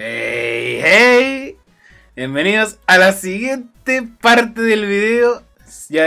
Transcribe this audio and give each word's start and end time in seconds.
Hey, 0.00 0.80
hey. 0.80 1.56
Bienvenidos 2.14 2.78
a 2.86 2.98
la 2.98 3.12
siguiente 3.12 4.08
parte 4.20 4.62
del 4.62 4.86
video. 4.86 5.42
Ya 5.88 6.06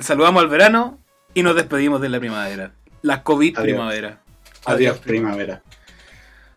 saludamos 0.00 0.42
al 0.42 0.48
verano 0.48 0.98
y 1.32 1.44
nos 1.44 1.54
despedimos 1.54 2.00
de 2.00 2.08
la 2.08 2.18
primavera. 2.18 2.72
La 3.02 3.22
COVID 3.22 3.56
Adiós. 3.56 3.62
primavera. 3.62 4.20
Adiós, 4.64 4.98
primavera. 4.98 5.62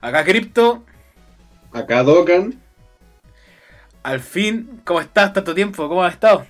Acá 0.01 0.23
Crypto, 0.25 0.83
Acá 1.71 2.01
Docan, 2.01 2.59
al 4.01 4.19
fin, 4.19 4.81
¿cómo 4.83 4.99
estás? 4.99 5.33
¿Tanto 5.33 5.53
tiempo? 5.53 5.87
¿Cómo 5.87 6.03
has 6.03 6.13
estado? 6.15 6.47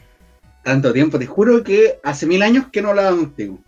tanto 0.63 0.93
tiempo, 0.93 1.19
te 1.19 1.25
juro 1.25 1.65
que 1.65 1.99
hace 2.01 2.25
mil 2.25 2.41
años 2.43 2.67
que 2.71 2.81
no 2.81 2.91
hablaba 2.91 3.09
contigo. 3.09 3.59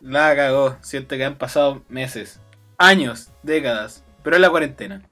La 0.00 0.34
cagó. 0.34 0.78
Siento 0.80 1.14
que 1.14 1.26
han 1.26 1.36
pasado 1.36 1.82
meses, 1.90 2.40
años, 2.78 3.30
décadas, 3.42 4.02
pero 4.22 4.36
es 4.36 4.40
la 4.40 4.48
cuarentena. 4.48 5.02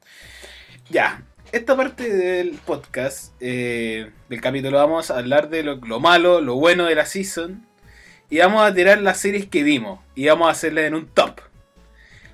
Ya, 0.90 1.22
esta 1.52 1.76
parte 1.76 2.12
del 2.12 2.58
podcast, 2.66 3.32
eh, 3.38 4.10
del 4.28 4.40
capítulo, 4.40 4.76
vamos 4.76 5.12
a 5.12 5.18
hablar 5.18 5.48
de 5.48 5.62
lo, 5.62 5.76
lo 5.76 6.00
malo, 6.00 6.40
lo 6.40 6.56
bueno 6.56 6.84
de 6.84 6.96
la 6.96 7.06
season. 7.06 7.64
Y 8.28 8.38
vamos 8.38 8.62
a 8.62 8.74
tirar 8.74 9.00
las 9.00 9.18
series 9.18 9.46
que 9.46 9.62
vimos. 9.62 10.00
Y 10.16 10.26
vamos 10.26 10.48
a 10.48 10.50
hacerlas 10.50 10.86
en 10.86 10.94
un 10.94 11.06
top. 11.06 11.42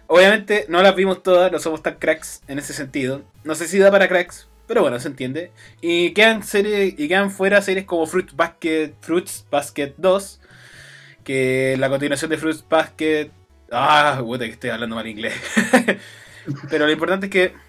Obviamente 0.07 0.65
no 0.71 0.83
las 0.83 0.97
vimos 0.97 1.23
todas, 1.23 1.53
no 1.53 1.59
somos 1.59 1.83
tan 1.83 1.97
cracks 1.97 2.41
en 2.49 2.59
ese 2.59 2.73
sentido. 2.73 3.25
No 3.45 3.55
sé 3.55 3.69
si 3.69 3.79
da 3.79 3.91
para 3.91 4.09
cracks, 4.09 4.49
pero 4.67 4.81
bueno, 4.81 4.99
se 5.01 5.09
entiende. 5.09 5.53
Y 5.83 6.13
quedan 6.15 6.43
series, 6.43 6.95
y 6.97 7.09
quedan 7.09 7.31
fuera 7.31 7.61
series 7.61 7.85
como 7.85 8.07
Fruit 8.07 8.33
Basket, 8.35 8.95
Fruits 9.03 9.47
Basket 9.51 9.93
2 9.99 10.41
que 11.25 11.77
la 11.79 11.91
continuación 11.91 12.31
de 12.31 12.39
Fruits 12.39 12.65
Basket. 12.67 13.31
Ah, 13.71 14.19
puta 14.25 14.47
que 14.47 14.53
estoy 14.53 14.71
hablando 14.71 14.97
mal 14.97 15.07
inglés. 15.07 15.35
Pero 16.71 16.87
lo 16.87 16.93
importante 16.93 17.27
es 17.27 17.33
que 17.33 17.66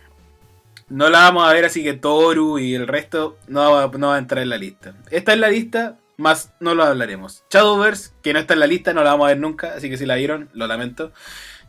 no 0.89 1.09
la 1.09 1.19
vamos 1.19 1.47
a 1.47 1.53
ver, 1.53 1.65
así 1.65 1.83
que 1.83 1.93
Toru 1.93 2.59
y 2.59 2.73
el 2.73 2.87
resto 2.87 3.37
no 3.47 3.71
va, 3.71 3.91
no 3.97 4.07
va 4.07 4.15
a 4.15 4.19
entrar 4.19 4.41
en 4.41 4.49
la 4.49 4.57
lista. 4.57 4.93
Esta 5.11 5.33
es 5.33 5.39
la 5.39 5.49
lista, 5.49 5.97
más 6.17 6.53
no 6.59 6.75
lo 6.75 6.83
hablaremos. 6.83 7.43
Shadowverse, 7.49 8.11
que 8.21 8.33
no 8.33 8.39
está 8.39 8.53
en 8.53 8.61
la 8.61 8.67
lista, 8.67 8.93
no 8.93 9.03
la 9.03 9.11
vamos 9.11 9.25
a 9.25 9.29
ver 9.29 9.39
nunca, 9.39 9.73
así 9.75 9.89
que 9.89 9.97
si 9.97 10.05
la 10.05 10.15
vieron, 10.15 10.49
lo 10.53 10.67
lamento. 10.67 11.11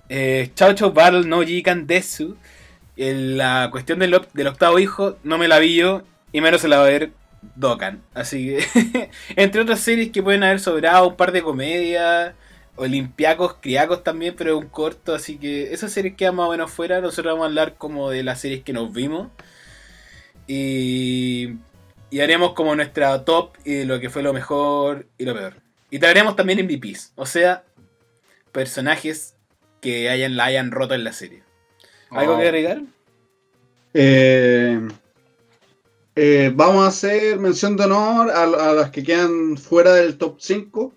Eh, 0.08 0.50
Chao 0.55 0.72
Chao 0.72 0.92
Battle 0.92 1.24
no 1.24 1.42
Jikan 1.42 1.86
Desu. 1.86 2.36
La 2.96 3.69
cuestión 3.70 4.00
del, 4.00 4.20
del 4.34 4.46
octavo 4.48 4.78
hijo, 4.78 5.19
no 5.22 5.39
me 5.39 5.46
la 5.46 5.61
vi 5.61 5.77
yo, 5.77 6.02
y 6.33 6.41
menos 6.41 6.61
se 6.61 6.69
la 6.69 6.78
va 6.78 6.86
a 6.86 6.89
ver 6.89 7.12
Dokkan. 7.55 8.02
Así 8.14 8.48
que, 8.48 9.11
entre 9.36 9.61
otras 9.61 9.80
series 9.80 10.11
que 10.11 10.22
pueden 10.22 10.42
haber 10.42 10.61
sobrado, 10.61 11.08
un 11.08 11.16
par 11.16 11.33
de 11.33 11.42
comedias, 11.42 12.34
Olimpiacos, 12.79 13.55
Criacos 13.61 14.05
también, 14.05 14.34
pero 14.37 14.57
es 14.57 14.65
un 14.65 14.71
corto, 14.71 15.15
así 15.15 15.39
que 15.39 15.73
esas 15.73 15.93
series 15.93 16.15
quedan 16.17 16.37
más 16.37 16.48
o 16.48 16.51
menos 16.53 16.71
fuera. 16.71 17.01
Nosotros 17.01 17.33
vamos 17.35 17.45
a 17.45 17.48
hablar 17.48 17.77
como 17.77 18.11
de 18.11 18.23
las 18.23 18.41
series 18.41 18.62
que 18.65 18.73
nos 18.73 18.93
vimos. 18.93 19.29
Y, 20.47 21.55
y 22.11 22.20
haremos 22.20 22.55
como 22.55 22.75
nuestra 22.75 23.25
top 23.25 23.57
y 23.65 23.75
de 23.75 23.85
lo 23.87 24.01
que 24.01 24.11
fue 24.11 24.23
lo 24.23 24.33
mejor 24.33 25.07
y 25.19 25.25
lo 25.25 25.35
peor. 25.35 25.62
Y 25.91 25.98
traeremos 25.98 26.37
también 26.37 26.65
MVPs, 26.67 27.12
o 27.17 27.27
sea, 27.27 27.65
personajes 28.53 29.37
que 29.81 30.11
hayan, 30.11 30.37
la 30.37 30.47
hayan 30.47 30.70
roto 30.70 30.95
en 30.95 31.05
la 31.05 31.13
serie. 31.13 31.42
¿Algo 32.11 32.35
Oh. 32.35 32.39
que 32.39 32.42
agregar? 32.45 32.83
Eh, 33.95 34.81
eh, 36.17 36.53
vamos 36.55 36.85
a 36.85 36.89
hacer 36.89 37.39
mención 37.39 37.77
de 37.77 37.85
honor 37.85 38.31
a, 38.31 38.42
a 38.45 38.73
las 38.75 38.91
que 38.91 39.03
quedan 39.03 39.57
fuera 39.57 39.95
del 39.95 40.19
top 40.19 40.37
5. 40.41 40.92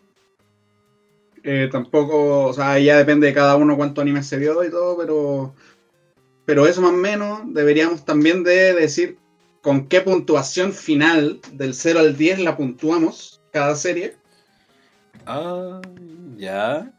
Eh, 1.44 1.70
tampoco, 1.72 2.46
o 2.46 2.54
sea, 2.54 2.78
ya 2.78 2.98
depende 2.98 3.28
de 3.28 3.34
cada 3.34 3.56
uno 3.56 3.76
cuánto 3.76 4.02
anime 4.02 4.22
se 4.22 4.38
vio 4.38 4.64
y 4.64 4.70
todo, 4.70 4.98
pero, 4.98 5.56
pero 6.46 6.68
eso 6.68 6.82
más 6.82 6.92
o 6.92 6.98
menos 6.98 7.42
deberíamos 7.48 8.06
también 8.06 8.44
de 8.44 8.74
decir 8.74 9.18
con 9.62 9.88
qué 9.88 10.02
puntuación 10.02 10.74
final 10.74 11.40
del 11.54 11.74
0 11.74 12.00
al 12.00 12.18
10 12.18 12.40
la 12.40 12.58
puntuamos 12.58 13.42
cada 13.52 13.76
serie. 13.76 14.16
Ah, 15.26 15.82
ya. 16.38 16.92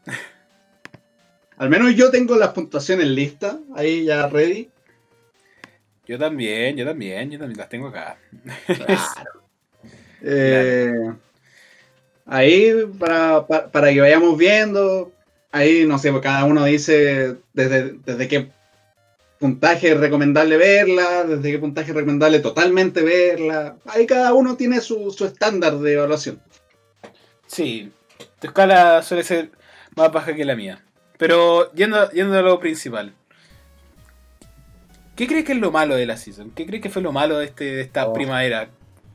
Al 1.57 1.69
menos 1.69 1.95
yo 1.95 2.09
tengo 2.11 2.35
las 2.35 2.49
puntuaciones 2.49 3.07
listas, 3.07 3.57
ahí 3.75 4.05
ya 4.05 4.27
ready. 4.27 4.69
Yo 6.05 6.19
también, 6.19 6.75
yo 6.75 6.85
también, 6.85 7.31
yo 7.31 7.39
también 7.39 7.57
las 7.57 7.69
tengo 7.69 7.87
acá. 7.87 8.17
Eh, 10.25 11.11
ahí, 12.25 12.71
para, 12.99 13.45
pa- 13.47 13.67
para 13.71 13.91
que 13.93 14.01
vayamos 14.01 14.37
viendo, 14.37 15.11
ahí, 15.51 15.85
no 15.85 15.97
sé, 15.97 16.11
cada 16.21 16.45
uno 16.45 16.63
dice 16.65 17.35
desde, 17.53 17.93
desde 18.05 18.27
qué 18.27 18.49
puntaje 19.39 19.91
es 19.91 19.97
recomendable 19.99 20.55
verla, 20.57 21.23
desde 21.25 21.51
qué 21.51 21.59
puntaje 21.59 21.89
es 21.91 21.95
recomendable 21.95 22.39
totalmente 22.39 23.01
verla. 23.01 23.75
Ahí 23.85 24.05
cada 24.05 24.33
uno 24.33 24.55
tiene 24.55 24.79
su, 24.81 25.11
su 25.11 25.25
estándar 25.25 25.77
de 25.79 25.93
evaluación. 25.93 26.41
Sí, 27.45 27.91
tu 28.39 28.47
escala 28.47 29.03
suele 29.03 29.23
ser 29.23 29.51
más 29.95 30.11
baja 30.11 30.33
que 30.33 30.45
la 30.45 30.55
mía. 30.55 30.81
Pero 31.17 31.71
yendo, 31.73 32.09
yendo 32.11 32.37
a 32.37 32.41
lo 32.41 32.59
principal. 32.59 33.13
¿Qué 35.15 35.27
crees 35.27 35.45
que 35.45 35.51
es 35.51 35.59
lo 35.59 35.71
malo 35.71 35.95
de 35.95 36.05
la 36.05 36.17
season? 36.17 36.51
¿Qué 36.51 36.65
crees 36.65 36.81
que 36.81 36.89
fue 36.89 37.01
lo 37.01 37.11
malo 37.11 37.37
de, 37.37 37.45
este, 37.45 37.65
de 37.65 37.81
esta 37.81 38.07
Oh. 38.07 38.13
primavera? 38.13 38.69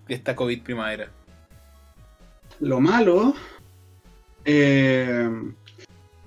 De 0.06 0.14
esta 0.14 0.36
COVID 0.36 0.62
primavera. 0.62 1.08
Lo 2.60 2.80
malo, 2.80 3.34
eh, 4.44 5.30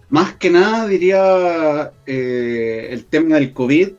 más 0.09 0.33
que 0.35 0.49
nada 0.49 0.87
diría 0.87 1.91
eh, 2.05 2.87
el 2.91 3.05
tema 3.05 3.35
del 3.35 3.53
COVID, 3.53 3.89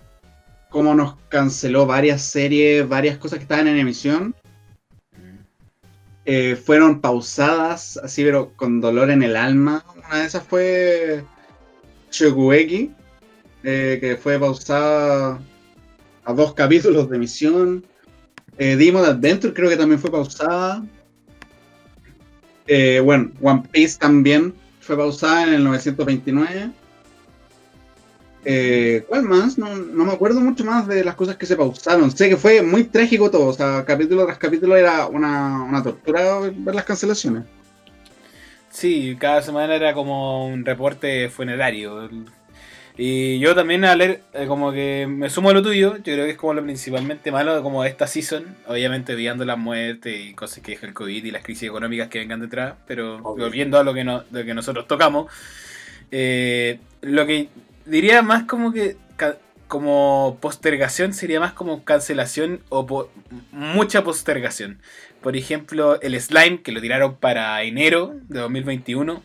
cómo 0.70 0.94
nos 0.94 1.16
canceló 1.28 1.86
varias 1.86 2.22
series, 2.22 2.88
varias 2.88 3.18
cosas 3.18 3.38
que 3.38 3.42
estaban 3.44 3.68
en 3.68 3.78
emisión. 3.78 4.34
eh, 6.24 6.56
fueron 6.56 7.00
pausadas, 7.00 7.96
así 7.96 8.22
pero 8.22 8.52
con 8.56 8.80
dolor 8.80 9.10
en 9.10 9.22
el 9.22 9.36
alma. 9.36 9.84
Una 9.96 10.20
de 10.20 10.26
esas 10.26 10.44
fue 10.44 11.24
eh, 13.64 13.98
que 14.00 14.16
fue 14.16 14.38
pausada 14.38 15.40
a 16.24 16.32
dos 16.32 16.54
capítulos 16.54 17.10
de 17.10 17.16
emisión. 17.16 17.84
Eh, 18.58 18.76
Demon 18.76 19.04
Adventure 19.04 19.52
creo 19.52 19.68
que 19.68 19.76
también 19.76 20.00
fue 20.00 20.10
pausada. 20.10 20.84
Eh, 22.66 23.00
bueno, 23.00 23.30
One 23.40 23.64
Piece 23.70 23.98
también 23.98 24.54
fue 24.80 24.96
pausada 24.96 25.44
en 25.44 25.54
el 25.54 25.64
929. 25.64 26.70
Eh, 28.44 29.04
¿Cuál 29.08 29.22
más? 29.22 29.56
No, 29.56 29.74
no 29.74 30.04
me 30.04 30.12
acuerdo 30.12 30.40
mucho 30.40 30.64
más 30.64 30.86
de 30.88 31.04
las 31.04 31.14
cosas 31.14 31.36
que 31.36 31.46
se 31.46 31.56
pausaron. 31.56 32.10
Sé 32.10 32.28
que 32.28 32.36
fue 32.36 32.62
muy 32.62 32.84
trágico 32.84 33.30
todo. 33.30 33.46
O 33.46 33.52
sea, 33.52 33.84
capítulo 33.84 34.24
tras 34.24 34.38
capítulo 34.38 34.76
era 34.76 35.06
una, 35.06 35.62
una 35.62 35.82
tortura 35.82 36.40
ver 36.40 36.74
las 36.74 36.84
cancelaciones. 36.84 37.44
Sí, 38.70 39.16
cada 39.20 39.42
semana 39.42 39.74
era 39.76 39.92
como 39.94 40.46
un 40.46 40.64
reporte 40.64 41.28
funerario. 41.28 42.08
Y 42.98 43.38
yo 43.38 43.54
también 43.54 43.84
a 43.86 43.96
leer, 43.96 44.20
eh, 44.34 44.44
como 44.46 44.70
que 44.70 45.06
me 45.08 45.30
sumo 45.30 45.48
a 45.48 45.54
lo 45.54 45.62
tuyo, 45.62 45.96
yo 45.96 46.02
creo 46.02 46.24
que 46.26 46.32
es 46.32 46.36
como 46.36 46.52
lo 46.54 46.62
principalmente 46.62 47.32
malo 47.32 47.56
de 47.56 47.62
como 47.62 47.84
esta 47.84 48.06
season, 48.06 48.54
obviamente 48.66 49.14
viendo 49.14 49.44
las 49.46 49.56
muertes 49.56 50.14
y 50.20 50.34
cosas 50.34 50.62
que 50.62 50.72
deja 50.72 50.86
el 50.86 50.92
COVID 50.92 51.24
y 51.24 51.30
las 51.30 51.42
crisis 51.42 51.68
económicas 51.68 52.08
que 52.08 52.18
vengan 52.18 52.40
detrás, 52.40 52.74
pero 52.86 53.16
Obvio. 53.22 53.44
volviendo 53.44 53.78
a 53.78 53.82
lo 53.84 53.94
que, 53.94 54.04
no, 54.04 54.24
lo 54.30 54.44
que 54.44 54.52
nosotros 54.52 54.86
tocamos, 54.86 55.32
eh, 56.10 56.80
lo 57.00 57.24
que 57.26 57.48
diría 57.86 58.20
más 58.22 58.44
como 58.44 58.72
que 58.72 58.96
como 59.68 60.36
postergación 60.42 61.14
sería 61.14 61.40
más 61.40 61.54
como 61.54 61.82
cancelación 61.84 62.60
o 62.68 62.84
po- 62.86 63.10
mucha 63.52 64.04
postergación. 64.04 64.78
Por 65.22 65.34
ejemplo, 65.34 65.98
el 66.02 66.20
slime 66.20 66.60
que 66.60 66.72
lo 66.72 66.80
tiraron 66.82 67.16
para 67.16 67.62
enero 67.62 68.14
de 68.28 68.40
2021. 68.40 69.22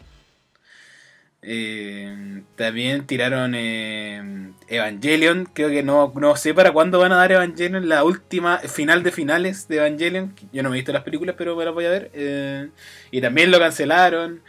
Eh, 1.50 2.42
también 2.58 3.08
tiraron 3.08 3.54
eh, 3.56 4.52
Evangelion. 4.68 5.46
Creo 5.54 5.70
que 5.70 5.82
no, 5.82 6.12
no 6.20 6.36
sé 6.36 6.54
para 6.54 6.74
cuándo 6.74 7.00
van 7.00 7.14
a 7.14 7.16
dar 7.18 7.32
Evangelion. 7.32 7.88
La 7.88 8.04
última 8.04 8.58
final 8.60 9.02
de 9.04 9.12
finales 9.14 9.68
de 9.70 9.78
Evangelion. 9.78 10.34
Yo 10.52 10.62
no 10.62 10.70
me 10.70 10.76
he 10.76 10.80
visto 10.80 10.92
las 10.92 11.04
películas, 11.04 11.36
pero 11.38 11.56
me 11.56 11.64
las 11.64 11.74
voy 11.74 11.86
a 11.86 11.90
ver. 11.90 12.12
Eh, 12.14 12.68
y 13.12 13.22
también 13.22 13.50
lo 13.52 13.60
cancelaron. 13.60 14.42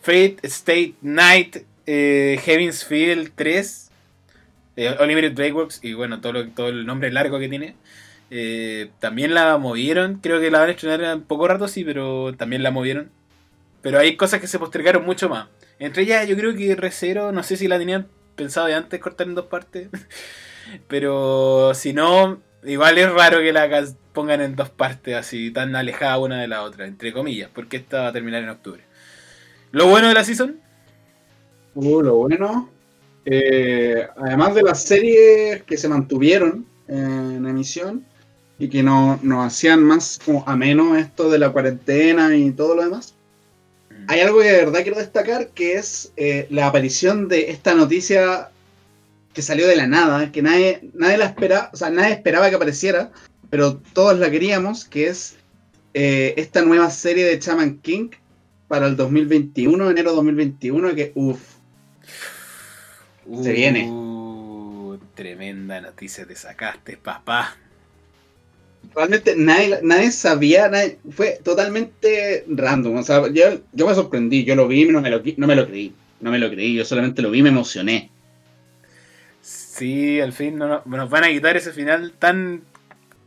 Fate 0.00 0.38
State 0.44 0.94
Night. 1.02 1.58
Eh, 1.86 2.40
Heaven's 2.42 2.84
Field 2.86 3.32
3. 3.34 3.90
Eh, 4.76 4.96
Unlimited 4.98 5.34
Breakworks. 5.34 5.80
Y 5.82 5.92
bueno, 5.92 6.22
todo, 6.22 6.32
lo- 6.32 6.48
todo 6.48 6.68
el 6.70 6.86
nombre 6.86 7.12
largo 7.12 7.38
que 7.38 7.50
tiene. 7.50 7.76
También 8.98 9.34
la 9.34 9.58
movieron. 9.58 10.20
Creo 10.20 10.40
que 10.40 10.50
la 10.50 10.60
van 10.60 10.68
a 10.68 10.72
estrenar 10.72 11.02
en 11.02 11.22
poco 11.22 11.48
rato, 11.48 11.68
sí, 11.68 11.84
pero 11.84 12.34
también 12.34 12.62
la 12.62 12.70
movieron. 12.70 13.10
Pero 13.82 13.98
hay 13.98 14.16
cosas 14.16 14.40
que 14.40 14.46
se 14.46 14.58
postergaron 14.58 15.04
mucho 15.04 15.28
más. 15.28 15.48
Entre 15.78 16.02
ellas, 16.04 16.26
yo 16.28 16.36
creo 16.36 16.54
que 16.56 16.74
Recero, 16.76 17.32
no 17.32 17.42
sé 17.42 17.56
si 17.56 17.68
la 17.68 17.78
tenían 17.78 18.08
pensado 18.34 18.66
de 18.66 18.74
antes 18.74 19.00
cortar 19.00 19.26
en 19.28 19.34
dos 19.34 19.46
partes. 19.46 19.90
Pero 20.88 21.74
si 21.74 21.92
no, 21.92 22.42
igual 22.64 22.98
es 22.98 23.12
raro 23.12 23.38
que 23.40 23.52
la 23.52 23.68
pongan 24.12 24.40
en 24.42 24.56
dos 24.56 24.70
partes 24.70 25.16
así, 25.16 25.52
tan 25.52 25.76
alejadas 25.76 26.20
una 26.20 26.40
de 26.40 26.48
la 26.48 26.62
otra, 26.62 26.86
entre 26.86 27.12
comillas, 27.12 27.50
porque 27.54 27.76
esta 27.78 28.02
va 28.02 28.08
a 28.08 28.12
terminar 28.12 28.42
en 28.42 28.50
octubre. 28.50 28.84
Lo 29.72 29.88
bueno 29.88 30.08
de 30.08 30.14
la 30.14 30.24
season, 30.24 30.62
Uh, 31.74 32.00
lo 32.02 32.16
bueno. 32.16 32.72
eh, 33.24 34.08
además 34.16 34.54
de 34.54 34.62
las 34.62 34.84
series 34.84 35.64
que 35.64 35.76
se 35.78 35.88
mantuvieron, 35.88 36.66
en 36.88 37.46
emisión 37.46 38.06
y 38.58 38.68
que 38.70 38.82
no, 38.82 39.18
nos 39.22 39.46
hacían 39.46 39.82
más 39.84 40.18
como 40.24 40.44
ameno 40.48 40.96
esto 40.96 41.30
de 41.30 41.38
la 41.38 41.52
cuarentena 41.52 42.36
y 42.36 42.52
todo 42.52 42.76
lo 42.76 42.84
demás. 42.84 43.15
Hay 44.08 44.20
algo 44.20 44.40
que 44.40 44.52
de 44.52 44.64
verdad 44.64 44.82
quiero 44.82 44.98
destacar 44.98 45.48
que 45.48 45.74
es 45.74 46.12
eh, 46.16 46.46
la 46.50 46.68
aparición 46.68 47.28
de 47.28 47.50
esta 47.50 47.74
noticia 47.74 48.50
que 49.32 49.42
salió 49.42 49.66
de 49.66 49.76
la 49.76 49.86
nada, 49.86 50.32
que 50.32 50.42
nadie, 50.42 50.88
nadie 50.94 51.18
la 51.18 51.26
esperaba, 51.26 51.70
o 51.72 51.76
sea, 51.76 51.90
nadie 51.90 52.14
esperaba 52.14 52.48
que 52.48 52.56
apareciera, 52.56 53.10
pero 53.50 53.76
todos 53.92 54.18
la 54.18 54.30
queríamos, 54.30 54.84
que 54.84 55.08
es 55.08 55.36
eh, 55.92 56.34
esta 56.36 56.62
nueva 56.62 56.90
serie 56.90 57.24
de 57.24 57.38
Chaman 57.38 57.78
King 57.78 58.10
para 58.68 58.86
el 58.86 58.96
2021, 58.96 59.90
enero 59.90 60.14
2021, 60.14 60.94
que 60.94 61.12
uff, 61.14 61.40
Se 63.42 63.52
viene. 63.52 63.90
Uh, 63.90 64.98
Tremenda 65.14 65.80
noticia 65.80 66.26
te 66.26 66.36
sacaste, 66.36 66.96
papá. 66.96 67.56
Realmente 68.94 69.34
nadie, 69.36 69.78
nadie 69.82 70.10
sabía, 70.12 70.68
nadie- 70.68 70.98
fue 71.10 71.38
totalmente 71.42 72.44
random. 72.48 72.96
O 72.96 73.02
sea, 73.02 73.22
yo, 73.32 73.60
yo 73.72 73.86
me 73.86 73.94
sorprendí, 73.94 74.44
yo 74.44 74.54
lo 74.56 74.68
vi 74.68 74.82
y 74.82 74.88
no 74.88 75.00
me 75.00 75.10
lo, 75.10 75.22
no 75.36 75.46
me 75.46 75.56
lo 75.56 75.66
creí. 75.66 75.92
No 76.20 76.30
me 76.30 76.38
lo 76.38 76.50
creí, 76.50 76.74
yo 76.74 76.84
solamente 76.84 77.20
lo 77.22 77.30
vi 77.30 77.40
y 77.40 77.42
me 77.42 77.50
emocioné. 77.50 78.10
Sí, 79.42 80.20
al 80.20 80.32
fin 80.32 80.56
no, 80.58 80.66
no- 80.66 80.82
nos 80.86 81.10
van 81.10 81.24
a 81.24 81.28
quitar 81.28 81.56
ese 81.56 81.72
final 81.72 82.12
tan 82.18 82.62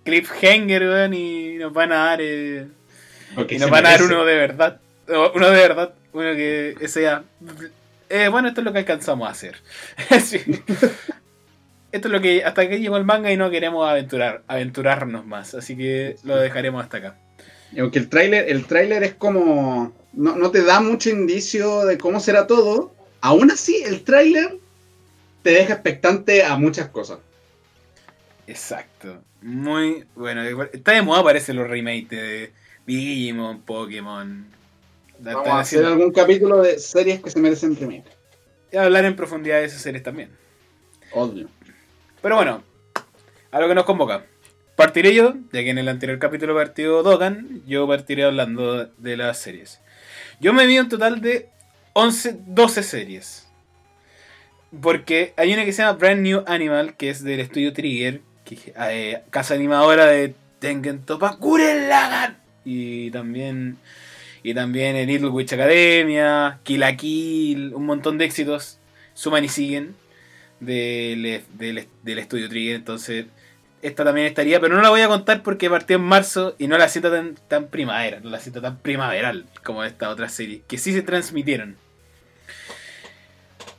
cliffhanger, 0.03 0.81
weón, 0.83 1.13
y 1.13 1.55
nos 1.57 1.71
van 1.73 1.91
a 1.91 1.95
dar. 2.05 2.19
eh, 2.21 2.67
y 3.49 3.57
nos 3.59 3.69
van 3.69 3.85
a 3.85 3.89
dar 3.91 4.03
uno 4.03 4.25
de 4.25 4.35
verdad. 4.35 4.79
Uno 5.35 5.49
de 5.49 5.55
verdad. 5.59 5.93
Uno 6.13 6.33
que 6.35 6.75
sea. 6.87 7.23
eh, 8.09 8.27
bueno, 8.29 8.47
esto 8.47 8.61
es 8.61 8.65
lo 8.65 8.73
que 8.73 8.79
alcanzamos 8.79 9.27
a 9.27 9.31
hacer. 9.31 9.55
Sí. 10.23 10.39
Esto 11.91 12.07
es 12.07 12.11
lo 12.11 12.21
que. 12.21 12.43
Hasta 12.43 12.61
aquí 12.61 12.77
llegó 12.77 12.97
el 12.97 13.05
manga 13.05 13.31
y 13.31 13.37
no 13.37 13.49
queremos 13.49 13.87
aventurar, 13.89 14.43
aventurarnos 14.47 15.25
más. 15.25 15.53
Así 15.55 15.75
que 15.75 16.15
lo 16.23 16.37
dejaremos 16.37 16.83
hasta 16.83 16.97
acá. 16.97 17.17
Aunque 17.77 17.99
el 17.99 18.09
tráiler, 18.09 18.49
el 18.49 18.65
tráiler 18.65 19.03
es 19.03 19.13
como. 19.15 19.93
No, 20.13 20.35
no 20.35 20.49
te 20.51 20.63
da 20.63 20.79
mucho 20.81 21.09
indicio 21.09 21.85
de 21.85 21.97
cómo 21.97 22.19
será 22.19 22.47
todo. 22.47 22.93
Aún 23.21 23.51
así, 23.51 23.83
el 23.85 24.03
tráiler 24.03 24.57
te 25.43 25.51
deja 25.51 25.73
expectante 25.73 26.43
a 26.43 26.55
muchas 26.57 26.89
cosas. 26.89 27.19
Exacto. 28.47 29.21
Muy 29.41 30.05
bueno. 30.15 30.41
Está 30.73 30.93
de 30.93 31.01
moda, 31.01 31.23
parece 31.23 31.53
los 31.53 31.67
remakes 31.69 32.09
de 32.09 32.51
Digimon, 32.85 33.61
Pokémon. 33.61 34.45
Vamos 35.19 35.47
a 35.47 35.59
hacer 35.59 35.79
haciendo- 35.79 35.87
algún 35.89 36.11
capítulo 36.11 36.61
de 36.61 36.79
series 36.79 37.21
que 37.21 37.29
se 37.29 37.39
merecen 37.39 37.75
remake. 37.75 38.05
y 38.71 38.77
hablar 38.77 39.03
en 39.05 39.15
profundidad 39.15 39.59
de 39.59 39.65
esas 39.65 39.81
series 39.81 40.03
también. 40.03 40.29
Obvio. 41.11 41.49
Pero 42.21 42.35
bueno, 42.35 42.63
a 43.51 43.59
lo 43.59 43.67
que 43.67 43.75
nos 43.75 43.85
convoca. 43.85 44.25
Partiré 44.75 45.13
yo, 45.13 45.35
ya 45.51 45.61
que 45.61 45.69
en 45.69 45.77
el 45.77 45.89
anterior 45.89 46.19
capítulo 46.19 46.55
partió 46.55 47.03
Dogan, 47.03 47.61
yo 47.67 47.87
partiré 47.87 48.23
hablando 48.23 48.85
de 48.85 49.17
las 49.17 49.37
series. 49.39 49.79
Yo 50.39 50.53
me 50.53 50.65
vi 50.67 50.79
un 50.79 50.89
total 50.89 51.21
de 51.21 51.49
11, 51.93 52.37
12 52.47 52.83
series. 52.83 53.47
Porque 54.81 55.33
hay 55.35 55.53
una 55.53 55.65
que 55.65 55.73
se 55.73 55.81
llama 55.81 55.97
Brand 55.97 56.21
New 56.21 56.43
Animal, 56.45 56.95
que 56.95 57.09
es 57.09 57.23
del 57.23 57.39
estudio 57.39 57.73
Trigger, 57.73 58.21
que, 58.45 58.73
eh, 58.77 59.21
casa 59.31 59.55
animadora 59.55 60.05
de 60.05 60.35
Tengen 60.59 61.03
Toppa 61.03 61.37
Gurren 61.39 61.89
Lagann. 61.89 62.37
Y 62.63 63.11
también, 63.11 63.77
y 64.43 64.53
también 64.53 64.95
el 64.95 65.07
Little 65.07 65.29
Witch 65.29 65.53
Academia, 65.53 66.59
Kill 66.63 66.81
la 66.81 66.95
Kill, 66.95 67.73
un 67.73 67.85
montón 67.85 68.17
de 68.17 68.25
éxitos. 68.25 68.79
Suman 69.13 69.43
y 69.43 69.49
siguen 69.49 69.95
del, 70.59 71.43
del, 71.53 72.17
estudio 72.17 72.49
Trigger. 72.49 72.75
Entonces, 72.75 73.25
esta 73.81 74.03
también 74.03 74.27
estaría, 74.27 74.59
pero 74.59 74.75
no 74.75 74.81
la 74.81 74.89
voy 74.89 75.01
a 75.01 75.07
contar 75.07 75.43
porque 75.43 75.69
partió 75.69 75.95
en 75.95 76.03
marzo 76.03 76.55
y 76.57 76.67
no 76.67 76.77
la 76.77 76.89
siento 76.89 77.11
tan, 77.11 77.35
tan 77.47 77.67
primavera, 77.67 78.19
no 78.21 78.29
la 78.29 78.39
siento 78.39 78.61
tan 78.61 78.77
primaveral 78.77 79.45
como 79.63 79.83
esta 79.83 80.09
otra 80.09 80.29
serie, 80.29 80.63
que 80.67 80.77
sí 80.77 80.93
se 80.93 81.01
transmitieron. 81.01 81.77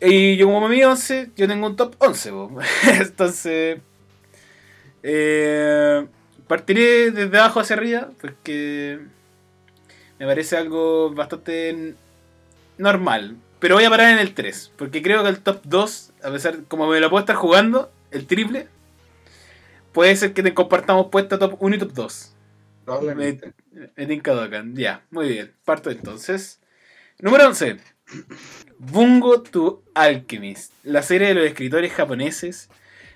Y 0.00 0.36
yo 0.36 0.46
como 0.46 0.66
me 0.66 0.74
vi 0.74 0.82
11, 0.82 1.30
yo 1.36 1.46
tengo 1.46 1.66
un 1.66 1.76
top 1.76 1.94
11, 1.98 2.30
po. 2.30 2.58
entonces 3.00 3.78
eh, 5.02 6.06
partiré 6.46 7.10
desde 7.10 7.38
abajo 7.38 7.60
hacia 7.60 7.76
arriba 7.76 8.08
porque 8.20 9.00
me 10.18 10.26
parece 10.26 10.56
algo 10.56 11.10
bastante 11.10 11.94
normal. 12.78 13.36
Pero 13.60 13.74
voy 13.74 13.84
a 13.84 13.90
parar 13.90 14.12
en 14.12 14.18
el 14.18 14.34
3, 14.34 14.72
porque 14.76 15.02
creo 15.02 15.22
que 15.22 15.28
el 15.28 15.40
top 15.40 15.60
2, 15.64 16.12
a 16.24 16.30
pesar 16.30 16.64
como 16.66 16.88
me 16.88 16.98
lo 16.98 17.10
puedo 17.10 17.20
estar 17.20 17.36
jugando, 17.36 17.92
el 18.10 18.26
triple, 18.26 18.68
puede 19.92 20.16
ser 20.16 20.32
que 20.32 20.42
te 20.42 20.54
compartamos 20.54 21.08
puesta 21.10 21.38
top 21.38 21.56
1 21.60 21.76
y 21.76 21.78
top 21.78 21.92
2. 21.92 22.34
Probablemente. 22.84 23.52
Me. 23.96 24.20
Ya, 24.74 25.04
muy 25.10 25.28
bien. 25.28 25.52
Parto 25.64 25.90
entonces. 25.90 26.60
Número 27.20 27.46
11. 27.46 27.76
Bungo 28.78 29.42
to 29.42 29.84
Alchemist. 29.94 30.72
La 30.82 31.02
serie 31.02 31.28
de 31.28 31.34
los 31.34 31.44
escritores 31.44 31.92
japoneses 31.92 32.70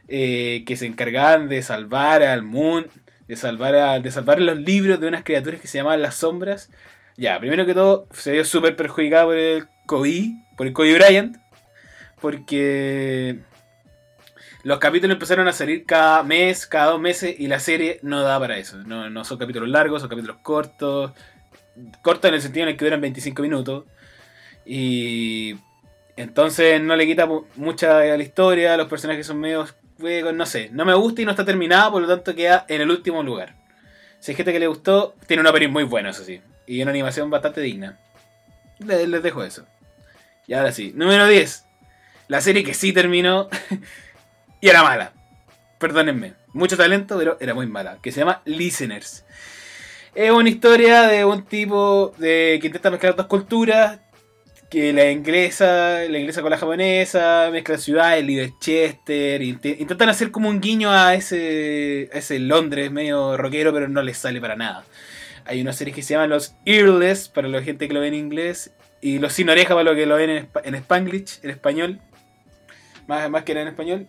eh, 0.08 0.62
que 0.66 0.76
se 0.76 0.86
encargaban 0.86 1.48
de 1.48 1.62
salvar 1.62 2.22
al 2.22 2.42
mundo, 2.42 2.90
de 3.26 3.36
salvar, 3.36 3.74
a, 3.74 3.98
de 3.98 4.10
salvar 4.10 4.40
los 4.40 4.58
libros 4.58 5.00
de 5.00 5.08
unas 5.08 5.24
criaturas 5.24 5.60
que 5.60 5.68
se 5.68 5.78
llamaban 5.78 6.02
las 6.02 6.16
sombras. 6.16 6.70
Ya, 7.16 7.40
primero 7.40 7.64
que 7.64 7.74
todo, 7.74 8.06
se 8.12 8.32
vio 8.32 8.44
súper 8.44 8.76
perjudicado 8.76 9.28
por 9.28 9.36
el 9.36 9.66
Kobe, 9.86 10.32
por 10.56 10.72
Kobe 10.72 10.94
Bryant, 10.94 11.36
porque 12.20 13.38
los 14.62 14.78
capítulos 14.78 15.14
empezaron 15.14 15.46
a 15.48 15.52
salir 15.52 15.84
cada 15.84 16.22
mes, 16.22 16.66
cada 16.66 16.92
dos 16.92 17.00
meses, 17.00 17.34
y 17.38 17.46
la 17.48 17.60
serie 17.60 17.98
no 18.02 18.22
da 18.22 18.38
para 18.40 18.56
eso. 18.56 18.78
No, 18.78 19.10
no 19.10 19.24
son 19.24 19.38
capítulos 19.38 19.68
largos, 19.68 20.00
son 20.00 20.08
capítulos 20.10 20.36
cortos. 20.42 21.12
Cortos 22.02 22.28
en 22.28 22.34
el 22.34 22.40
sentido 22.42 22.64
en 22.64 22.70
el 22.70 22.76
que 22.76 22.84
duran 22.84 23.00
25 23.00 23.42
minutos. 23.42 23.84
Y 24.64 25.56
entonces 26.16 26.80
no 26.80 26.96
le 26.96 27.06
quita 27.06 27.26
mu- 27.26 27.44
mucha 27.56 27.98
a 27.98 28.16
la 28.16 28.22
historia, 28.22 28.76
los 28.76 28.88
personajes 28.88 29.26
son 29.26 29.40
medio 29.40 29.66
no 30.34 30.46
sé. 30.46 30.70
No 30.72 30.84
me 30.84 30.94
gusta 30.94 31.22
y 31.22 31.24
no 31.24 31.30
está 31.30 31.44
terminada, 31.44 31.90
por 31.90 32.02
lo 32.02 32.08
tanto 32.08 32.34
queda 32.34 32.64
en 32.68 32.80
el 32.80 32.90
último 32.90 33.22
lugar. 33.22 33.54
Si 34.18 34.32
hay 34.32 34.36
gente 34.36 34.52
que 34.52 34.58
le 34.60 34.66
gustó, 34.66 35.14
tiene 35.26 35.42
un 35.42 35.46
opening 35.46 35.68
muy 35.68 35.84
bueno, 35.84 36.08
eso 36.10 36.24
sí. 36.24 36.40
Y 36.66 36.80
una 36.82 36.90
animación 36.90 37.28
bastante 37.30 37.60
digna. 37.60 37.98
Le- 38.78 39.06
Les 39.06 39.22
dejo 39.22 39.44
eso. 39.44 39.66
Y 40.46 40.54
ahora 40.54 40.72
sí, 40.72 40.92
número 40.94 41.26
10. 41.26 41.64
La 42.28 42.40
serie 42.40 42.64
que 42.64 42.74
sí 42.74 42.92
terminó 42.92 43.48
y 44.60 44.68
era 44.68 44.82
mala. 44.82 45.12
Perdónenme. 45.78 46.34
Mucho 46.52 46.76
talento, 46.76 47.18
pero 47.18 47.36
era 47.40 47.54
muy 47.54 47.66
mala. 47.66 47.98
Que 48.02 48.12
se 48.12 48.20
llama 48.20 48.42
Listeners. 48.44 49.24
Es 50.14 50.30
una 50.30 50.48
historia 50.48 51.02
de 51.02 51.24
un 51.24 51.44
tipo 51.44 52.14
de, 52.18 52.58
que 52.60 52.68
intenta 52.68 52.90
mezclar 52.90 53.16
dos 53.16 53.26
culturas. 53.26 54.00
Que 54.70 54.92
la 54.92 55.10
inglesa, 55.10 56.00
la 56.08 56.18
inglesa 56.18 56.42
con 56.42 56.50
la 56.50 56.58
japonesa, 56.58 57.48
mezclan 57.52 57.78
ciudades, 57.78 58.52
Chester. 58.60 59.42
Intentan 59.42 60.08
hacer 60.08 60.30
como 60.30 60.48
un 60.48 60.60
guiño 60.60 60.90
a 60.90 61.14
ese, 61.14 62.08
a 62.12 62.18
ese 62.18 62.38
Londres 62.38 62.90
medio 62.90 63.36
rockero, 63.36 63.72
pero 63.72 63.88
no 63.88 64.02
les 64.02 64.18
sale 64.18 64.40
para 64.40 64.56
nada. 64.56 64.84
Hay 65.44 65.60
una 65.60 65.72
serie 65.72 65.92
que 65.92 66.02
se 66.02 66.14
llama 66.14 66.26
Los 66.26 66.56
Earless, 66.64 67.28
para 67.28 67.48
la 67.48 67.62
gente 67.62 67.86
que 67.86 67.94
lo 67.94 68.00
ve 68.00 68.08
en 68.08 68.14
inglés. 68.14 68.72
Y 69.04 69.18
Los 69.18 69.34
Sin 69.34 69.50
Oreja, 69.50 69.74
para 69.74 69.84
los 69.84 69.96
que 69.96 70.06
lo 70.06 70.16
ven 70.16 70.30
en, 70.30 70.48
en 70.64 70.74
Spanglish, 70.76 71.40
en 71.42 71.50
español. 71.50 72.00
Más, 73.06 73.28
más 73.28 73.42
que 73.42 73.52
en 73.52 73.68
español. 73.68 74.06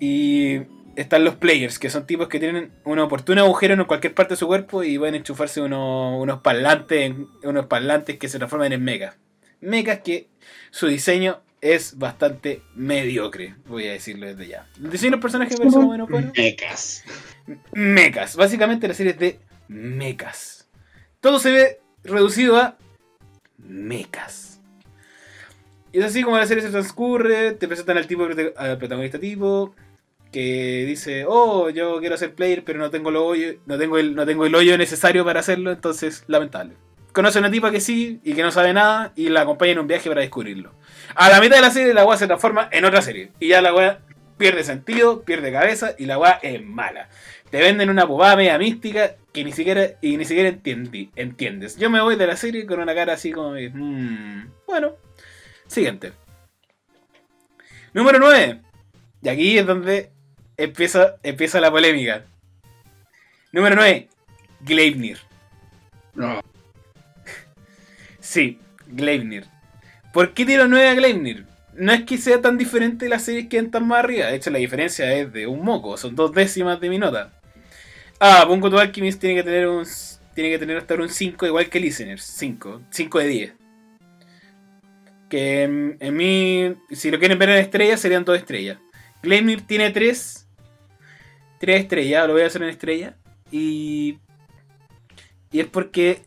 Y 0.00 0.62
están 0.96 1.22
los 1.22 1.36
players, 1.36 1.78
que 1.78 1.90
son 1.90 2.08
tipos 2.08 2.26
que 2.26 2.40
tienen 2.40 2.72
un 2.82 2.98
oportuno 2.98 3.42
agujero 3.42 3.74
en 3.74 3.84
cualquier 3.84 4.14
parte 4.14 4.34
de 4.34 4.38
su 4.38 4.48
cuerpo 4.48 4.82
y 4.82 4.98
pueden 4.98 5.14
enchufarse 5.14 5.60
unos, 5.60 6.20
unos 6.20 6.40
parlantes, 6.40 7.14
unos 7.44 7.66
parlantes 7.66 8.18
que 8.18 8.28
se 8.28 8.38
transforman 8.38 8.72
en 8.72 8.82
mechas. 8.82 9.14
Mechas 9.60 10.00
que 10.00 10.28
su 10.72 10.88
diseño 10.88 11.40
es 11.60 11.96
bastante 11.96 12.62
mediocre, 12.74 13.54
voy 13.68 13.86
a 13.86 13.92
decirlo 13.92 14.26
desde 14.26 14.48
ya. 14.48 14.66
El 14.82 14.90
diseño 14.90 15.10
de 15.10 15.16
los 15.18 15.22
personajes 15.22 15.56
parece 15.56 15.76
más 15.76 15.86
o 15.86 15.88
menos 15.88 16.10
bueno. 16.10 16.32
Mecas. 16.36 17.04
Mechas. 17.72 18.34
Básicamente 18.34 18.88
la 18.88 18.94
serie 18.94 19.12
es 19.12 19.20
de 19.20 19.38
mechas. 19.68 20.68
Todo 21.20 21.38
se 21.38 21.52
ve 21.52 21.80
reducido 22.02 22.56
a 22.56 22.76
mechas. 23.68 24.60
Y 25.92 26.00
es 26.00 26.04
así 26.04 26.22
como 26.22 26.36
la 26.36 26.46
serie 26.46 26.62
se 26.62 26.70
transcurre, 26.70 27.52
te 27.52 27.68
presentan 27.68 27.96
al 27.96 28.06
tipo 28.06 28.28
al 28.56 28.78
protagonista 28.78 29.18
tipo 29.18 29.74
que 30.32 30.84
dice, 30.86 31.24
"Oh, 31.26 31.70
yo 31.70 31.98
quiero 32.00 32.16
ser 32.16 32.34
player, 32.34 32.64
pero 32.64 32.78
no 32.78 32.90
tengo 32.90 33.10
el 33.10 33.16
hoyo, 33.16 33.54
no 33.66 33.78
tengo 33.78 33.96
el 33.96 34.14
no 34.14 34.26
tengo 34.26 34.44
el 34.44 34.54
hoyo 34.54 34.76
necesario 34.76 35.24
para 35.24 35.40
hacerlo, 35.40 35.72
entonces 35.72 36.24
lamentable." 36.26 36.74
Conoce 37.12 37.38
a 37.38 37.40
una 37.40 37.50
tipa 37.50 37.70
que 37.70 37.80
sí 37.80 38.20
y 38.24 38.34
que 38.34 38.42
no 38.42 38.50
sabe 38.50 38.74
nada 38.74 39.12
y 39.16 39.30
la 39.30 39.42
acompaña 39.42 39.72
en 39.72 39.78
un 39.78 39.86
viaje 39.86 40.10
para 40.10 40.20
descubrirlo. 40.20 40.72
A 41.14 41.30
la 41.30 41.40
mitad 41.40 41.56
de 41.56 41.62
la 41.62 41.70
serie 41.70 41.94
la 41.94 42.04
weá 42.04 42.18
se 42.18 42.26
transforma 42.26 42.68
en 42.72 42.84
otra 42.84 43.00
serie 43.00 43.32
y 43.40 43.48
ya 43.48 43.62
la 43.62 43.72
weá 43.72 44.00
pierde 44.36 44.64
sentido, 44.64 45.22
pierde 45.22 45.50
cabeza 45.50 45.94
y 45.96 46.04
la 46.04 46.18
weá 46.18 46.38
es 46.42 46.62
mala. 46.62 47.08
Te 47.50 47.58
venden 47.58 47.90
una 47.90 48.04
bobada 48.04 48.36
media 48.36 48.58
mística 48.58 49.14
que 49.32 49.44
ni 49.44 49.52
siquiera, 49.52 49.92
y 50.00 50.16
ni 50.16 50.24
siquiera 50.24 50.48
entiendes. 50.48 51.76
Yo 51.76 51.90
me 51.90 52.00
voy 52.00 52.16
de 52.16 52.26
la 52.26 52.36
serie 52.36 52.66
con 52.66 52.80
una 52.80 52.94
cara 52.94 53.12
así 53.14 53.30
como 53.32 53.52
de, 53.52 53.70
"Mm, 53.70 54.50
bueno, 54.66 54.92
siguiente. 55.66 56.12
Número 57.92 58.18
9. 58.18 58.60
Y 59.22 59.28
aquí 59.28 59.58
es 59.58 59.66
donde 59.66 60.10
empieza, 60.56 61.16
empieza 61.22 61.60
la 61.60 61.70
polémica. 61.70 62.24
Número 63.52 63.76
9. 63.76 64.08
Gleipnir. 64.60 65.18
No. 66.14 66.42
Sí, 68.20 68.58
Gleipnir. 68.86 69.46
¿Por 70.12 70.34
qué 70.34 70.44
tiro 70.44 70.66
9 70.66 70.88
a 70.88 70.94
Gleipnir? 70.94 71.46
No 71.74 71.92
es 71.92 72.04
que 72.04 72.16
sea 72.18 72.40
tan 72.40 72.56
diferente 72.58 73.04
de 73.04 73.10
las 73.10 73.22
series 73.22 73.48
que 73.48 73.58
están 73.58 73.86
más 73.86 74.00
arriba. 74.00 74.26
De 74.26 74.36
hecho, 74.36 74.50
la 74.50 74.58
diferencia 74.58 75.12
es 75.12 75.32
de 75.32 75.46
un 75.46 75.62
moco. 75.62 75.96
Son 75.96 76.14
dos 76.16 76.32
décimas 76.32 76.80
de 76.80 76.88
mi 76.88 76.98
nota. 76.98 77.35
Ah, 78.18 78.44
Bungo 78.46 78.70
to 78.70 78.78
Alchemist 78.78 79.20
tiene 79.20 79.36
que 79.36 79.42
tener 79.42 79.68
un. 79.68 79.84
Tiene 80.34 80.50
que 80.50 80.58
tener 80.58 80.76
hasta 80.76 80.94
un 80.94 81.08
5 81.08 81.46
igual 81.46 81.68
que 81.68 81.80
Listeners. 81.80 82.22
5. 82.22 82.82
5 82.90 83.18
de 83.18 83.26
10. 83.26 83.52
Que 85.28 85.62
en, 85.62 86.16
mí. 86.16 86.74
Si 86.92 87.10
lo 87.10 87.18
quieren 87.18 87.38
ver 87.38 87.50
en 87.50 87.58
estrellas, 87.58 88.00
serían 88.00 88.24
2 88.24 88.38
estrellas. 88.38 88.78
Gleipnir 89.22 89.66
tiene 89.66 89.90
3. 89.90 90.46
3 91.60 91.80
estrellas. 91.80 92.26
Lo 92.26 92.34
voy 92.34 92.42
a 92.42 92.46
hacer 92.46 92.62
en 92.62 92.68
estrella. 92.68 93.16
Y. 93.50 94.18
Y 95.52 95.60
es 95.60 95.66
porque 95.66 96.22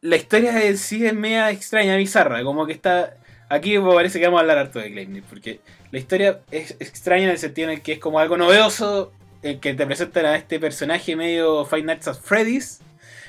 la 0.00 0.16
historia 0.16 0.64
en 0.64 0.78
sí 0.78 1.04
es 1.04 1.14
media 1.14 1.50
extraña, 1.50 1.96
bizarra. 1.96 2.42
Como 2.44 2.66
que 2.66 2.72
está. 2.72 3.16
Aquí 3.48 3.78
parece 3.78 4.18
que 4.18 4.26
vamos 4.26 4.38
a 4.38 4.40
hablar 4.42 4.58
harto 4.58 4.78
de 4.78 4.90
Gleipnir. 4.90 5.24
Porque 5.24 5.60
la 5.90 5.98
historia 5.98 6.40
es 6.50 6.76
extraña 6.80 7.24
en 7.24 7.30
el 7.30 7.38
sentido 7.38 7.68
en 7.70 7.76
el 7.76 7.82
que 7.82 7.92
es 7.92 7.98
como 7.98 8.20
algo 8.20 8.36
novedoso. 8.36 9.12
En 9.44 9.60
que 9.60 9.74
te 9.74 9.84
presentan 9.86 10.24
a 10.26 10.36
este 10.36 10.58
personaje 10.58 11.14
medio 11.16 11.64
Five 11.66 11.82
Nights 11.82 12.08
at 12.08 12.16
Freddy's. 12.16 12.80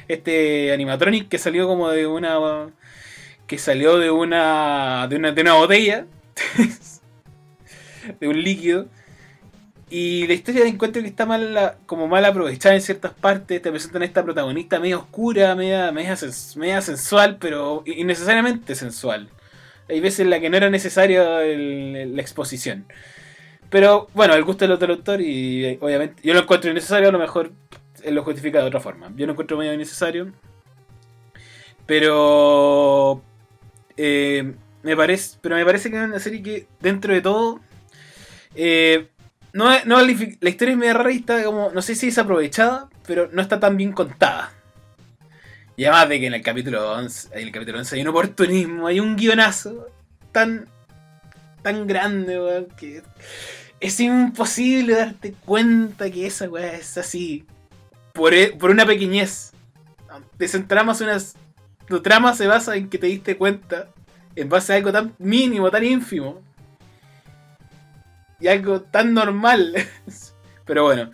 Este 0.08 0.72
animatronic 0.72 1.28
que 1.28 1.38
salió 1.38 1.68
como 1.68 1.90
de 1.90 2.08
una. 2.08 2.70
Que 3.48 3.58
salió 3.58 3.98
de 3.98 4.10
una. 4.12 5.08
de 5.10 5.18
una, 5.18 5.32
de 5.34 5.42
una 5.42 5.54
botella. 5.56 6.06
de 8.20 8.28
un 8.28 8.42
líquido. 8.42 8.88
Y 9.90 10.26
la 10.28 10.34
historia 10.34 10.66
encuentro 10.66 11.02
que 11.02 11.08
está 11.08 11.26
mal, 11.26 11.76
como 11.86 12.08
mal 12.08 12.24
aprovechada 12.26 12.76
en 12.76 12.82
ciertas 12.82 13.12
partes. 13.14 13.62
Te 13.62 13.70
presentan 13.70 14.02
a 14.02 14.06
esta 14.06 14.24
protagonista 14.24 14.80
medio 14.80 15.00
oscura, 15.00 15.54
media, 15.54 15.92
media, 15.92 16.16
media 16.56 16.82
sensual, 16.82 17.38
pero 17.40 17.84
innecesariamente 17.86 18.74
sensual. 18.76 19.30
Hay 19.90 20.00
veces 20.00 20.22
en 20.22 20.30
la 20.32 20.40
que 20.40 20.50
no 20.50 20.58
era 20.58 20.70
necesario 20.70 21.40
el- 21.42 22.16
la 22.16 22.22
exposición. 22.22 22.86
Pero 23.70 24.08
bueno, 24.14 24.34
el 24.36 24.44
gusto 24.44 24.66
del 24.66 24.74
otro 24.74 24.94
autor 24.94 25.22
y 25.22 25.78
obviamente 25.82 26.22
yo 26.24 26.34
lo 26.34 26.42
encuentro 26.42 26.72
innecesario, 26.72 27.10
a 27.10 27.12
lo 27.12 27.20
mejor 27.20 27.52
él 28.04 28.16
lo 28.16 28.24
justifica 28.24 28.60
de 28.60 28.68
otra 28.68 28.80
forma. 28.80 29.12
Yo 29.16 29.26
lo 29.26 29.34
encuentro 29.34 29.58
medio 29.58 29.74
innecesario. 29.74 30.32
Pero 31.86 33.22
eh, 33.98 34.54
me 34.84 34.96
parece, 34.96 35.38
pero 35.42 35.56
me 35.56 35.66
parece 35.66 35.90
que 35.90 35.98
es 35.98 36.04
una 36.04 36.20
serie 36.20 36.42
que 36.42 36.68
dentro 36.80 37.14
de 37.14 37.22
todo 37.22 37.60
eh, 38.56 39.10
no, 39.54 39.70
no 39.86 40.02
la 40.02 40.50
historia 40.50 40.74
es 40.74 40.78
medio 40.78 40.94
rara 40.94 41.12
y 41.12 41.18
está 41.18 41.44
como, 41.44 41.72
no 41.72 41.82
sé 41.82 41.96
si 41.96 42.08
es 42.08 42.18
aprovechada, 42.18 42.90
pero 43.08 43.30
no 43.32 43.42
está 43.42 43.60
tan 43.60 43.78
bien 43.78 43.92
contada. 43.92 44.52
Y 45.78 45.86
además 45.86 46.10
de 46.10 46.20
que 46.20 46.28
en 46.28 46.34
el 46.34 46.42
capítulo 46.42 46.92
11, 46.94 47.30
en 47.34 47.48
el 47.48 47.52
capítulo 47.52 47.80
11 47.80 47.96
hay 47.96 48.02
un 48.02 48.08
oportunismo, 48.08 48.88
hay 48.88 49.00
un 49.00 49.16
guionazo 49.16 49.88
tan, 50.32 50.68
tan 51.66 51.88
grande, 51.88 52.40
weón, 52.40 52.68
que 52.78 53.02
es 53.80 54.00
imposible 54.00 54.94
darte 54.94 55.34
cuenta 55.34 56.12
que 56.12 56.28
esa 56.28 56.48
weá 56.48 56.74
es 56.74 56.96
así. 56.96 57.44
Por, 58.14 58.36
e- 58.36 58.52
por 58.52 58.70
una 58.70 58.86
pequeñez. 58.86 59.52
Desentramas 60.38 61.02
unas. 61.02 61.36
Tu 61.88 62.04
trama 62.04 62.36
se 62.36 62.46
basa 62.46 62.76
en 62.76 62.88
que 62.88 63.00
te 63.00 63.08
diste 63.08 63.36
cuenta 63.36 63.90
en 64.36 64.48
base 64.48 64.74
a 64.74 64.76
algo 64.76 64.92
tan 64.92 65.16
mínimo, 65.18 65.72
tan 65.72 65.84
ínfimo. 65.84 66.44
Y 68.40 68.48
algo 68.48 68.82
tan 68.82 69.16
normal. 69.16 69.74
Pero 70.66 70.84
bueno, 70.84 71.10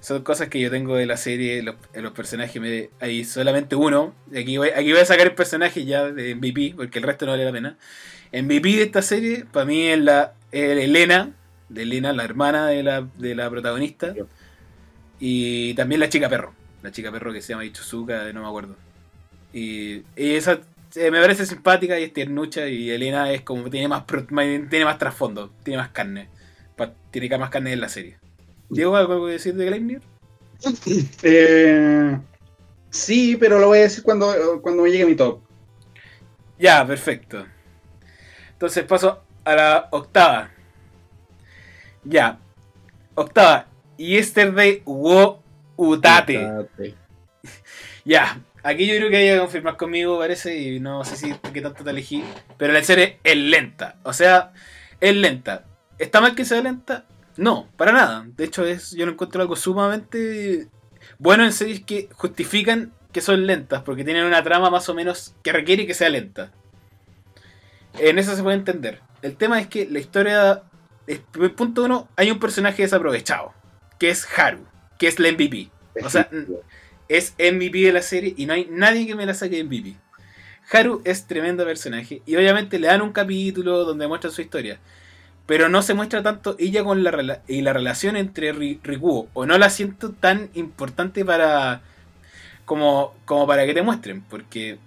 son 0.00 0.22
cosas 0.22 0.48
que 0.48 0.60
yo 0.60 0.70
tengo 0.70 0.96
de 0.96 1.06
la 1.06 1.16
serie. 1.16 1.62
Los, 1.62 1.76
los 1.94 2.12
personajes, 2.12 2.60
me, 2.60 2.90
hay 3.00 3.24
solamente 3.24 3.74
uno. 3.74 4.14
Aquí 4.36 4.58
voy, 4.58 4.68
aquí 4.68 4.92
voy 4.92 5.00
a 5.00 5.06
sacar 5.06 5.28
el 5.28 5.34
personaje 5.34 5.86
ya 5.86 6.12
de 6.12 6.34
MVP, 6.34 6.74
porque 6.76 6.98
el 6.98 7.06
resto 7.06 7.24
no 7.24 7.32
vale 7.32 7.46
la 7.46 7.52
pena. 7.52 7.78
MVP 8.42 8.76
de 8.76 8.82
esta 8.84 9.02
serie, 9.02 9.44
para 9.52 9.66
mí 9.66 9.82
es 9.88 9.98
la 10.00 10.34
es 10.52 10.78
Elena, 10.78 11.32
de 11.68 11.82
Elena, 11.82 12.12
la 12.12 12.24
hermana 12.24 12.66
de 12.68 12.82
la, 12.82 13.02
de 13.02 13.34
la 13.34 13.50
protagonista. 13.50 14.14
Y 15.18 15.74
también 15.74 16.00
la 16.00 16.08
chica 16.08 16.28
perro. 16.28 16.52
La 16.82 16.90
chica 16.92 17.10
perro 17.12 17.32
que 17.32 17.40
se 17.40 17.52
llama 17.52 17.64
Ichuzuka, 17.64 18.32
no 18.32 18.42
me 18.42 18.48
acuerdo. 18.48 18.76
Y, 19.52 19.98
y 20.16 20.34
esa 20.36 20.60
eh, 20.96 21.10
me 21.10 21.20
parece 21.20 21.46
simpática 21.46 21.98
y 21.98 22.04
es 22.04 22.12
tiernucha. 22.12 22.68
Y 22.68 22.90
Elena 22.90 23.32
es 23.32 23.42
como 23.42 23.70
tiene 23.70 23.88
más, 23.88 24.04
tiene 24.06 24.84
más 24.84 24.98
trasfondo, 24.98 25.50
tiene 25.62 25.78
más 25.78 25.90
carne. 25.90 26.28
Pa- 26.76 26.94
tiene 27.10 27.38
más 27.38 27.50
carne 27.50 27.72
en 27.72 27.80
la 27.80 27.88
serie. 27.88 28.18
¿Diego 28.70 28.96
algo 28.96 29.26
que 29.26 29.32
decir 29.32 29.54
de 29.54 29.66
Gleipnir? 29.66 30.02
Eh, 31.22 32.18
sí, 32.90 33.36
pero 33.36 33.58
lo 33.58 33.68
voy 33.68 33.78
a 33.78 33.82
decir 33.82 34.02
cuando, 34.04 34.60
cuando 34.62 34.82
me 34.82 34.90
llegue 34.90 35.06
mi 35.06 35.14
top. 35.14 35.40
Ya, 36.58 36.84
perfecto. 36.86 37.46
Entonces 38.54 38.84
paso 38.84 39.22
a 39.44 39.54
la 39.54 39.88
octava. 39.90 40.50
Ya. 42.04 42.38
Octava. 43.14 43.66
Yesterday 43.96 44.82
wo 44.84 45.42
utate. 45.76 46.38
Utate. 46.38 46.94
Ya. 48.06 48.38
Aquí 48.62 48.86
yo 48.86 48.96
creo 48.96 49.10
que 49.10 49.16
hay 49.16 49.30
que 49.30 49.38
confirmar 49.38 49.76
conmigo, 49.76 50.18
parece, 50.18 50.58
y 50.58 50.80
no 50.80 51.04
sé 51.04 51.16
si 51.16 51.34
qué 51.52 51.60
tanto 51.60 51.84
te 51.84 51.90
elegí. 51.90 52.22
Pero 52.58 52.72
la 52.72 52.82
serie 52.82 53.18
es 53.24 53.36
lenta. 53.36 53.96
O 54.02 54.12
sea, 54.12 54.52
es 55.00 55.14
lenta. 55.14 55.64
¿Está 55.98 56.20
mal 56.20 56.34
que 56.34 56.44
sea 56.44 56.62
lenta? 56.62 57.06
No, 57.36 57.68
para 57.76 57.92
nada. 57.92 58.26
De 58.36 58.44
hecho, 58.44 58.64
es, 58.64 58.92
yo 58.92 59.06
lo 59.06 59.12
encuentro 59.12 59.42
algo 59.42 59.56
sumamente 59.56 60.68
bueno 61.18 61.44
en 61.44 61.52
series 61.52 61.82
que 61.82 62.08
justifican 62.12 62.92
que 63.12 63.20
son 63.20 63.46
lentas, 63.46 63.82
porque 63.82 64.04
tienen 64.04 64.24
una 64.24 64.42
trama 64.42 64.70
más 64.70 64.88
o 64.88 64.94
menos 64.94 65.34
que 65.42 65.52
requiere 65.52 65.86
que 65.86 65.94
sea 65.94 66.08
lenta. 66.08 66.52
En 67.98 68.18
eso 68.18 68.34
se 68.36 68.42
puede 68.42 68.56
entender. 68.56 69.00
El 69.22 69.36
tema 69.36 69.60
es 69.60 69.66
que 69.68 69.86
la 69.90 69.98
historia. 69.98 70.62
Punto 71.56 71.84
uno, 71.84 72.08
hay 72.16 72.30
un 72.30 72.38
personaje 72.38 72.82
desaprovechado, 72.82 73.52
que 73.98 74.08
es 74.10 74.26
Haru, 74.38 74.64
que 74.98 75.06
es 75.06 75.18
la 75.18 75.30
MVP. 75.30 75.70
O 76.02 76.08
sea, 76.10 76.28
es 77.08 77.34
MVP 77.38 77.78
de 77.80 77.92
la 77.92 78.02
serie 78.02 78.34
y 78.36 78.46
no 78.46 78.54
hay 78.54 78.66
nadie 78.70 79.06
que 79.06 79.14
me 79.14 79.26
la 79.26 79.34
saque 79.34 79.56
de 79.56 79.64
MVP. 79.64 79.96
Haru 80.72 81.02
es 81.04 81.26
tremendo 81.26 81.64
personaje 81.66 82.22
y 82.24 82.36
obviamente 82.36 82.78
le 82.78 82.86
dan 82.86 83.02
un 83.02 83.12
capítulo 83.12 83.84
donde 83.84 84.08
muestran 84.08 84.32
su 84.32 84.40
historia. 84.40 84.78
Pero 85.46 85.68
no 85.68 85.82
se 85.82 85.92
muestra 85.92 86.22
tanto 86.22 86.56
ella 86.58 86.82
con 86.84 87.04
la, 87.04 87.42
y 87.46 87.60
la 87.60 87.74
relación 87.74 88.16
entre 88.16 88.54
Ri- 88.54 88.80
Rikuo. 88.82 89.28
O 89.34 89.44
no 89.44 89.58
la 89.58 89.68
siento 89.68 90.12
tan 90.12 90.48
importante 90.54 91.22
para. 91.22 91.82
como, 92.64 93.14
como 93.26 93.46
para 93.46 93.66
que 93.66 93.74
te 93.74 93.82
muestren. 93.82 94.22
Porque. 94.22 94.78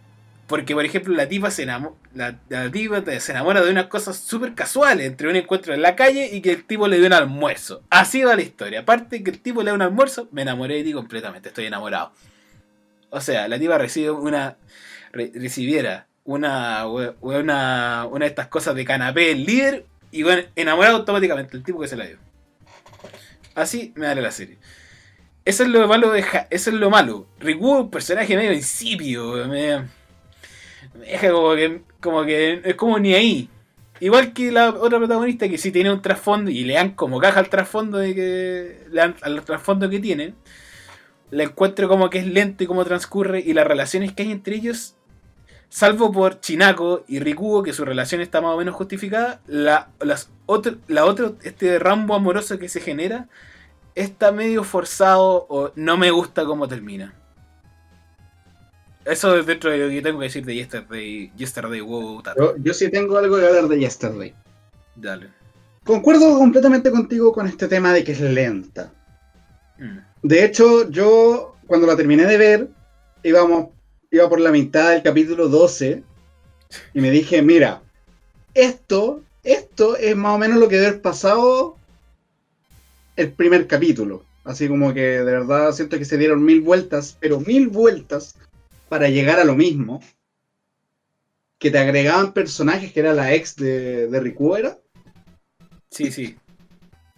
Porque, 0.47 0.73
por 0.73 0.85
ejemplo, 0.85 1.13
la 1.13 1.27
tipa 1.29 1.51
se 1.51 1.63
enamora. 1.63 1.93
La, 2.17 2.39
la 2.49 2.71
te- 3.03 3.19
se 3.19 3.31
enamora 3.31 3.61
de 3.61 3.69
unas 3.71 3.85
cosas 3.87 4.17
súper 4.17 4.53
casuales. 4.55 5.05
Entre 5.05 5.29
un 5.29 5.35
encuentro 5.35 5.73
en 5.73 5.81
la 5.81 5.95
calle 5.95 6.29
y 6.33 6.41
que 6.41 6.51
el 6.51 6.63
tipo 6.65 6.87
le 6.87 6.97
dio 6.97 7.05
un 7.07 7.13
almuerzo. 7.13 7.83
Así 7.89 8.23
va 8.23 8.35
la 8.35 8.41
historia. 8.41 8.79
Aparte 8.81 9.23
que 9.23 9.29
el 9.31 9.39
tipo 9.39 9.61
le 9.61 9.69
da 9.69 9.75
un 9.75 9.81
almuerzo, 9.81 10.27
me 10.31 10.41
enamoré 10.41 10.75
de 10.77 10.83
ti 10.83 10.93
completamente. 10.93 11.49
Estoy 11.49 11.65
enamorado. 11.65 12.11
O 13.09 13.21
sea, 13.21 13.47
la 13.47 13.59
tipa 13.59 13.77
recibe 13.77 14.11
una. 14.11 14.57
re- 15.11 15.31
recibiera 15.35 16.07
una, 16.25 16.85
una. 17.21 18.05
una 18.09 18.25
de 18.25 18.29
estas 18.29 18.47
cosas 18.47 18.75
de 18.75 18.83
canapé 18.83 19.35
líder. 19.35 19.85
Y 20.11 20.23
bueno, 20.23 20.41
enamorado 20.55 20.97
automáticamente 20.97 21.55
el 21.55 21.63
tipo 21.63 21.79
que 21.79 21.87
se 21.87 21.97
la 21.97 22.05
dio. 22.05 22.17
Así 23.55 23.91
me 23.95 24.05
da 24.07 24.15
la 24.15 24.31
serie. 24.31 24.57
Eso 25.45 25.63
es 25.63 25.69
lo 25.69 25.87
malo 25.87 26.11
de 26.11 26.21
Ja- 26.23 26.47
Eso 26.49 26.69
es 26.69 26.75
lo 26.75 26.89
malo. 26.89 27.27
Un 27.59 27.89
personaje 27.89 28.35
medio 28.35 28.53
insípido. 28.53 29.47
Me, 29.47 29.79
me 29.79 29.87
como 31.31 31.55
que. 31.55 31.81
como 32.01 32.25
que. 32.25 32.61
es 32.63 32.75
como 32.75 32.99
ni 32.99 33.13
ahí. 33.13 33.49
Igual 33.99 34.33
que 34.33 34.51
la 34.51 34.69
otra 34.69 34.99
protagonista 34.99 35.49
que 35.49 35.57
sí 35.57 35.71
tiene 35.71 35.91
un 35.91 36.01
trasfondo 36.01 36.51
y 36.51 36.63
le 36.63 36.75
dan 36.75 36.91
como 36.91 37.19
caja 37.19 37.39
al 37.39 37.49
trasfondo 37.49 37.97
de 37.97 38.15
que. 38.15 38.87
Le 38.89 39.01
dan 39.01 39.15
al 39.21 39.43
trasfondo 39.43 39.89
que 39.89 39.99
tiene. 39.99 40.33
La 41.31 41.43
encuentro 41.43 41.87
como 41.87 42.09
que 42.09 42.19
es 42.19 42.27
lento 42.27 42.63
y 42.63 42.67
cómo 42.67 42.85
transcurre. 42.85 43.39
Y 43.39 43.53
las 43.53 43.67
relaciones 43.67 44.13
que 44.13 44.23
hay 44.23 44.31
entre 44.31 44.55
ellos. 44.55 44.95
Salvo 45.69 46.13
por 46.13 46.39
Chinako 46.39 47.03
y 47.09 47.19
Rikuo, 47.19 47.61
que 47.61 47.73
su 47.73 47.83
relación 47.83 48.21
está 48.21 48.39
más 48.39 48.53
o 48.53 48.57
menos 48.57 48.73
justificada, 48.73 49.41
la, 49.47 49.89
las 49.99 50.29
otro, 50.45 50.77
la 50.87 51.03
otro, 51.03 51.35
este 51.43 51.77
rambo 51.77 52.15
amoroso 52.15 52.57
que 52.57 52.69
se 52.69 52.79
genera, 52.79 53.27
está 53.93 54.31
medio 54.31 54.63
forzado 54.63 55.45
o 55.49 55.71
no 55.75 55.97
me 55.97 56.09
gusta 56.11 56.45
cómo 56.45 56.69
termina. 56.69 57.16
Eso 59.07 59.37
es 59.37 59.45
dentro 59.45 59.71
de 59.71 59.77
lo 59.77 59.89
que 59.89 60.01
tengo 60.01 60.19
que 60.19 60.25
decir 60.25 60.43
de 60.43 60.55
Yesterday, 60.55 61.31
Yesterday 61.37 61.79
Wow 61.79 62.21
Tato. 62.23 62.57
Yo, 62.57 62.63
yo 62.63 62.73
sí 62.73 62.89
tengo 62.89 63.17
algo 63.17 63.37
que 63.37 63.47
hablar 63.47 63.69
de 63.69 63.79
Yesterday. 63.79 64.33
Dale. 64.95 65.27
Concuerdo 65.85 66.37
completamente 66.37 66.91
contigo 66.91 67.31
con 67.31 67.47
este 67.47 67.69
tema 67.69 67.93
de 67.93 68.03
que 68.03 68.11
es 68.11 68.19
lenta. 68.19 68.91
Mm. 69.77 69.99
De 70.23 70.43
hecho, 70.43 70.89
yo 70.89 71.55
cuando 71.67 71.87
la 71.87 71.95
terminé 71.95 72.25
de 72.25 72.37
ver, 72.37 72.67
íbamos, 73.23 73.69
iba 74.11 74.27
por 74.27 74.41
la 74.41 74.51
mitad 74.51 74.91
del 74.91 75.03
capítulo 75.03 75.47
12 75.47 76.03
y 76.93 76.99
me 76.99 77.09
dije, 77.09 77.41
mira, 77.41 77.81
esto, 78.53 79.21
esto 79.45 79.95
es 79.95 80.17
más 80.17 80.35
o 80.35 80.37
menos 80.37 80.57
lo 80.57 80.67
que 80.67 80.75
debe 80.75 80.87
haber 80.87 81.01
pasado 81.01 81.77
el 83.15 83.31
primer 83.31 83.67
capítulo. 83.67 84.25
Así 84.43 84.67
como 84.67 84.93
que 84.93 85.01
de 85.01 85.23
verdad 85.23 85.71
siento 85.71 85.97
que 85.97 86.05
se 86.05 86.17
dieron 86.17 86.43
mil 86.43 86.59
vueltas, 86.59 87.15
pero 87.21 87.39
mil 87.39 87.69
vueltas 87.69 88.35
para 88.89 89.09
llegar 89.09 89.39
a 89.39 89.45
lo 89.45 89.55
mismo. 89.55 90.01
Que 91.59 91.71
te 91.71 91.79
agregaban 91.79 92.33
personajes 92.33 92.93
que 92.93 92.99
era 92.99 93.13
la 93.13 93.33
ex 93.33 93.55
de, 93.55 94.07
de 94.07 94.19
Ricuera. 94.19 94.79
Sí, 95.89 96.11
sí. 96.11 96.37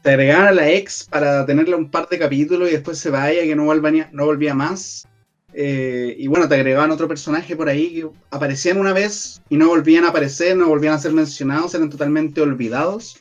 Te 0.02 0.12
agregaban 0.12 0.48
a 0.48 0.52
la 0.52 0.70
ex 0.70 1.04
para 1.04 1.46
tenerle 1.46 1.76
un 1.76 1.92
par 1.92 2.08
de 2.08 2.20
capítulos 2.20 2.70
y 2.70 2.74
después 2.74 2.98
se 2.98 3.10
vaya, 3.10 3.44
que 3.44 3.56
no 3.56 3.66
volvía, 3.66 4.10
no 4.14 4.26
volvía 4.26 4.54
más. 4.54 5.08
Eh, 5.54 6.16
y 6.18 6.28
bueno, 6.28 6.48
te 6.48 6.56
agregaban 6.56 6.92
otro 6.92 7.08
personaje 7.08 7.56
por 7.56 7.68
ahí 7.68 7.94
que 7.94 8.10
aparecían 8.30 8.78
una 8.78 8.94
vez 8.94 9.42
y 9.50 9.58
no 9.58 9.68
volvían 9.68 10.06
a 10.06 10.10
aparecer, 10.10 10.56
no 10.56 10.68
volvían 10.68 10.94
a 10.94 11.00
ser 11.00 11.12
mencionados, 11.12 11.74
eran 11.74 11.90
totalmente 11.90 12.40
olvidados. 12.40 13.18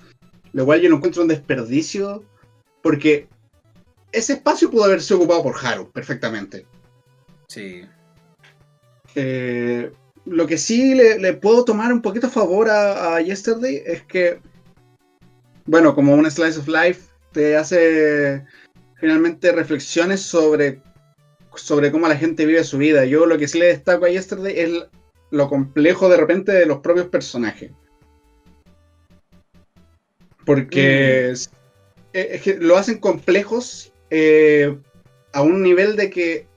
Lo 0.53 0.65
cual 0.65 0.81
yo 0.81 0.89
no 0.89 0.97
encuentro 0.97 1.23
un 1.23 1.29
desperdicio 1.29 2.25
porque 2.83 3.29
ese 4.13 4.35
espacio 4.35 4.71
pudo 4.71 4.85
haberse 4.85 5.15
ocupado 5.15 5.43
por 5.43 5.57
Haru 5.65 5.91
perfectamente. 5.91 6.67
Sí. 7.49 7.83
Eh, 9.15 9.91
lo 10.25 10.47
que 10.47 10.59
sí 10.59 10.95
le, 10.95 11.33
puedo 11.35 11.65
tomar 11.65 11.93
un 11.93 12.03
poquito 12.03 12.27
a 12.27 12.31
favor 12.31 12.69
a, 12.71 13.21
Yesterday 13.21 13.83
es 13.87 14.03
que, 14.03 14.41
bueno, 15.67 15.95
como 15.95 16.15
un 16.15 16.31
slice 16.31 16.59
of 16.59 16.69
life, 16.69 17.03
te 17.33 17.57
hace 17.57 18.45
finalmente 18.97 19.53
reflexiones 19.53 20.21
sobre, 20.21 20.83
sobre 21.55 21.91
cómo 21.91 22.09
la 22.09 22.17
gente 22.17 22.47
vive 22.47 22.63
su 22.65 22.79
vida. 22.79 23.05
Yo 23.05 23.27
lo 23.27 23.39
que 23.39 23.49
sí 23.49 23.59
le 23.59 23.67
destaco 23.67 24.05
a 24.05 24.11
Yesterday 24.11 24.59
es 24.59 24.71
lo 25.31 25.49
complejo 25.49 26.09
de 26.09 26.17
repente 26.17 26.53
de 26.53 26.67
los 26.67 26.79
propios 26.79 27.07
personajes. 27.07 27.71
Porque 30.45 31.33
mm. 31.33 31.37
es 32.13 32.43
que 32.43 32.57
lo 32.59 32.77
hacen 32.77 32.99
complejos 32.99 33.93
eh, 34.11 34.77
a 35.33 35.43
un 35.43 35.63
nivel 35.63 35.97
de 35.97 36.11
que. 36.11 36.48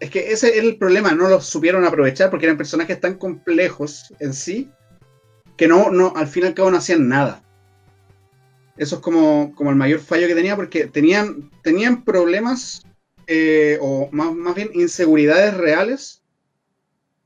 Es 0.00 0.10
que 0.10 0.32
ese 0.32 0.50
es 0.50 0.64
el 0.64 0.78
problema, 0.78 1.12
no 1.12 1.28
lo 1.28 1.40
supieron 1.40 1.84
aprovechar 1.84 2.30
porque 2.30 2.46
eran 2.46 2.56
personajes 2.56 3.00
tan 3.00 3.14
complejos 3.14 4.14
en 4.20 4.32
sí 4.32 4.70
que 5.56 5.66
no, 5.66 5.90
no, 5.90 6.12
al 6.14 6.28
fin 6.28 6.44
y 6.44 6.46
al 6.46 6.54
cabo 6.54 6.70
no 6.70 6.76
hacían 6.76 7.08
nada. 7.08 7.42
Eso 8.76 8.96
es 8.96 9.02
como, 9.02 9.54
como 9.56 9.70
el 9.70 9.76
mayor 9.76 9.98
fallo 9.98 10.28
que 10.28 10.36
tenía 10.36 10.54
porque 10.54 10.86
tenían, 10.86 11.50
tenían 11.64 12.04
problemas 12.04 12.86
eh, 13.26 13.76
o 13.80 14.08
más, 14.12 14.32
más 14.34 14.54
bien 14.54 14.70
inseguridades 14.72 15.54
reales 15.54 16.22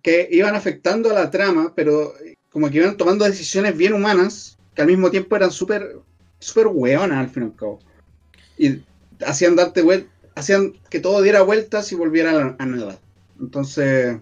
que 0.02 0.28
iban 0.30 0.54
afectando 0.54 1.10
a 1.10 1.14
la 1.14 1.30
trama, 1.30 1.74
pero 1.76 2.14
como 2.50 2.70
que 2.70 2.78
iban 2.78 2.96
tomando 2.96 3.26
decisiones 3.26 3.76
bien 3.76 3.92
humanas 3.92 4.58
que 4.74 4.80
al 4.80 4.88
mismo 4.88 5.10
tiempo 5.10 5.36
eran 5.36 5.50
súper 5.50 5.96
súper 6.42 6.66
weonas 6.66 7.18
al 7.18 7.30
fin 7.30 7.44
y 7.44 7.46
al 7.46 7.56
cabo. 7.56 7.78
Y 8.58 8.82
hacían 9.24 9.56
darte 9.56 9.82
vueltas, 9.82 10.11
hacían 10.34 10.74
que 10.90 11.00
todo 11.00 11.22
diera 11.22 11.42
vueltas 11.42 11.92
y 11.92 11.94
volviera 11.94 12.56
a, 12.58 12.66
nada. 12.66 12.98
Entonces. 13.40 14.18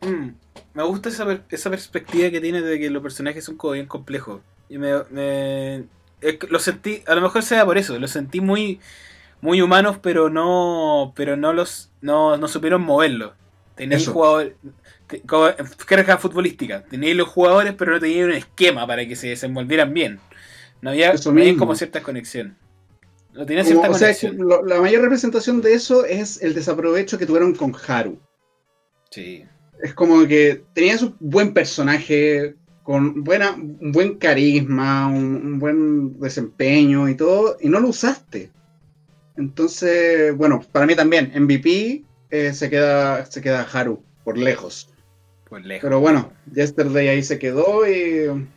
Mm, 0.00 0.30
me 0.74 0.82
gusta 0.82 1.08
esa, 1.08 1.44
esa 1.48 1.70
perspectiva 1.70 2.30
que 2.30 2.40
tiene 2.40 2.60
de 2.62 2.78
que 2.78 2.90
los 2.90 3.02
personajes 3.02 3.44
son 3.44 3.56
como 3.56 3.74
bien 3.74 3.86
complejos. 3.86 4.40
Y 4.68 4.78
me, 4.78 4.92
me 5.10 5.84
lo 6.48 6.58
sentí, 6.58 7.02
a 7.06 7.14
lo 7.14 7.20
mejor 7.20 7.42
sea 7.42 7.64
por 7.64 7.78
eso, 7.78 7.98
los 7.98 8.10
sentí 8.10 8.40
muy 8.40 8.80
muy 9.40 9.60
humanos, 9.60 9.98
pero 10.02 10.30
no 10.30 11.12
pero 11.14 11.36
no 11.36 11.52
los 11.52 11.90
no, 12.00 12.36
no 12.36 12.48
supieron 12.48 12.82
moverlo. 12.82 13.34
Tenéis 13.74 14.08
jugadores 14.08 14.54
carga 15.86 16.18
futbolística, 16.18 16.82
tenéis 16.82 17.16
los 17.16 17.28
jugadores, 17.28 17.74
pero 17.74 17.92
no 17.92 18.00
tenían 18.00 18.30
un 18.30 18.34
esquema 18.34 18.86
para 18.86 19.06
que 19.06 19.14
se 19.14 19.28
desenvolvieran 19.28 19.94
bien. 19.94 20.18
No 20.80 20.90
había, 20.90 21.12
no 21.12 21.30
había 21.30 21.56
como 21.56 21.74
cierta 23.44 23.88
conexión 23.88 24.38
la 24.66 24.80
mayor 24.80 25.02
representación 25.02 25.60
de 25.60 25.74
eso 25.74 26.04
es 26.04 26.42
el 26.42 26.54
desaprovecho 26.54 27.18
que 27.18 27.26
tuvieron 27.26 27.54
con 27.54 27.74
Haru. 27.86 28.18
Sí. 29.10 29.44
Es 29.82 29.94
como 29.94 30.26
que 30.26 30.64
tenías 30.72 31.02
un 31.02 31.16
buen 31.20 31.52
personaje, 31.52 32.54
con 32.82 33.24
buena, 33.24 33.52
un 33.52 33.92
buen 33.92 34.16
carisma, 34.16 35.08
un, 35.08 35.58
buen 35.58 36.18
desempeño 36.20 37.08
y 37.08 37.14
todo, 37.14 37.56
y 37.60 37.68
no 37.68 37.80
lo 37.80 37.88
usaste. 37.88 38.50
Entonces, 39.36 40.34
bueno, 40.36 40.62
para 40.72 40.86
mí 40.86 40.94
también, 40.94 41.32
MVP 41.34 42.04
eh, 42.30 42.52
se, 42.52 42.70
queda, 42.70 43.26
se 43.26 43.42
queda 43.42 43.66
Haru, 43.70 44.02
por 44.24 44.38
lejos. 44.38 44.88
Por 45.48 45.64
lejos. 45.64 45.82
Pero 45.82 46.00
bueno, 46.00 46.32
Yesterday 46.54 47.08
ahí 47.08 47.22
se 47.22 47.38
quedó 47.38 47.86
y 47.86 48.48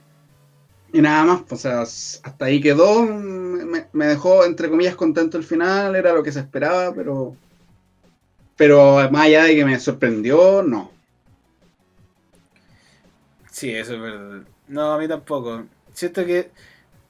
y 0.91 1.02
nada 1.02 1.23
más, 1.23 1.41
o 1.49 1.56
sea, 1.56 1.82
hasta 1.82 2.45
ahí 2.45 2.60
quedó. 2.62 3.04
Me, 3.04 4.06
dejó, 4.06 4.45
entre 4.45 4.69
comillas, 4.69 4.95
contento 4.95 5.38
el 5.38 5.43
final, 5.43 5.95
era 5.95 6.13
lo 6.13 6.23
que 6.23 6.32
se 6.32 6.39
esperaba, 6.39 6.93
pero. 6.93 7.36
Pero 8.56 9.10
más 9.12 9.25
allá 9.25 9.43
de 9.43 9.56
que 9.56 9.65
me 9.65 9.80
sorprendió, 9.80 10.63
no. 10.63 10.91
Sí, 13.52 13.71
eso 13.71 13.93
es 13.95 14.02
verdad. 14.02 14.41
No, 14.67 14.93
a 14.93 14.97
mí 14.97 15.08
tampoco. 15.08 15.65
Siento 15.93 16.25
que 16.25 16.49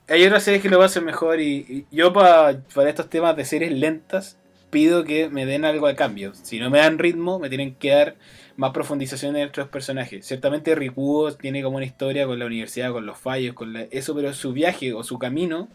hay 0.07 0.25
otras 0.25 0.43
series 0.43 0.61
que 0.61 0.69
lo 0.69 0.81
hacen 0.81 1.05
mejor 1.05 1.39
y, 1.39 1.85
yo 1.91 2.11
para 2.13 2.61
estos 2.87 3.09
temas 3.09 3.35
de 3.35 3.45
series 3.45 3.71
lentas 3.71 4.37
pido 4.69 5.03
que 5.03 5.29
me 5.29 5.45
den 5.45 5.65
algo 5.65 5.87
a 5.87 5.95
cambio. 5.95 6.33
Si 6.35 6.59
no 6.59 6.69
me 6.69 6.79
dan 6.79 6.99
ritmo, 6.99 7.39
me 7.39 7.49
tienen 7.49 7.75
que 7.75 7.89
dar 7.91 8.15
más 8.59 8.71
profundización 8.71 9.37
en 9.37 9.43
nuestros 9.43 9.69
personajes. 9.69 10.25
Ciertamente 10.25 10.75
Rikuo 10.75 11.31
tiene 11.31 11.63
como 11.63 11.77
una 11.77 11.85
historia 11.85 12.27
con 12.27 12.37
la 12.39 12.45
universidad, 12.45 12.91
con 12.91 13.05
los 13.05 13.17
fallos, 13.17 13.55
con 13.55 13.73
eso, 13.89 14.13
pero 14.13 14.33
su 14.33 14.51
viaje 14.51 14.93
o 14.93 15.01
su 15.01 15.17
camino 15.17 15.69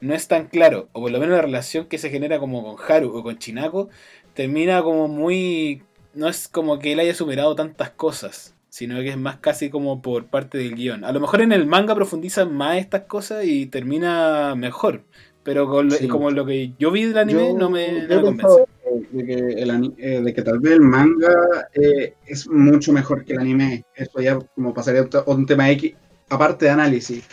no 0.00 0.14
es 0.14 0.26
tan 0.26 0.48
claro, 0.48 0.88
o 0.92 1.02
por 1.02 1.12
lo 1.12 1.20
menos 1.20 1.36
la 1.36 1.42
relación 1.42 1.86
que 1.86 1.96
se 1.96 2.10
genera 2.10 2.40
como 2.40 2.64
con 2.64 2.84
Haru 2.84 3.16
o 3.16 3.22
con 3.22 3.38
Chinako, 3.38 3.88
termina 4.34 4.82
como 4.82 5.06
muy... 5.06 5.84
No 6.12 6.28
es 6.28 6.48
como 6.48 6.80
que 6.80 6.92
él 6.92 6.98
haya 6.98 7.14
superado 7.14 7.54
tantas 7.54 7.90
cosas, 7.90 8.56
sino 8.68 8.96
que 8.96 9.10
es 9.10 9.16
más 9.16 9.36
casi 9.36 9.70
como 9.70 10.02
por 10.02 10.26
parte 10.26 10.58
del 10.58 10.74
guion. 10.74 11.04
A 11.04 11.12
lo 11.12 11.20
mejor 11.20 11.40
en 11.40 11.52
el 11.52 11.66
manga 11.66 11.94
profundizan 11.94 12.52
más 12.52 12.78
estas 12.78 13.02
cosas 13.02 13.44
y 13.44 13.66
termina 13.66 14.56
mejor, 14.56 15.04
pero 15.44 15.70
como 16.10 16.32
lo 16.32 16.44
que 16.44 16.72
yo 16.80 16.90
vi 16.90 17.04
del 17.04 17.18
anime 17.18 17.52
no 17.54 17.70
me, 17.70 18.02
no 18.08 18.16
me 18.16 18.22
convence 18.22 18.64
de 19.10 19.24
que, 19.24 19.34
el, 19.34 19.94
eh, 19.98 20.20
de 20.22 20.34
que 20.34 20.42
tal 20.42 20.58
vez 20.60 20.74
el 20.74 20.80
manga 20.80 21.68
eh, 21.74 22.14
es 22.26 22.48
mucho 22.48 22.92
mejor 22.92 23.24
que 23.24 23.32
el 23.32 23.40
anime. 23.40 23.84
Esto 23.94 24.20
ya 24.20 24.38
como 24.54 24.74
pasaría 24.74 25.02
a 25.12 25.30
un 25.30 25.46
tema 25.46 25.70
X, 25.70 25.94
aparte 26.28 26.66
de 26.66 26.70
análisis. 26.72 27.24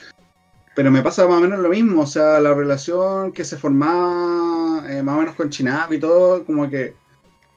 Pero 0.75 0.91
me 0.91 1.01
pasa 1.01 1.27
más 1.27 1.37
o 1.37 1.41
menos 1.41 1.59
lo 1.59 1.69
mismo, 1.69 2.01
o 2.01 2.07
sea, 2.07 2.39
la 2.39 2.53
relación 2.53 3.31
que 3.31 3.45
se 3.45 3.57
formaba 3.57 4.83
eh, 4.89 5.01
más 5.01 5.15
o 5.15 5.19
menos 5.19 5.35
con 5.35 5.49
Chinap 5.49 5.91
y 5.93 5.99
todo, 5.99 6.43
como 6.45 6.69
que 6.69 6.93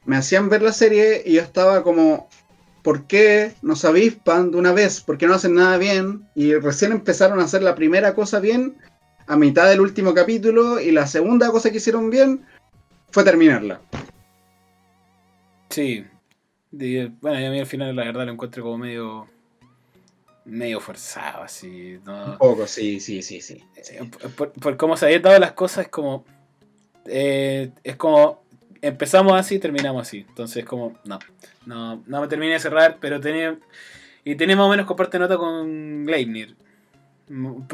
me 0.04 0.16
hacían 0.16 0.48
ver 0.48 0.62
la 0.62 0.72
serie 0.72 1.22
y 1.26 1.34
yo 1.34 1.42
estaba 1.42 1.82
como, 1.82 2.28
¿por 2.82 3.06
qué 3.06 3.52
no 3.60 3.74
se 3.74 3.88
avispan 3.88 4.52
de 4.52 4.56
una 4.56 4.72
vez? 4.72 5.00
¿Por 5.00 5.18
qué 5.18 5.26
no 5.26 5.34
hacen 5.34 5.54
nada 5.54 5.78
bien? 5.78 6.28
Y 6.34 6.54
recién 6.54 6.92
empezaron 6.92 7.40
a 7.40 7.44
hacer 7.44 7.62
la 7.62 7.74
primera 7.74 8.14
cosa 8.14 8.38
bien 8.38 8.76
a 9.26 9.36
mitad 9.36 9.68
del 9.68 9.80
último 9.80 10.14
capítulo 10.14 10.80
y 10.80 10.90
la 10.90 11.06
segunda 11.06 11.50
cosa 11.50 11.70
que 11.70 11.76
hicieron 11.76 12.10
bien 12.10 12.46
fue 13.10 13.24
terminarla. 13.24 13.80
Sí. 15.70 16.04
bueno, 16.70 17.46
a 17.46 17.50
mí 17.50 17.60
al 17.60 17.66
final 17.66 17.94
la 17.94 18.04
verdad 18.04 18.26
lo 18.26 18.32
encuentro 18.32 18.62
como 18.62 18.78
medio 18.78 19.28
medio 20.48 20.80
forzado, 20.80 21.42
así. 21.42 21.98
Un 22.06 22.38
poco, 22.38 22.66
sí, 22.66 23.00
sí, 23.00 23.22
sí, 23.22 23.40
sí. 23.40 23.62
Eh, 23.76 24.10
por, 24.36 24.76
cómo 24.76 24.96
se 24.96 25.06
habían 25.06 25.22
dado 25.22 25.38
las 25.38 25.52
cosas, 25.52 25.86
es 25.86 25.90
como. 25.90 26.24
Eh, 27.06 27.70
es 27.84 27.96
como. 27.96 28.42
Empezamos 28.80 29.32
así 29.34 29.56
y 29.56 29.58
terminamos 29.58 30.02
así. 30.02 30.24
Entonces, 30.28 30.64
como. 30.64 30.98
No. 31.04 31.18
No, 31.66 32.02
no 32.06 32.20
me 32.20 32.28
terminé 32.28 32.54
de 32.54 32.60
cerrar, 32.60 32.98
pero 33.00 33.20
tenía. 33.20 33.56
Y 34.24 34.34
tenía 34.34 34.56
más 34.56 34.66
o 34.66 34.70
menos 34.70 34.86
comparte 34.86 35.18
nota 35.18 35.36
con 35.36 36.06
Gleipnir. 36.06 36.56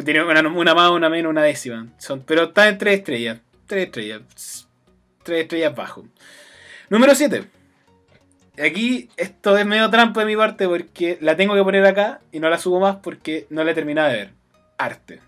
Tiene 0.05 0.25
una, 0.25 0.41
una 0.49 0.75
más, 0.75 0.91
una 0.91 1.09
menos, 1.09 1.31
una 1.31 1.43
décima. 1.43 1.89
Son, 1.99 2.23
pero 2.23 2.45
está 2.45 2.69
en 2.69 2.79
tres 2.79 2.99
estrellas. 2.99 3.41
Tres 3.67 3.87
estrellas. 3.87 4.64
Tres 5.25 5.43
estrellas 5.43 5.75
bajo. 5.75 6.05
Número 6.91 7.15
7. 7.15 7.45
Aquí 8.63 9.09
esto 9.17 9.57
es 9.57 9.67
medio 9.67 9.91
trampa 9.91 10.21
de 10.21 10.27
mi 10.27 10.37
parte 10.37 10.69
porque 10.69 11.19
la 11.21 11.35
tengo 11.35 11.55
que 11.55 11.63
poner 11.65 11.85
acá 11.87 12.21
y 12.31 12.39
no 12.39 12.49
la 12.51 12.59
subo 12.59 12.79
más 12.79 12.97
porque 12.97 13.47
no 13.51 13.65
la 13.65 13.73
he 13.73 13.75
terminado 13.75 14.11
de 14.11 14.17
ver. 14.17 14.31
Arte. 14.77 15.21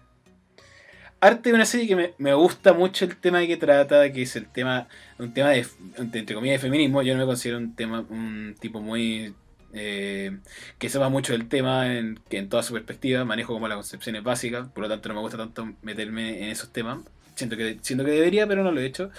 Arte 1.19 1.49
es 1.49 1.55
una 1.55 1.65
serie 1.65 1.89
que 1.89 2.15
me, 2.19 2.35
gusta 2.35 2.75
mucho 2.75 3.07
el 3.07 3.17
tema 3.17 3.45
que 3.47 3.57
trata, 3.57 4.13
que 4.13 4.23
es 4.23 4.37
el 4.37 4.47
tema, 4.47 4.87
un 5.19 5.33
tema 5.33 5.49
de, 5.49 5.67
entre 5.97 6.35
comillas, 6.35 6.61
de 6.61 6.69
feminismo. 6.69 7.01
Yo 7.03 7.15
no 7.15 7.21
me 7.21 7.27
considero 7.27 7.57
un 7.57 7.75
tema, 7.75 8.05
un 8.11 8.55
tipo 8.61 8.81
muy 8.81 9.35
eh, 9.73 10.37
que 10.79 10.91
sepa 10.91 11.09
mucho 11.09 11.33
del 11.33 11.49
tema 11.49 11.97
en, 11.97 12.21
que 12.29 12.37
en 12.37 12.51
toda 12.51 12.63
su 12.63 12.75
perspectiva, 12.75 13.25
manejo 13.25 13.55
como 13.55 13.67
las 13.67 13.77
concepciones 13.77 14.23
básicas, 14.23 14.69
por 14.69 14.83
lo 14.83 14.91
tanto 14.91 15.09
no 15.09 15.15
me 15.15 15.21
gusta 15.23 15.39
tanto 15.39 15.73
meterme 15.81 16.45
en 16.45 16.51
esos 16.51 16.71
temas. 16.71 16.99
Siento 17.35 17.57
que, 17.57 17.79
siento 17.81 18.05
que 18.05 18.11
debería, 18.11 18.47
pero 18.47 18.63
no 18.63 18.71
lo 18.71 18.81
he 18.81 18.87
hecho 18.87 19.11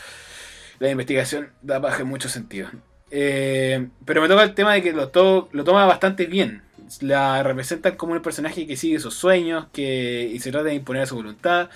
la 0.80 0.90
investigación 0.90 1.50
da 1.62 1.80
baja 1.80 2.04
en. 2.04 2.72
Eh, 3.10 3.88
pero 4.06 4.22
me 4.22 4.28
toca 4.28 4.44
el 4.44 4.54
tema 4.54 4.74
de 4.74 4.82
que 4.82 4.92
lo, 4.94 5.10
lo 5.52 5.64
toma 5.64 5.86
bastante 5.86 6.26
bien. 6.26 6.62
la 7.02 7.44
representan 7.44 7.96
como 7.96 8.14
un 8.14 8.22
personaje 8.22 8.68
que 8.68 8.78
sigue 8.78 9.00
sus 9.00 9.14
sueños 9.14 9.68
que 9.74 10.30
y 10.34 10.40
se 10.40 10.52
trata 10.52 10.68
de 10.68 10.76
imponer 10.76 11.04
a 11.04 11.06
su 11.06 11.16
voluntad. 11.16 11.70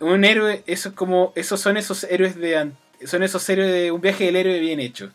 un, 0.00 0.24
héroe, 0.24 0.62
eso 0.66 0.90
es 0.90 0.94
como, 0.94 1.32
esos 1.36 1.60
son 1.60 1.76
esos 1.76 2.04
héroes 2.04 2.36
de 2.36 2.72
son 3.04 3.22
esos 3.22 3.48
héroes 3.48 3.72
de 3.72 3.90
un 3.92 4.00
viaje 4.00 4.24
del 4.24 4.36
héroe 4.36 4.60
bien 4.60 4.80
hecho. 4.80 5.10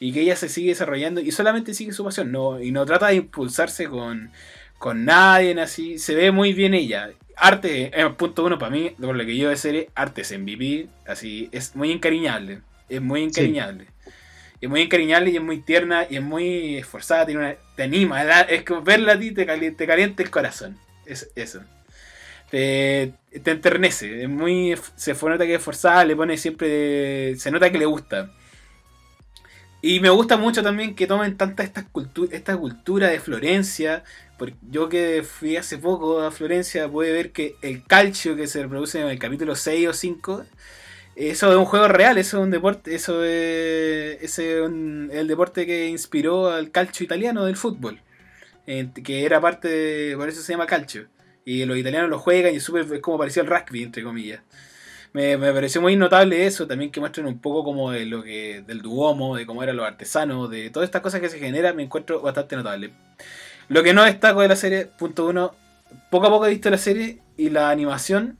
Y 0.00 0.12
que 0.12 0.20
ella 0.20 0.36
se 0.36 0.48
sigue 0.48 0.70
desarrollando 0.70 1.20
y 1.20 1.32
solamente 1.32 1.74
sigue 1.74 1.92
su 1.92 2.04
pasión, 2.04 2.30
no, 2.32 2.60
y 2.60 2.70
no 2.70 2.86
trata 2.86 3.08
de 3.08 3.16
impulsarse 3.16 3.86
con, 3.88 4.30
con 4.78 5.04
nadie, 5.04 5.60
así. 5.60 5.98
Se 5.98 6.14
ve 6.14 6.30
muy 6.30 6.52
bien 6.52 6.74
ella. 6.74 7.10
Arte, 7.40 7.92
eh, 7.94 8.10
punto 8.16 8.44
uno 8.44 8.58
para 8.58 8.70
mí, 8.70 8.90
por 9.00 9.14
lo 9.14 9.24
que 9.24 9.36
yo 9.36 9.48
de 9.48 9.56
serie, 9.56 9.90
arte 9.94 10.22
es 10.22 10.32
MVP, 10.36 10.88
así, 11.06 11.48
es 11.52 11.76
muy 11.76 11.92
encariñable. 11.92 12.60
Es 12.88 13.00
muy 13.00 13.22
encariñable. 13.22 13.86
Es 14.60 14.68
muy 14.68 14.82
encariñable 14.82 15.30
y 15.30 15.36
es 15.36 15.42
muy 15.42 15.60
tierna 15.60 16.06
y 16.10 16.16
es 16.16 16.22
muy 16.22 16.76
esforzada, 16.78 17.26
tiene 17.26 17.40
una, 17.40 17.54
te 17.76 17.84
anima, 17.84 18.22
es 18.42 18.64
como 18.64 18.82
verla 18.82 19.12
a 19.12 19.18
ti 19.18 19.30
te 19.30 19.46
calienta, 19.46 19.86
calienta 19.86 20.22
el 20.22 20.30
corazón. 20.30 20.78
Es 21.06 21.30
eso. 21.36 21.62
Te, 22.50 23.12
te 23.42 23.50
enternece, 23.52 24.22
es 24.22 24.28
muy, 24.28 24.74
se 24.96 25.12
nota 25.12 25.46
que 25.46 25.54
es 25.54 25.58
esforzada, 25.58 26.04
le 26.04 26.16
pone 26.16 26.36
siempre, 26.36 27.36
se 27.36 27.50
nota 27.52 27.70
que 27.70 27.78
le 27.78 27.86
gusta. 27.86 28.32
Y 29.80 30.00
me 30.00 30.10
gusta 30.10 30.36
mucho 30.36 30.62
también 30.62 30.96
que 30.96 31.06
tomen 31.06 31.36
tanta 31.36 31.62
esta, 31.62 31.84
cultura 31.84 32.36
esta 32.36 32.56
cultura 32.56 33.08
de 33.08 33.20
Florencia. 33.20 34.02
Porque 34.38 34.56
yo 34.70 34.88
que 34.88 35.24
fui 35.24 35.56
hace 35.56 35.78
poco 35.78 36.20
a 36.20 36.30
Florencia, 36.30 36.88
pude 36.88 37.12
ver 37.12 37.32
que 37.32 37.56
el 37.60 37.84
calcio 37.84 38.36
que 38.36 38.46
se 38.46 38.62
reproduce 38.62 39.00
en 39.00 39.08
el 39.08 39.18
capítulo 39.18 39.56
6 39.56 39.88
o 39.88 39.92
5, 39.92 40.44
eso 41.16 41.50
es 41.50 41.56
un 41.56 41.64
juego 41.64 41.88
real, 41.88 42.16
eso 42.18 42.38
es 42.38 42.44
un 42.44 42.50
deporte, 42.50 42.94
eso 42.94 43.24
es, 43.24 44.38
el 44.38 45.26
deporte 45.26 45.66
que 45.66 45.88
inspiró 45.88 46.50
al 46.50 46.70
calcio 46.70 47.04
italiano 47.04 47.44
del 47.44 47.56
fútbol. 47.56 48.00
que 48.64 49.24
era 49.24 49.40
parte 49.40 49.68
de, 49.68 50.16
por 50.16 50.28
eso 50.28 50.40
se 50.42 50.52
llama 50.52 50.66
calcio. 50.66 51.08
Y 51.44 51.64
los 51.64 51.76
italianos 51.76 52.10
lo 52.10 52.18
juegan 52.18 52.54
y 52.54 52.58
es, 52.58 52.68
es 52.68 53.00
como 53.00 53.18
parecía 53.18 53.42
el 53.42 53.48
rugby, 53.48 53.82
entre 53.82 54.04
comillas. 54.04 54.42
Me, 55.12 55.38
pareció 55.38 55.80
muy 55.80 55.96
notable 55.96 56.46
eso, 56.46 56.66
también 56.66 56.92
que 56.92 57.00
muestren 57.00 57.26
un 57.26 57.40
poco 57.40 57.64
como 57.64 57.90
de 57.90 58.04
lo 58.06 58.22
que 58.22 58.62
del 58.66 58.82
duomo, 58.82 59.36
de 59.36 59.46
cómo 59.46 59.62
eran 59.62 59.76
los 59.76 59.86
artesanos, 59.86 60.50
de 60.50 60.70
todas 60.70 60.86
estas 60.86 61.02
cosas 61.02 61.20
que 61.20 61.28
se 61.30 61.38
generan, 61.38 61.74
me 61.74 61.82
encuentro 61.82 62.20
bastante 62.20 62.54
notable. 62.56 62.92
Lo 63.68 63.82
que 63.82 63.92
no 63.94 64.04
destaco 64.04 64.40
de 64.40 64.48
la 64.48 64.56
serie, 64.56 64.86
punto 64.86 65.26
uno, 65.26 65.54
poco 66.10 66.26
a 66.26 66.30
poco 66.30 66.46
he 66.46 66.50
visto 66.50 66.70
la 66.70 66.78
serie 66.78 67.18
y 67.36 67.50
la 67.50 67.70
animación 67.70 68.38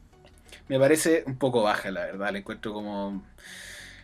me 0.69 0.79
parece 0.79 1.25
un 1.27 1.37
poco 1.39 1.63
baja, 1.63 1.91
la 1.91 2.03
verdad. 2.03 2.33
Le 2.33 2.41
encuentro 2.41 2.73
como. 2.73 3.23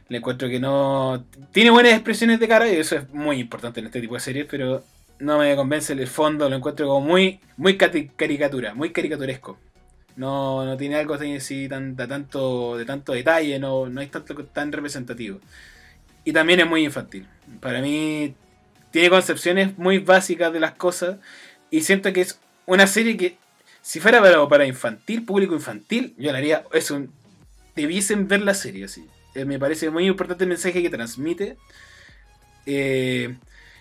Le 0.09 0.19
encuentro 0.19 0.49
que 0.49 0.61
no. 0.61 1.25
Tiene 1.53 1.71
buenas 1.71 1.93
expresiones 1.93 2.41
de 2.41 2.49
cara 2.49 2.69
y 2.69 2.77
eso 2.77 2.97
es 2.97 3.11
muy 3.11 3.39
importante 3.39 3.81
en 3.81 3.87
este 3.87 4.01
tipo 4.01 4.15
de 4.15 4.21
series, 4.21 4.47
pero 4.51 4.83
no 5.19 5.39
me 5.39 5.55
convence 5.57 5.93
el 5.93 6.07
fondo. 6.07 6.49
Lo 6.49 6.57
encuentro 6.57 6.87
como 6.87 7.07
muy, 7.07 7.41
muy 7.57 7.77
caricatura, 7.77 8.75
muy 8.75 8.93
caricaturesco. 8.93 9.59
No, 10.17 10.65
no 10.65 10.77
tiene 10.77 10.97
algo 10.97 11.19
tan, 11.19 11.97
de, 11.97 12.07
tanto, 12.07 12.77
de 12.79 12.85
tanto 12.85 13.13
detalle, 13.13 13.59
no, 13.59 13.89
no 13.89 14.01
hay 14.01 14.07
tanto 14.07 14.35
tan 14.47 14.73
representativo. 14.73 15.41
Y 16.25 16.33
también 16.33 16.61
es 16.61 16.67
muy 16.69 16.85
infantil. 16.85 17.27
Para 17.61 17.81
mí 17.83 18.35
tiene 18.95 19.11
concepciones 19.11 19.77
muy 19.77 19.99
básicas 19.99 20.53
de 20.53 20.61
las 20.61 20.75
cosas 20.75 21.17
y 21.69 21.81
siento 21.81 22.13
que 22.13 22.21
es 22.21 22.39
una 22.65 22.87
serie 22.87 23.17
que 23.17 23.37
si 23.83 23.99
fuera 23.99 24.23
para, 24.49 24.67
infantil, 24.67 25.25
público 25.25 25.53
infantil, 25.53 26.15
yo 26.17 26.31
le 26.31 26.39
haría 26.39 26.63
eso. 26.73 27.03
Debiesen 27.75 28.29
ver 28.29 28.43
la 28.43 28.55
serie 28.55 28.85
así. 28.85 29.05
Eh, 29.35 29.47
me 29.47 29.59
parece 29.59 29.91
muy 29.91 30.07
importante 30.07 30.45
el 30.45 30.51
mensaje 30.51 30.81
que 30.81 30.91
transmite. 30.91 31.57
Eh, 32.67 33.35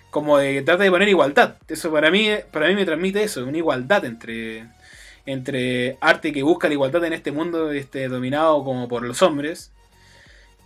como 0.09 0.39
de 0.39 0.63
trata 0.63 0.81
de 0.81 0.89
poner 0.89 1.07
igualdad. 1.07 1.57
Eso 1.67 1.91
para 1.91 2.09
mí, 2.09 2.29
para 2.51 2.67
mí 2.69 2.73
me 2.73 2.83
transmite 2.83 3.21
eso, 3.21 3.45
una 3.45 3.57
igualdad 3.59 4.05
entre, 4.05 4.65
entre 5.27 5.95
arte 6.01 6.33
que 6.33 6.41
busca 6.41 6.69
la 6.69 6.73
igualdad 6.73 7.05
en 7.05 7.13
este 7.13 7.31
mundo 7.31 7.71
este, 7.71 8.07
dominado 8.07 8.63
como 8.63 8.87
por 8.87 9.03
los 9.03 9.21
hombres. 9.21 9.69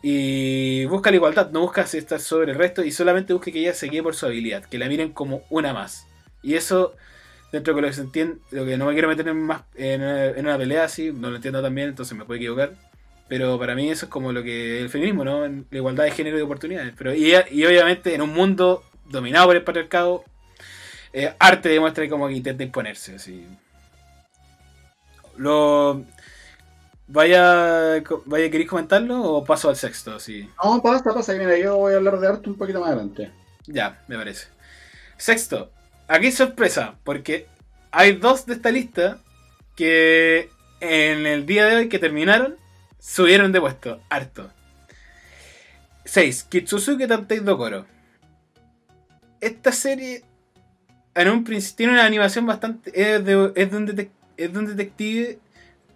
Y 0.01 0.85
busca 0.85 1.09
la 1.09 1.15
igualdad, 1.15 1.51
no 1.51 1.61
busca 1.61 1.81
estar 1.81 2.19
sobre 2.19 2.51
el 2.51 2.57
resto 2.57 2.83
y 2.83 2.91
solamente 2.91 3.33
busca 3.33 3.51
que 3.51 3.59
ella 3.59 3.73
se 3.73 3.89
quede 3.89 4.03
por 4.03 4.15
su 4.15 4.25
habilidad, 4.25 4.63
que 4.63 4.77
la 4.77 4.87
miren 4.87 5.11
como 5.11 5.41
una 5.49 5.73
más. 5.73 6.05
Y 6.43 6.55
eso, 6.55 6.95
dentro 7.51 7.73
de 7.73 7.81
lo 7.81 7.87
que 7.87 7.93
se 7.93 8.01
entiende, 8.01 8.39
lo 8.51 8.65
que 8.65 8.77
no 8.77 8.85
me 8.85 8.93
quiero 8.93 9.07
meter 9.07 9.27
en, 9.27 9.41
más, 9.41 9.63
en, 9.75 10.01
una, 10.01 10.57
pelea 10.57 10.83
así, 10.83 11.11
no 11.11 11.29
lo 11.29 11.37
entiendo 11.37 11.61
también, 11.61 11.89
entonces 11.89 12.17
me 12.17 12.25
puedo 12.25 12.37
equivocar. 12.37 12.73
Pero 13.27 13.59
para 13.59 13.75
mí 13.75 13.89
eso 13.89 14.05
es 14.05 14.11
como 14.11 14.31
lo 14.31 14.41
que 14.43 14.79
el 14.79 14.89
feminismo, 14.89 15.25
¿no? 15.25 15.45
La 15.45 15.77
igualdad 15.77 16.05
de 16.05 16.11
género 16.11 16.37
y 16.37 16.39
de 16.39 16.45
oportunidades. 16.45 16.93
Pero, 16.97 17.13
y, 17.13 17.33
obviamente 17.65 18.13
en 18.15 18.21
un 18.21 18.29
mundo 18.33 18.83
dominado 19.05 19.47
por 19.47 19.55
el 19.57 19.63
patriarcado, 19.63 20.23
eh, 21.11 21.33
arte 21.39 21.69
demuestra 21.69 22.07
como 22.07 22.27
que 22.27 22.35
intenta 22.35 22.63
imponerse. 22.63 23.15
Así. 23.15 23.45
Lo. 25.35 26.05
Vaya, 27.07 28.03
vaya, 28.25 28.51
¿queréis 28.51 28.69
comentarlo 28.69 29.21
o 29.21 29.43
paso 29.45 29.69
al 29.69 29.77
sexto? 29.77 30.19
Sí. 30.19 30.49
No, 30.63 30.81
pasa, 30.81 31.13
pasa. 31.13 31.33
Mira, 31.33 31.57
yo 31.57 31.77
voy 31.77 31.93
a 31.93 31.97
hablar 31.97 32.19
de 32.19 32.27
arte 32.27 32.49
un 32.49 32.57
poquito 32.57 32.81
más 32.81 32.89
adelante. 32.89 33.31
Ya, 33.65 34.03
me 34.07 34.17
parece. 34.17 34.47
Sexto. 35.17 35.71
Aquí 36.07 36.31
sorpresa, 36.31 36.95
porque 37.03 37.47
hay 37.91 38.13
dos 38.13 38.45
de 38.45 38.53
esta 38.55 38.71
lista 38.71 39.19
que 39.75 40.49
en 40.79 41.25
el 41.25 41.45
día 41.45 41.65
de 41.65 41.75
hoy 41.77 41.89
que 41.89 41.99
terminaron 41.99 42.55
subieron 42.99 43.51
de 43.51 43.61
puesto. 43.61 44.01
Harto. 44.09 44.51
6. 46.05 46.43
Kitsusuke 46.49 47.07
Tantei 47.07 47.39
Dokoro. 47.39 47.85
Esta 49.39 49.71
serie 49.71 50.23
en 51.15 51.29
un 51.29 51.43
tiene 51.43 51.93
una 51.93 52.05
animación 52.05 52.45
bastante. 52.45 52.91
Es 52.93 53.23
de, 53.23 53.51
es 53.55 53.71
de 53.71 53.77
un 53.77 53.85
detective 53.85 54.17
es 54.37 54.53
de 54.53 54.59
un 54.59 54.67
detective 54.67 55.39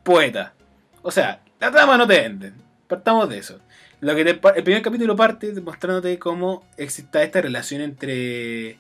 poeta. 0.04 0.54
O 1.02 1.12
sea, 1.12 1.42
la 1.60 1.72
trama 1.72 1.98
no 1.98 2.08
te 2.08 2.20
vende. 2.20 2.54
Partamos 2.88 3.30
de 3.30 3.38
eso. 3.38 3.60
Lo 4.02 4.16
que 4.16 4.22
el 4.22 4.40
primer 4.64 4.82
capítulo 4.82 5.16
parte 5.16 5.52
demostrándote 5.52 6.18
cómo 6.18 6.66
existe 6.78 7.24
esta 7.24 7.42
relación 7.42 7.82
entre 7.82 8.78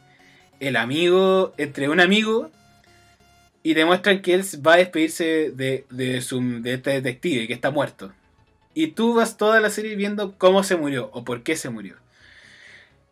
el 0.59 0.75
amigo, 0.75 1.53
entre 1.57 1.89
un 1.89 1.99
amigo, 1.99 2.51
y 3.63 3.73
demuestran 3.73 4.21
que 4.21 4.33
él 4.33 4.43
va 4.65 4.73
a 4.73 4.77
despedirse 4.77 5.51
de, 5.51 5.85
de, 5.89 6.21
su, 6.21 6.61
de 6.61 6.73
este 6.73 6.91
detective 6.91 7.47
que 7.47 7.53
está 7.53 7.69
muerto. 7.71 8.11
Y 8.73 8.87
tú 8.87 9.13
vas 9.13 9.37
toda 9.37 9.59
la 9.59 9.69
serie 9.69 9.95
viendo 9.95 10.37
cómo 10.37 10.63
se 10.63 10.75
murió 10.75 11.09
o 11.13 11.23
por 11.23 11.43
qué 11.43 11.55
se 11.55 11.69
murió. 11.69 11.95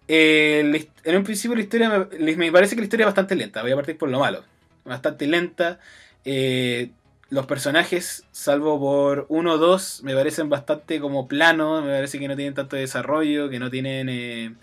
en 0.07 0.87
un 1.05 1.23
principio 1.23 1.55
la 1.55 1.61
historia 1.61 2.07
me, 2.19 2.35
me 2.35 2.51
parece 2.51 2.75
que 2.75 2.81
la 2.81 2.85
historia 2.85 3.03
es 3.03 3.09
bastante 3.09 3.35
lenta. 3.35 3.61
Voy 3.61 3.71
a 3.71 3.75
partir 3.75 3.97
por 3.97 4.09
lo 4.09 4.19
malo. 4.19 4.43
Bastante 4.85 5.27
lenta. 5.27 5.79
Eh, 6.25 6.89
los 7.29 7.45
personajes, 7.45 8.23
salvo 8.31 8.79
por 8.79 9.25
uno 9.29 9.53
o 9.53 9.57
dos, 9.57 10.01
me 10.03 10.15
parecen 10.15 10.49
bastante 10.49 10.99
como 10.99 11.27
planos, 11.27 11.83
me 11.83 11.91
parece 11.91 12.19
que 12.19 12.27
no 12.27 12.35
tienen 12.35 12.55
tanto 12.55 12.75
desarrollo, 12.75 13.49
que 13.49 13.59
no 13.59 13.69
tienen... 13.69 14.09
Eh, 14.09 14.53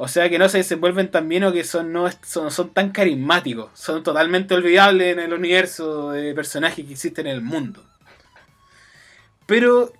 o 0.00 0.06
sea, 0.06 0.28
que 0.30 0.38
no 0.38 0.48
se 0.48 0.58
desenvuelven 0.58 1.10
tan 1.10 1.28
bien 1.28 1.42
o 1.42 1.52
que 1.52 1.64
son, 1.64 1.92
no 1.92 2.08
son, 2.22 2.52
son 2.52 2.72
tan 2.72 2.90
carismáticos, 2.92 3.70
son 3.74 4.04
totalmente 4.04 4.54
olvidables 4.54 5.12
en 5.12 5.18
el 5.18 5.32
universo 5.32 6.12
de 6.12 6.34
personajes 6.34 6.86
que 6.86 6.92
existen 6.92 7.26
en 7.26 7.34
el 7.34 7.40
mundo. 7.42 7.84
Pero 9.46 9.92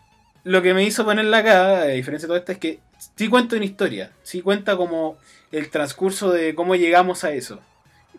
lo 0.45 0.63
que 0.63 0.73
me 0.73 0.85
hizo 0.85 1.05
ponerla 1.05 1.39
acá, 1.39 1.81
a 1.81 1.87
diferencia 1.87 2.27
de 2.27 2.29
todo 2.29 2.39
esto, 2.39 2.53
es 2.53 2.59
que 2.59 2.79
sí 3.17 3.29
cuenta 3.29 3.57
una 3.57 3.65
historia, 3.65 4.13
sí 4.23 4.41
cuenta 4.41 4.77
como 4.77 5.19
el 5.51 5.69
transcurso 5.69 6.31
de 6.31 6.55
cómo 6.55 6.77
llegamos 6.77 7.25
a 7.25 7.33
eso. 7.33 7.61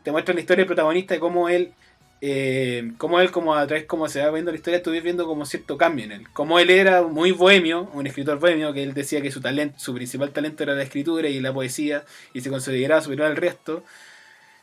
Te 0.03 0.11
muestra 0.11 0.33
la 0.33 0.41
historia 0.41 0.63
del 0.63 0.67
protagonista 0.67 1.13
de 1.13 1.19
cómo 1.21 1.47
él 1.47 1.73
eh, 2.21 2.91
como 2.97 3.19
él, 3.21 3.31
como 3.31 3.55
a 3.55 3.65
través 3.65 3.85
como 3.85 4.09
se 4.09 4.21
va 4.21 4.31
viendo 4.31 4.51
la 4.51 4.57
historia, 4.57 4.77
estuve 4.77 4.99
viendo 5.01 5.25
como 5.25 5.45
cierto 5.45 5.77
cambio 5.77 6.05
en 6.05 6.11
él. 6.11 6.27
Como 6.33 6.59
él 6.59 6.69
era 6.69 7.03
muy 7.03 7.31
bohemio, 7.31 7.89
un 7.93 8.07
escritor 8.07 8.39
bohemio, 8.39 8.73
que 8.73 8.83
él 8.83 8.93
decía 8.93 9.21
que 9.21 9.31
su 9.31 9.41
talento, 9.41 9.79
su 9.79 9.93
principal 9.93 10.31
talento 10.31 10.63
era 10.63 10.75
la 10.75 10.83
escritura 10.83 11.29
y 11.29 11.39
la 11.39 11.53
poesía, 11.53 12.03
y 12.33 12.41
se 12.41 12.49
consideraba 12.49 13.01
superior 13.01 13.27
al 13.27 13.37
resto. 13.37 13.83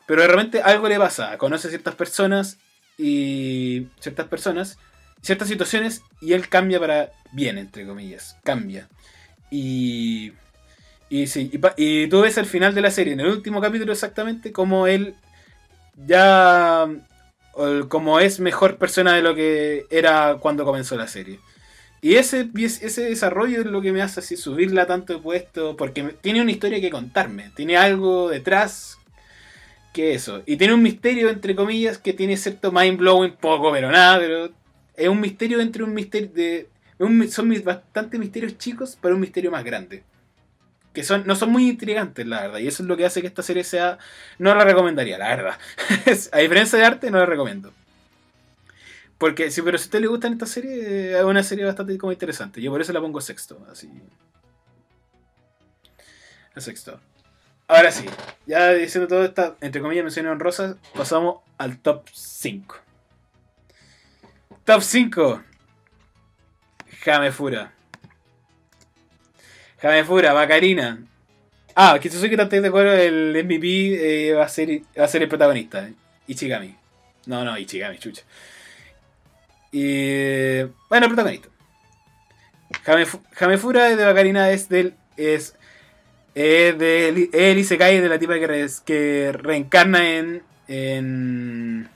Pero 0.07 0.23
de 0.23 0.29
repente 0.29 0.63
algo 0.63 0.89
le 0.89 0.99
pasa, 0.99 1.37
conoce 1.39 1.69
a 1.69 1.71
ciertas 1.71 1.95
personas 1.95 2.59
y 2.99 3.89
ciertas 4.01 4.27
personas, 4.29 4.79
ciertas 5.23 5.49
situaciones, 5.49 6.03
y 6.21 6.35
él 6.35 6.49
cambia 6.49 6.79
para 6.79 7.13
bien, 7.33 7.59
entre 7.59 7.87
comillas, 7.87 8.37
cambia. 8.45 8.89
Y 9.51 10.33
y, 11.09 11.29
sí, 11.29 11.51
y, 11.53 11.61
y, 11.77 12.09
tú 12.09 12.21
ves 12.23 12.37
al 12.37 12.47
final 12.47 12.75
de 12.75 12.81
la 12.81 12.91
serie, 12.91 13.13
en 13.13 13.21
el 13.21 13.29
último 13.29 13.61
capítulo 13.61 13.93
exactamente, 13.93 14.53
como 14.53 14.89
él 14.89 15.15
ya 16.05 16.89
como 17.89 18.21
es 18.21 18.41
mejor 18.41 18.77
persona 18.77 19.15
de 19.15 19.23
lo 19.23 19.35
que 19.35 19.87
era 19.91 20.37
cuando 20.41 20.65
comenzó 20.65 20.97
la 20.97 21.09
serie. 21.09 21.41
Y 22.03 22.15
ese, 22.17 22.49
ese 22.55 23.03
desarrollo 23.03 23.61
es 23.61 23.67
lo 23.67 23.81
que 23.81 23.93
me 23.93 24.03
hace 24.03 24.21
así 24.21 24.37
subirla 24.37 24.87
tanto 24.87 25.15
de 25.15 25.19
puesto, 25.19 25.77
porque 25.77 26.03
tiene 26.21 26.43
una 26.43 26.53
historia 26.53 26.81
que 26.81 26.91
contarme, 26.91 27.51
tiene 27.57 27.77
algo 27.77 28.29
detrás 28.29 28.99
que 29.93 30.15
eso. 30.15 30.43
Y 30.47 30.57
tiene 30.57 30.75
un 30.75 30.83
misterio, 30.83 31.31
entre 31.31 31.57
comillas, 31.57 31.99
que 31.99 32.13
tiene 32.13 32.37
cierto 32.37 32.71
mind 32.71 32.99
blowing, 32.99 33.33
poco, 33.33 33.73
pero 33.73 33.91
nada, 33.91 34.19
pero 34.19 34.51
es 34.95 35.09
un 35.09 35.21
misterio 35.21 35.61
entre 35.61 35.83
un 35.83 35.95
misterio 35.95 36.29
de... 36.29 36.69
son 37.31 37.53
bastante 37.65 38.19
misterios 38.19 38.59
chicos 38.59 38.97
para 39.01 39.15
un 39.15 39.21
misterio 39.21 39.51
más 39.51 39.65
grande. 39.65 40.03
Que 40.97 41.05
son, 41.05 41.27
no 41.27 41.37
son 41.37 41.51
muy 41.51 41.69
intrigantes, 41.69 42.27
la 42.27 42.41
verdad. 42.41 42.59
Y 42.59 42.69
eso 42.69 42.83
es 42.83 42.89
lo 42.89 42.97
que 42.97 43.05
hace 43.05 43.21
que 43.21 43.27
esta 43.27 43.43
serie 43.43 43.65
sea. 43.65 43.99
No 44.39 44.55
la 44.55 44.65
recomendaría, 44.65 45.19
la 45.19 45.29
verdad. 45.29 45.59
a 46.33 46.39
diferencia 46.39 46.79
de 46.79 46.87
arte, 46.87 47.11
no 47.11 47.19
la 47.19 47.27
recomiendo. 47.27 47.71
Porque, 49.19 49.51
sí, 49.51 49.61
pero 49.61 49.77
si 49.77 49.83
a 49.83 49.89
usted 49.89 50.01
le 50.01 50.07
gusta 50.07 50.29
esta 50.29 50.47
serie, 50.47 51.19
es 51.19 51.23
una 51.23 51.43
serie 51.43 51.67
bastante 51.67 51.99
como 51.99 52.13
interesante. 52.13 52.63
Yo 52.63 52.71
por 52.71 52.81
eso 52.81 52.95
la 52.95 53.03
pongo 53.03 53.21
sexto, 53.21 53.63
así. 53.71 53.91
El 56.55 56.63
sexto. 56.63 56.99
Ahora 57.69 57.93
sí, 57.93 58.07
ya 58.47 58.73
diciendo 58.73 59.07
todo 59.07 59.23
esta, 59.23 59.55
entre 59.61 59.83
comillas, 59.83 60.03
menciones 60.03 60.39
rosas 60.39 60.77
pasamos 60.95 61.41
al 61.59 61.77
top 61.77 62.09
5. 62.11 62.75
Top 64.65 64.81
5. 64.81 65.43
Jamefura. 67.03 67.76
Jamefura, 69.79 70.33
Bacarina. 70.33 71.07
Ah, 71.75 71.99
que 72.01 72.09
que 72.09 72.37
Tantei 72.37 72.61
de 72.61 72.69
acuerdo, 72.69 72.95
el 72.95 73.45
MVP 73.45 74.31
eh, 74.31 74.33
va, 74.33 74.45
a 74.45 74.49
ser, 74.49 74.81
va 74.99 75.05
a 75.05 75.09
ser 75.09 75.23
el 75.23 75.29
protagonista. 75.29 75.91
Ichigami. 76.27 76.75
No, 77.27 77.45
no, 77.45 77.59
Ichigami, 77.59 77.99
chucha. 77.99 78.23
Y. 79.73 80.63
Bueno, 80.89 81.07
el 81.07 81.15
protagonista. 81.15 81.49
Jamefura 83.33 83.95
de 83.95 84.05
Bacarina 84.05 84.51
es 84.51 84.71
del. 84.71 84.95
Es. 85.19 85.55
Es 86.35 86.79
de 86.79 87.65
se 87.67 87.79
cae 87.79 88.01
de 88.01 88.09
la 88.09 88.19
tipa 88.19 88.35
que, 88.35 88.67
que 88.87 89.33
reencarna 89.35 90.17
en. 90.17 90.43
En. 90.69 91.91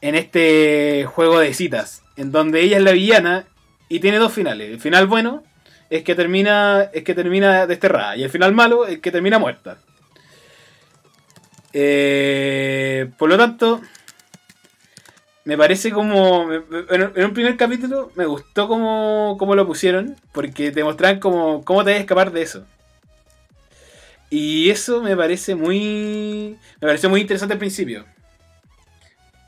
En 0.00 0.14
este 0.14 1.04
juego 1.04 1.38
de 1.38 1.52
citas. 1.52 2.02
En 2.16 2.32
donde 2.32 2.62
ella 2.62 2.78
es 2.78 2.82
la 2.82 2.92
villana 2.92 3.46
y 3.90 4.00
tiene 4.00 4.16
dos 4.16 4.32
finales. 4.32 4.70
El 4.70 4.80
final 4.80 5.06
bueno 5.06 5.42
es 5.90 6.02
que 6.02 6.14
termina, 6.14 6.90
es 6.92 7.04
que 7.04 7.14
termina 7.14 7.66
desterrada. 7.66 8.16
Y 8.16 8.24
el 8.24 8.30
final 8.30 8.52
malo 8.52 8.86
es 8.86 8.98
que 8.98 9.10
termina 9.10 9.38
muerta. 9.38 9.78
Eh, 11.72 13.10
por 13.18 13.28
lo 13.28 13.36
tanto, 13.36 13.80
me 15.44 15.56
parece 15.56 15.92
como. 15.92 16.48
En 16.52 17.24
un 17.24 17.34
primer 17.34 17.56
capítulo 17.56 18.10
me 18.16 18.26
gustó 18.26 18.66
como, 18.66 19.36
como 19.38 19.54
lo 19.54 19.66
pusieron, 19.66 20.16
porque 20.32 20.72
te 20.72 20.82
mostraban 20.82 21.20
como, 21.20 21.64
cómo 21.64 21.84
te 21.84 21.90
vas 21.90 21.98
a 21.98 22.00
escapar 22.00 22.32
de 22.32 22.42
eso. 22.42 22.64
Y 24.28 24.70
eso 24.70 25.02
me 25.02 25.16
parece 25.16 25.54
muy. 25.54 26.58
Me 26.80 26.88
pareció 26.88 27.08
muy 27.08 27.20
interesante 27.20 27.52
al 27.52 27.60
principio. 27.60 28.04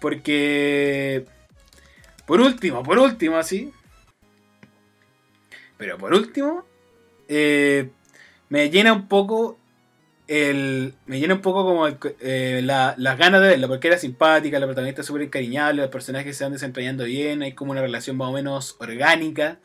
Porque. 0.01 1.24
Por 2.27 2.40
último, 2.40 2.83
por 2.83 2.98
último, 2.98 3.37
así. 3.37 3.72
Pero 5.79 5.97
por 5.97 6.12
último, 6.12 6.67
eh, 7.29 7.88
me 8.51 8.69
llena 8.69 8.93
un 8.93 9.09
poco 9.09 9.59
el, 10.29 10.93
me 11.07 11.19
llena 11.19 11.35
un 11.35 11.41
poco 11.41 11.64
como 11.64 11.88
eh, 12.21 12.61
las 12.62 13.19
ganas 13.19 13.41
de 13.41 13.49
verla, 13.49 13.67
porque 13.67 13.88
era 13.88 13.97
simpática, 13.97 14.59
la 14.59 14.67
protagonista 14.67 15.01
es 15.01 15.07
súper 15.07 15.23
encariñable, 15.23 15.83
los 15.83 15.91
personajes 15.91 16.37
se 16.37 16.45
van 16.45 16.53
desempeñando 16.53 17.05
bien, 17.05 17.43
hay 17.43 17.55
como 17.55 17.73
una 17.73 17.81
relación 17.81 18.17
más 18.17 18.29
o 18.29 18.33
menos 18.33 18.77
orgánica. 18.79 19.59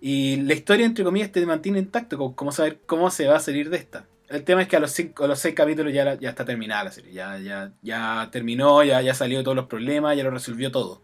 Y 0.00 0.36
la 0.42 0.52
historia, 0.52 0.84
entre 0.84 1.04
comillas, 1.04 1.32
te 1.32 1.44
mantiene 1.46 1.78
intacto, 1.78 2.34
como, 2.34 2.52
saber 2.52 2.80
cómo 2.84 3.10
se 3.10 3.26
va 3.26 3.36
a 3.36 3.40
salir 3.40 3.70
de 3.70 3.78
esta. 3.78 4.06
El 4.28 4.44
tema 4.44 4.60
es 4.62 4.68
que 4.68 4.76
a 4.76 4.80
los, 4.80 4.90
cinco, 4.90 5.24
a 5.24 5.28
los 5.28 5.38
seis 5.38 5.54
capítulos 5.54 5.92
ya, 5.94 6.14
ya 6.14 6.30
está 6.30 6.44
terminada 6.44 6.84
la 6.84 6.92
serie. 6.92 7.12
Ya, 7.12 7.38
ya, 7.38 7.72
ya 7.80 8.28
terminó, 8.30 8.84
ya, 8.84 9.00
ya 9.00 9.14
salió 9.14 9.42
todos 9.42 9.56
los 9.56 9.66
problemas, 9.66 10.16
ya 10.16 10.24
lo 10.24 10.30
resolvió 10.30 10.70
todo. 10.70 11.00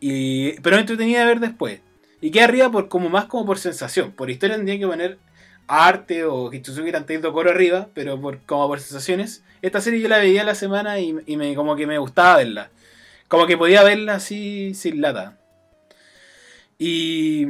Y, 0.00 0.52
pero 0.62 0.78
entretenida 0.78 1.20
de 1.20 1.26
ver 1.26 1.40
después. 1.40 1.80
Y 2.22 2.30
queda 2.30 2.44
arriba 2.44 2.70
por 2.70 2.88
como 2.88 3.10
más 3.10 3.26
como 3.26 3.44
por 3.44 3.58
sensación. 3.58 4.12
Por 4.12 4.30
historia 4.30 4.54
tendría 4.54 4.78
que 4.78 4.86
poner 4.86 5.18
arte 5.66 6.24
o 6.24 6.52
Hitsuzuki 6.52 6.92
Tantito 6.92 7.32
Coro 7.32 7.50
arriba, 7.50 7.88
pero 7.94 8.18
por, 8.20 8.38
como 8.46 8.68
por 8.68 8.78
sensaciones. 8.78 9.42
Esta 9.60 9.80
serie 9.80 10.00
yo 10.00 10.08
la 10.08 10.18
veía 10.18 10.44
la 10.44 10.54
semana 10.54 11.00
y, 11.00 11.12
me, 11.12 11.54
como 11.56 11.74
que 11.74 11.86
me 11.88 11.98
gustaba 11.98 12.36
verla. 12.36 12.70
Como 13.26 13.46
que 13.46 13.58
podía 13.58 13.82
verla 13.82 14.14
así 14.14 14.72
sin 14.74 15.00
lata. 15.00 15.36
Y 16.78 17.48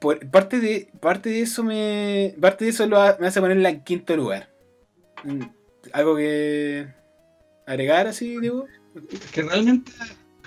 por, 0.00 0.26
parte 0.30 0.58
de 0.58 0.88
parte 0.98 1.28
de 1.28 1.42
eso 1.42 1.62
me 1.62 2.34
parte 2.40 2.64
de 2.64 2.70
eso 2.70 2.86
lo, 2.86 2.98
me 3.18 3.26
hace 3.26 3.40
ponerla 3.42 3.68
en 3.68 3.84
quinto 3.84 4.16
lugar. 4.16 4.48
Mm, 5.24 5.42
algo 5.92 6.16
que 6.16 6.88
agregar 7.66 8.06
así, 8.06 8.40
digo. 8.40 8.66
Que 9.32 9.42
realmente 9.42 9.92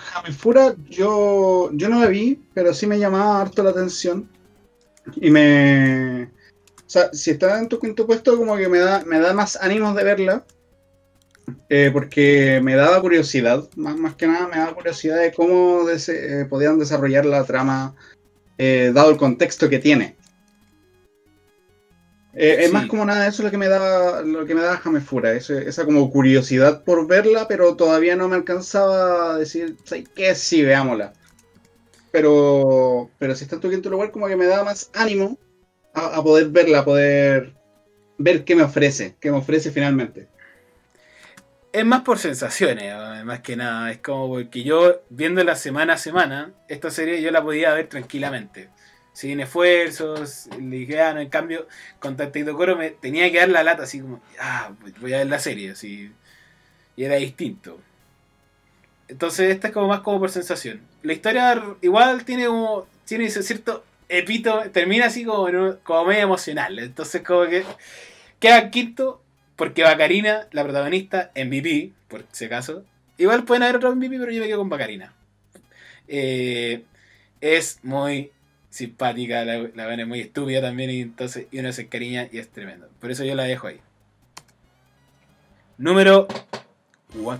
Jamefura 0.04 0.74
yo, 0.88 1.70
yo 1.72 1.88
no 1.88 2.00
la 2.00 2.06
vi, 2.06 2.40
pero 2.54 2.74
sí 2.74 2.86
me 2.86 2.98
llamaba 2.98 3.40
harto 3.40 3.62
la 3.62 3.70
atención. 3.70 4.28
Y 5.16 5.30
me. 5.30 6.24
O 6.24 6.90
sea, 6.94 7.12
si 7.12 7.32
está 7.32 7.58
en 7.58 7.68
tu 7.68 7.78
quinto 7.78 8.06
puesto, 8.06 8.36
como 8.36 8.56
que 8.56 8.68
me 8.68 8.78
da, 8.78 9.04
me 9.04 9.18
da 9.18 9.32
más 9.32 9.56
ánimos 9.56 9.94
de 9.96 10.04
verla. 10.04 10.44
Eh, 11.68 11.90
porque 11.92 12.60
me 12.62 12.74
daba 12.74 13.00
curiosidad, 13.00 13.68
más, 13.76 13.96
más 13.96 14.14
que 14.14 14.26
nada 14.26 14.48
me 14.48 14.56
daba 14.56 14.74
curiosidad 14.74 15.20
de 15.20 15.32
cómo 15.32 15.86
eh, 15.90 16.46
podían 16.48 16.78
desarrollar 16.78 17.26
la 17.26 17.44
trama, 17.44 17.94
eh, 18.56 18.92
dado 18.94 19.10
el 19.10 19.18
contexto 19.18 19.68
que 19.68 19.78
tiene. 19.78 20.16
Eh, 22.36 22.64
es 22.64 22.72
más 22.72 22.86
como 22.86 23.04
nada, 23.04 23.28
eso 23.28 23.42
es 23.42 23.44
lo 23.44 23.50
que 23.50 23.58
me 23.58 23.68
da, 23.68 24.22
lo 24.22 24.44
que 24.44 24.54
me 24.54 24.62
da 24.62 24.76
Jamefura, 24.76 25.32
esa 25.32 25.84
como 25.84 26.10
curiosidad 26.10 26.82
por 26.82 27.06
verla, 27.06 27.46
pero 27.46 27.76
todavía 27.76 28.16
no 28.16 28.28
me 28.28 28.34
alcanzaba 28.34 29.34
a 29.34 29.38
decir, 29.38 29.76
qué? 30.16 30.34
Sí, 30.34 30.62
veámosla. 30.62 31.12
Pero, 32.10 33.10
pero 33.18 33.34
si 33.36 33.44
está 33.44 33.56
en 33.56 33.60
tu 33.60 33.70
quinto 33.70 33.88
lugar, 33.88 34.10
como 34.10 34.26
que 34.26 34.36
me 34.36 34.46
da 34.46 34.64
más 34.64 34.90
ánimo 34.94 35.38
a, 35.94 36.22
poder 36.22 36.48
verla, 36.48 36.80
a 36.80 36.84
poder 36.84 37.54
ver 38.18 38.44
qué 38.44 38.56
me 38.56 38.62
ofrece, 38.62 39.16
qué 39.20 39.30
me 39.30 39.38
ofrece 39.38 39.70
finalmente. 39.70 40.28
Es 41.72 41.84
más 41.84 42.02
por 42.02 42.18
sensaciones, 42.18 42.94
más 43.24 43.40
que 43.40 43.56
nada. 43.56 43.90
Es 43.90 43.98
como 43.98 44.28
porque 44.28 44.62
yo, 44.62 45.02
viéndola 45.08 45.56
semana 45.56 45.94
a 45.94 45.98
semana, 45.98 46.52
esta 46.68 46.90
serie 46.90 47.20
yo 47.20 47.30
la 47.32 47.42
podía 47.42 47.74
ver 47.74 47.88
tranquilamente 47.88 48.70
sin 49.14 49.40
esfuerzos, 49.40 50.48
liviano, 50.58 51.20
en 51.20 51.30
cambio, 51.30 51.66
con 52.00 52.16
Tantito 52.16 52.54
Coro 52.56 52.76
me 52.76 52.90
tenía 52.90 53.30
que 53.30 53.38
dar 53.38 53.48
la 53.48 53.62
lata 53.62 53.84
así 53.84 54.00
como, 54.00 54.20
ah, 54.40 54.72
voy 55.00 55.14
a 55.14 55.18
ver 55.18 55.28
la 55.28 55.38
serie, 55.38 55.70
así, 55.70 56.12
y 56.96 57.04
era 57.04 57.14
distinto. 57.14 57.78
Entonces 59.08 59.52
esta 59.52 59.68
es 59.68 59.74
como 59.74 59.88
más 59.88 60.00
como 60.00 60.18
por 60.18 60.30
sensación. 60.30 60.80
La 61.02 61.12
historia 61.12 61.62
igual 61.80 62.24
tiene 62.24 62.46
como, 62.46 62.88
tiene 63.04 63.30
cierto 63.30 63.84
epito, 64.08 64.62
termina 64.72 65.06
así 65.06 65.24
como, 65.24 65.48
como 65.84 66.04
medio 66.06 66.22
emocional, 66.24 66.78
entonces 66.80 67.22
como 67.22 67.46
que 67.46 67.64
queda 68.40 68.70
quinto 68.70 69.22
porque 69.54 69.84
Bacarina, 69.84 70.48
la 70.50 70.64
protagonista, 70.64 71.30
MVP, 71.36 71.92
por 72.08 72.24
si 72.32 72.46
acaso, 72.46 72.84
igual 73.16 73.44
pueden 73.44 73.62
haber 73.62 73.76
otros 73.76 73.94
MVP, 73.94 74.18
pero 74.18 74.32
yo 74.32 74.40
me 74.40 74.48
quedo 74.48 74.58
con 74.58 74.68
Bacarina. 74.68 75.14
Eh, 76.08 76.82
es 77.40 77.78
muy 77.84 78.32
simpática, 78.74 79.44
la, 79.44 79.70
la 79.72 79.94
es 79.94 80.06
muy 80.06 80.20
estúpida 80.20 80.60
también 80.60 80.90
y 80.90 81.00
entonces 81.00 81.46
y 81.52 81.60
uno 81.60 81.72
se 81.72 81.82
encariña 81.82 82.28
y 82.32 82.38
es 82.38 82.48
tremendo. 82.50 82.88
Por 83.00 83.12
eso 83.12 83.22
yo 83.24 83.36
la 83.36 83.44
dejo 83.44 83.68
ahí. 83.68 83.80
Número 85.78 86.26
What? 87.14 87.38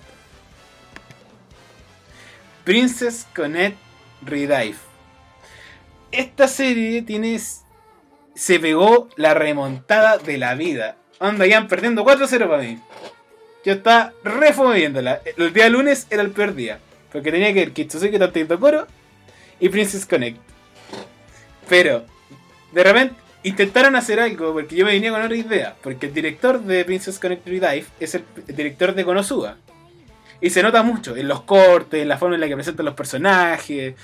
Princess 2.63 3.27
Connect 3.35 3.77
Redive. 4.23 4.77
Esta 6.13 6.47
serie 6.47 7.03
tiene 7.03 7.41
se 8.35 8.61
pegó 8.61 9.09
la 9.17 9.35
remontada 9.35 10.19
de 10.19 10.39
la 10.39 10.55
vida. 10.55 10.97
Anda, 11.19 11.47
ya 11.47 11.67
perdiendo 11.67 12.05
4-0 12.05 12.49
para 12.49 12.63
mí. 12.63 12.79
Yo 13.65 13.73
estaba 13.73 14.13
refomoviéndola. 14.23 15.21
El 15.37 15.53
día 15.53 15.69
lunes 15.69 16.07
era 16.11 16.23
el 16.23 16.31
peor 16.31 16.55
día. 16.55 16.79
Porque 17.13 17.33
tenía 17.33 17.53
que 17.53 17.61
ver 17.61 17.73
Kitsusuke 17.73 18.19
Tantito 18.21 18.61
Koro 18.61 18.87
y 19.59 19.69
Princess 19.69 20.07
Connect. 20.07 20.54
Pero, 21.69 22.05
de 22.73 22.85
repente, 22.85 23.15
intentaron 23.43 23.97
hacer 23.97 24.21
algo 24.21 24.53
porque 24.53 24.77
yo 24.77 24.85
me 24.85 24.93
venía 24.93 25.11
con 25.11 25.23
otra 25.23 25.37
idea. 25.37 25.77
Porque 25.83 26.07
el 26.07 26.15
director 26.15 26.61
de 26.61 26.85
Princess 26.85 27.19
Connect 27.19 27.47
Dive 27.47 27.87
es 28.01 28.15
el, 28.15 28.25
director 28.49 28.95
de 28.95 29.05
Konosuba. 29.05 29.57
Y 30.41 30.51
se 30.51 30.63
nota 30.63 30.83
mucho 30.83 31.17
en 31.17 31.29
los 31.29 31.43
cortes, 31.43 32.03
en 32.03 32.09
la 32.09 32.19
forma 32.19 32.35
en 32.35 32.41
la 32.41 32.49
que 32.49 32.55
presentan 32.55 32.85
los 32.85 32.95
personajes, 32.95 33.95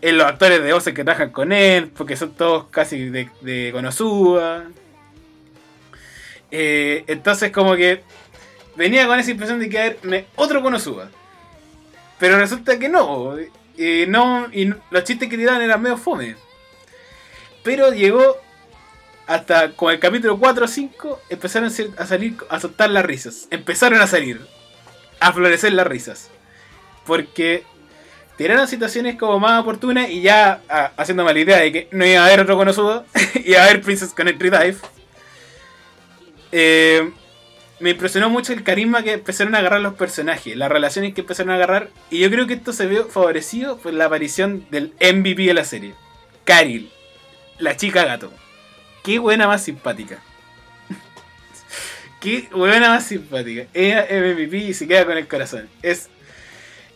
en 0.00 0.18
los 0.18 0.26
actores 0.26 0.62
de 0.62 0.72
voz 0.72 0.84
que 0.84 1.04
trabajan 1.04 1.30
con 1.30 1.52
él, 1.52 1.88
porque 1.88 2.16
son 2.16 2.32
todos 2.34 2.66
casi 2.70 3.10
de, 3.10 3.28
de 3.40 3.70
Konosuba. 3.72 4.64
Eh, 6.50 7.04
entonces, 7.06 7.50
como 7.50 7.76
que 7.76 8.02
venía 8.76 9.06
con 9.06 9.18
esa 9.18 9.30
impresión 9.30 9.58
de 9.58 9.68
que 9.68 9.78
haberme 9.78 10.26
otro 10.36 10.62
Konosuba. 10.62 11.10
Pero 12.18 12.38
resulta 12.38 12.78
que 12.78 12.88
no. 12.88 13.36
Y, 13.76 14.04
no, 14.06 14.48
y 14.52 14.66
los 14.66 15.04
chistes 15.04 15.28
que 15.28 15.36
tiraban 15.36 15.62
eran 15.62 15.82
medio 15.82 15.96
fome. 15.96 16.36
Pero 17.62 17.92
llegó 17.92 18.36
hasta 19.26 19.72
con 19.72 19.92
el 19.92 19.98
capítulo 19.98 20.38
4 20.38 20.64
o 20.64 20.68
5 20.68 21.20
empezaron 21.30 21.70
a 21.96 22.06
salir 22.06 22.36
a 22.48 22.60
soltar 22.60 22.90
las 22.90 23.04
risas. 23.04 23.46
Empezaron 23.50 24.00
a 24.00 24.06
salir. 24.06 24.40
A 25.20 25.32
florecer 25.32 25.72
las 25.72 25.86
risas. 25.86 26.30
Porque 27.06 27.64
tiraron 28.36 28.66
situaciones 28.66 29.16
como 29.16 29.38
más 29.38 29.60
oportunas 29.62 30.10
y 30.10 30.22
ya 30.22 30.60
haciendo 30.96 31.24
mala 31.24 31.38
idea 31.38 31.58
de 31.58 31.72
que 31.72 31.88
no 31.92 32.04
iba 32.04 32.22
a 32.22 32.26
haber 32.26 32.40
otro 32.40 32.56
Konosuba, 32.56 33.04
iba 33.44 33.60
a 33.60 33.64
haber 33.64 33.82
Princess 33.82 34.12
Connect 34.12 34.42
Dive. 34.42 34.76
eh, 36.50 37.12
me 37.82 37.90
impresionó 37.90 38.30
mucho 38.30 38.52
el 38.52 38.62
carisma 38.62 39.02
que 39.02 39.12
empezaron 39.14 39.56
a 39.56 39.58
agarrar 39.58 39.80
los 39.80 39.94
personajes, 39.94 40.56
las 40.56 40.70
relaciones 40.70 41.14
que 41.14 41.22
empezaron 41.22 41.50
a 41.50 41.56
agarrar. 41.56 41.88
Y 42.10 42.20
yo 42.20 42.30
creo 42.30 42.46
que 42.46 42.54
esto 42.54 42.72
se 42.72 42.86
vio 42.86 43.08
favorecido 43.08 43.76
por 43.78 43.92
la 43.92 44.04
aparición 44.04 44.66
del 44.70 44.92
MVP 45.00 45.42
de 45.42 45.54
la 45.54 45.64
serie, 45.64 45.94
Caril, 46.44 46.92
la 47.62 47.76
chica 47.76 48.04
gato. 48.04 48.32
Qué 49.02 49.18
buena 49.18 49.46
más 49.46 49.64
simpática. 49.64 50.18
Qué 52.20 52.48
buena 52.52 52.88
más 52.88 53.06
simpática. 53.06 53.66
Ella 53.72 54.02
es 54.02 54.36
MVP 54.36 54.56
y 54.58 54.74
se 54.74 54.86
queda 54.86 55.06
con 55.06 55.16
el 55.16 55.26
corazón. 55.26 55.68
Es. 55.80 56.08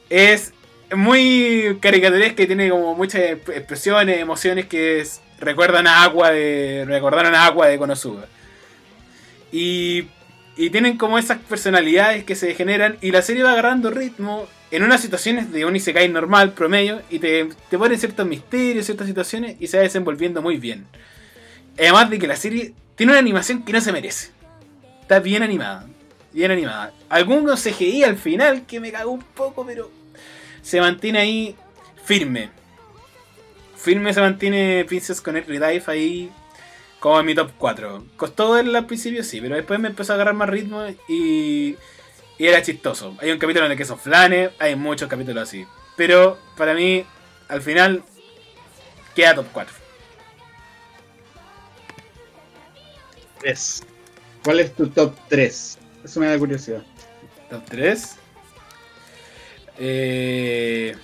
Es 0.09 0.53
muy 0.95 1.79
caricaturesca 1.81 2.45
y 2.45 2.47
tiene 2.47 2.71
como 2.71 2.95
muchas 2.95 3.23
expresiones, 3.23 4.21
emociones 4.21 4.67
que 4.67 5.05
recuerdan 5.41 5.87
a 5.87 6.03
Agua 6.03 6.31
de. 6.31 6.85
recordaron 6.87 7.35
a 7.35 7.47
Agua 7.47 7.67
de 7.69 7.79
Konosuba. 7.79 8.27
Y, 9.51 10.09
y 10.57 10.71
tienen 10.71 10.97
como 10.99 11.19
esas 11.19 11.39
personalidades 11.39 12.25
que 12.25 12.37
se 12.37 12.55
generan 12.55 12.99
y 13.01 13.11
la 13.11 13.23
serie 13.23 13.43
va 13.43 13.53
agarrando 13.53 13.91
ritmo 13.91 14.47
en 14.71 14.83
unas 14.83 15.01
situaciones 15.01 15.53
de 15.53 15.65
un 15.65 15.77
Isekai 15.77 16.09
normal, 16.09 16.53
promedio, 16.53 17.03
y 17.11 17.19
te, 17.19 17.49
ponen 17.71 17.99
ciertos 17.99 18.27
misterios, 18.27 18.87
ciertas 18.87 19.07
situaciones 19.07 19.57
y 19.61 19.67
se 19.69 19.77
va 19.77 19.83
desenvolviendo 19.83 20.43
muy 20.43 20.57
bien. 20.57 20.87
Además 21.79 22.11
de 22.11 22.19
que 22.19 22.27
la 22.27 22.37
serie 22.37 22.75
tiene 22.95 23.13
una 23.13 23.21
animación 23.21 23.65
que 23.65 23.73
no 23.73 23.81
se 23.81 23.93
merece. 23.93 24.31
Está 25.03 25.21
bien 25.21 25.43
animada. 25.43 25.87
Bien 26.33 26.51
animada. 26.51 26.93
Algunos 27.09 27.63
CGI 27.63 28.05
al 28.05 28.17
final 28.17 28.67
que 28.67 28.81
me 28.81 28.93
cagó 28.93 29.13
un 29.13 29.23
poco, 29.23 29.65
pero 29.65 29.91
se 30.63 30.81
mantiene 30.81 31.19
ahí 31.21 31.57
firme. 32.05 32.51
Firme 33.77 34.13
se 34.13 34.21
mantiene 34.21 34.85
Princess 34.87 35.21
Connect 35.21 35.49
Redive 35.49 35.85
ahí 35.87 36.31
como 36.99 37.21
en 37.21 37.27
mi 37.27 37.35
top 37.35 37.53
4. 37.57 38.05
Costó 38.17 38.53
verla 38.53 38.81
al 38.81 38.87
principio, 38.87 39.23
sí, 39.23 39.41
pero 39.41 39.55
después 39.55 39.79
me 39.79 39.89
empezó 39.89 40.13
a 40.13 40.17
agarrar 40.17 40.35
más 40.35 40.49
ritmo 40.49 40.85
y, 41.09 41.77
y 42.39 42.47
era 42.47 42.63
chistoso. 42.63 43.17
Hay 43.21 43.31
un 43.31 43.39
capítulo 43.39 43.67
en 43.67 43.73
el 43.73 43.79
que 43.79 43.85
son 43.85 43.99
flanes, 43.99 44.51
hay 44.59 44.77
muchos 44.77 45.09
capítulos 45.09 45.49
así. 45.49 45.67
Pero 45.97 46.39
para 46.57 46.75
mí, 46.75 47.05
al 47.49 47.63
final, 47.63 48.03
queda 49.15 49.35
top 49.35 49.47
4. 49.53 49.75
3. 53.41 53.83
¿Cuál 54.45 54.61
es 54.61 54.75
tu 54.75 54.89
top 54.89 55.15
3? 55.29 55.79
Eso 56.05 56.21
me 56.21 56.27
da 56.27 56.39
curiosidad. 56.39 56.83
Top 57.51 57.65
3. 57.69 58.17
Eh, 59.79 60.97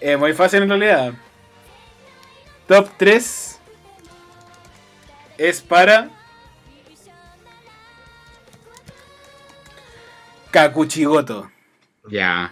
es 0.00 0.18
muy 0.18 0.32
fácil 0.32 0.62
en 0.62 0.68
realidad. 0.68 1.12
Top 2.66 2.90
3 2.96 3.58
es 5.38 5.60
para 5.60 6.10
Kakuchigoto. 10.56 11.50
Ya. 12.10 12.50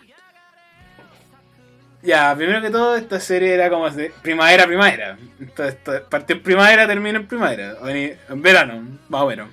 Ya, 2.03 2.37
primero 2.37 2.61
que 2.61 2.69
todo, 2.69 2.97
esta 2.97 3.19
serie 3.19 3.55
era 3.55 3.71
como 3.71 3.89
de 3.89 4.13
primavera, 4.21 4.67
primavera. 4.67 5.17
Entonces, 5.41 5.79
partió 6.11 6.37
en 6.37 6.43
primavera, 6.43 6.87
termina 6.87 7.19
en 7.19 7.27
primavera. 7.27 7.77
En, 7.89 8.43
verano, 8.43 8.99
más 9.09 9.23
o 9.23 9.27
menos. 9.27 9.49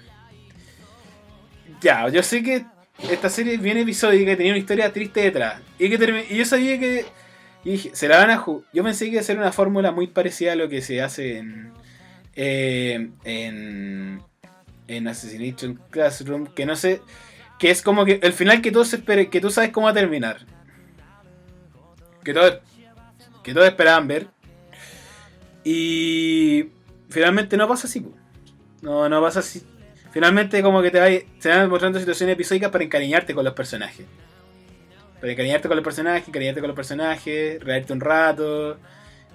Ya, 1.79 2.09
yo 2.09 2.21
sé 2.21 2.43
que 2.43 2.65
esta 3.09 3.29
serie 3.29 3.53
es 3.53 3.61
bien 3.61 3.77
episódica 3.77 4.33
y 4.33 4.35
tenía 4.35 4.51
una 4.51 4.59
historia 4.59 4.91
triste 4.91 5.21
detrás. 5.21 5.61
Y, 5.79 5.89
que 5.89 6.25
y 6.29 6.35
yo 6.35 6.43
sabía 6.43 6.77
que. 6.77 7.05
Y 7.63 7.71
dije, 7.71 7.91
se 7.93 8.09
la 8.09 8.17
van 8.17 8.31
a 8.31 8.43
Yo 8.73 8.83
pensé 8.83 9.05
que 9.05 9.11
iba 9.11 9.21
a 9.21 9.23
ser 9.23 9.37
una 9.37 9.53
fórmula 9.53 9.93
muy 9.93 10.07
parecida 10.07 10.51
a 10.51 10.55
lo 10.55 10.67
que 10.67 10.81
se 10.81 11.01
hace 11.01 11.37
en. 11.37 11.71
Eh, 12.35 13.11
en. 13.23 14.21
En 14.89 15.07
Assassination 15.07 15.79
Classroom. 15.89 16.47
Que 16.47 16.65
no 16.65 16.75
sé. 16.75 16.99
Que 17.61 17.71
es 17.71 17.81
como 17.81 18.03
que 18.03 18.19
el 18.21 18.33
final 18.33 18.61
que 18.61 18.73
esperen, 18.91 19.29
que 19.29 19.39
tú 19.39 19.49
sabes 19.49 19.69
cómo 19.69 19.85
va 19.85 19.91
a 19.91 19.93
terminar 19.93 20.45
que 22.23 22.33
todos, 22.33 22.59
que 23.43 23.53
todos 23.53 23.67
esperaban 23.67 24.07
ver. 24.07 24.27
Y 25.63 26.69
finalmente 27.09 27.57
no 27.57 27.67
pasa 27.67 27.87
así. 27.87 28.05
No, 28.81 29.07
no 29.09 29.21
pasa 29.21 29.39
así. 29.39 29.63
Finalmente 30.11 30.61
como 30.61 30.81
que 30.81 30.91
te 30.91 30.99
va, 30.99 31.07
se 31.39 31.49
van 31.49 31.69
mostrando 31.69 31.99
situaciones 31.99 32.33
episódicas 32.33 32.71
para 32.71 32.83
encariñarte 32.83 33.33
con 33.33 33.45
los 33.45 33.53
personajes. 33.53 34.05
Para 35.19 35.31
encariñarte 35.31 35.67
con 35.67 35.77
los 35.77 35.83
personajes, 35.83 36.27
encariñarte 36.27 36.61
con 36.61 36.67
los 36.67 36.75
personajes, 36.75 37.63
reírte 37.63 37.93
un 37.93 38.01
rato. 38.01 38.77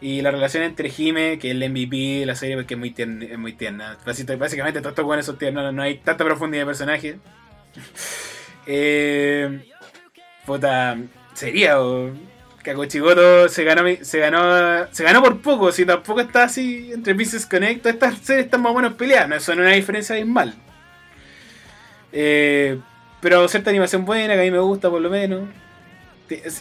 Y 0.00 0.20
la 0.20 0.30
relación 0.30 0.62
entre 0.62 0.90
Jime, 0.90 1.38
que 1.38 1.50
es 1.50 1.56
el 1.56 1.70
MVP 1.70 2.20
de 2.20 2.26
la 2.26 2.34
serie, 2.34 2.56
porque 2.56 2.74
es 2.74 2.80
muy 2.80 2.90
tierna. 2.90 3.96
Es. 4.04 4.38
Básicamente 4.38 4.80
todos 4.80 4.92
estos 4.92 5.04
buenos 5.04 5.24
son 5.24 5.38
tiernos, 5.38 5.72
no 5.72 5.82
hay 5.82 5.98
tanta 5.98 6.24
profundidad 6.24 6.62
de 6.62 6.66
personaje. 6.66 7.18
Eh, 8.66 9.70
puta, 10.44 10.98
sería, 11.34 11.76
Kakuchigoto 12.62 13.48
se 13.48 13.64
ganó, 13.64 13.82
se 14.02 14.18
ganó 14.18 14.86
se 14.90 15.04
ganó 15.04 15.22
por 15.22 15.40
poco, 15.40 15.70
si 15.70 15.86
tampoco 15.86 16.20
está 16.20 16.44
así 16.44 16.90
entre 16.92 17.14
Pieces 17.14 17.46
Connect, 17.46 17.86
estas 17.86 18.18
series 18.18 18.46
están 18.46 18.62
más 18.62 18.72
o 18.72 18.76
menos 18.76 18.94
peleadas, 18.94 19.28
no 19.28 19.40
son 19.40 19.60
una 19.60 19.72
diferencia 19.72 20.24
mal. 20.26 20.54
Eh, 22.12 22.78
pero 23.20 23.46
cierta 23.48 23.70
animación 23.70 24.04
buena, 24.04 24.34
que 24.34 24.40
a 24.40 24.44
mí 24.44 24.50
me 24.50 24.58
gusta 24.58 24.90
por 24.90 25.00
lo 25.00 25.10
menos. 25.10 25.48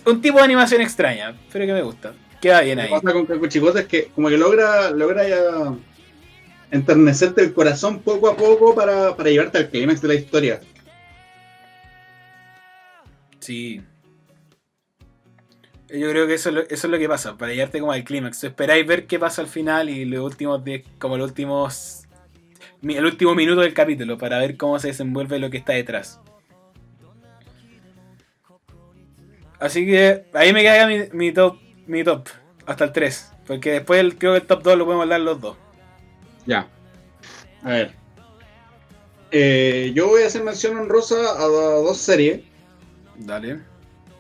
un 0.06 0.22
tipo 0.22 0.38
de 0.38 0.44
animación 0.44 0.82
extraña, 0.82 1.36
pero 1.52 1.66
que 1.66 1.74
me 1.74 1.82
gusta. 1.82 2.14
Queda 2.42 2.62
bien 2.62 2.80
ahí. 2.80 2.90
Lo 2.90 2.98
que 2.98 3.02
pasa 3.02 3.14
con 3.14 3.26
Kakuchigoto 3.26 3.80
es 3.80 3.86
que 3.86 4.10
como 4.14 4.30
que 4.30 4.38
logra, 4.38 4.92
logra 4.92 5.28
ya 5.28 5.76
enternecerte 6.72 7.42
el 7.42 7.54
corazón 7.54 8.00
poco 8.00 8.30
a 8.30 8.36
poco 8.36 8.76
para, 8.76 9.16
para 9.16 9.30
llevarte 9.30 9.58
al 9.58 9.70
clímax 9.70 10.02
de 10.02 10.08
la 10.08 10.14
historia. 10.16 10.60
Sí, 13.46 13.80
yo 15.88 16.10
creo 16.10 16.26
que 16.26 16.34
eso, 16.34 16.50
es 16.68 16.84
lo 16.84 16.98
que 16.98 17.08
pasa, 17.08 17.38
para 17.38 17.54
llevarte 17.54 17.80
como 17.80 17.92
al 17.92 18.04
clímax. 18.04 18.44
Esperáis 18.44 18.88
ver 18.88 19.06
qué 19.06 19.20
pasa 19.20 19.44
al 19.44 19.48
final 19.48 19.88
y 19.88 20.04
los 20.06 20.26
últimos 20.26 20.62
como 20.98 21.18
los 21.18 21.30
últimos. 21.30 22.08
El 22.82 23.06
último 23.06 23.36
minuto 23.36 23.62
del 23.62 23.76
capítulo 23.76 24.18
para 24.18 24.40
ver 24.40 24.58
cómo 24.58 24.80
se 24.80 24.88
desenvuelve 24.88 25.38
lo 25.38 25.52
que 25.52 25.58
está 25.58 25.74
detrás. 25.74 26.20
Así 29.60 29.86
que 29.86 30.26
ahí 30.34 30.52
me 30.52 30.64
queda 30.64 30.88
mi, 31.14 31.32
top, 31.32 31.58
mi 31.86 32.04
top, 32.04 32.28
hasta 32.66 32.86
el 32.86 32.92
3. 32.92 33.32
Porque 33.46 33.72
después 33.74 34.16
creo 34.18 34.34
que 34.34 34.40
el 34.40 34.48
top 34.48 34.64
2 34.64 34.78
lo 34.78 34.86
podemos 34.86 35.08
dar 35.08 35.22
los 35.22 35.40
dos. 35.40 35.56
Ya. 36.48 36.68
A 37.64 37.70
ver. 37.70 37.94
Eh, 39.30 39.92
yo 39.94 40.08
voy 40.08 40.24
a 40.24 40.28
hacer 40.28 40.44
mención 40.44 40.78
honrosa 40.78 41.16
a 41.16 41.46
dos 41.46 41.98
series. 41.98 42.42
Dale. 43.18 43.60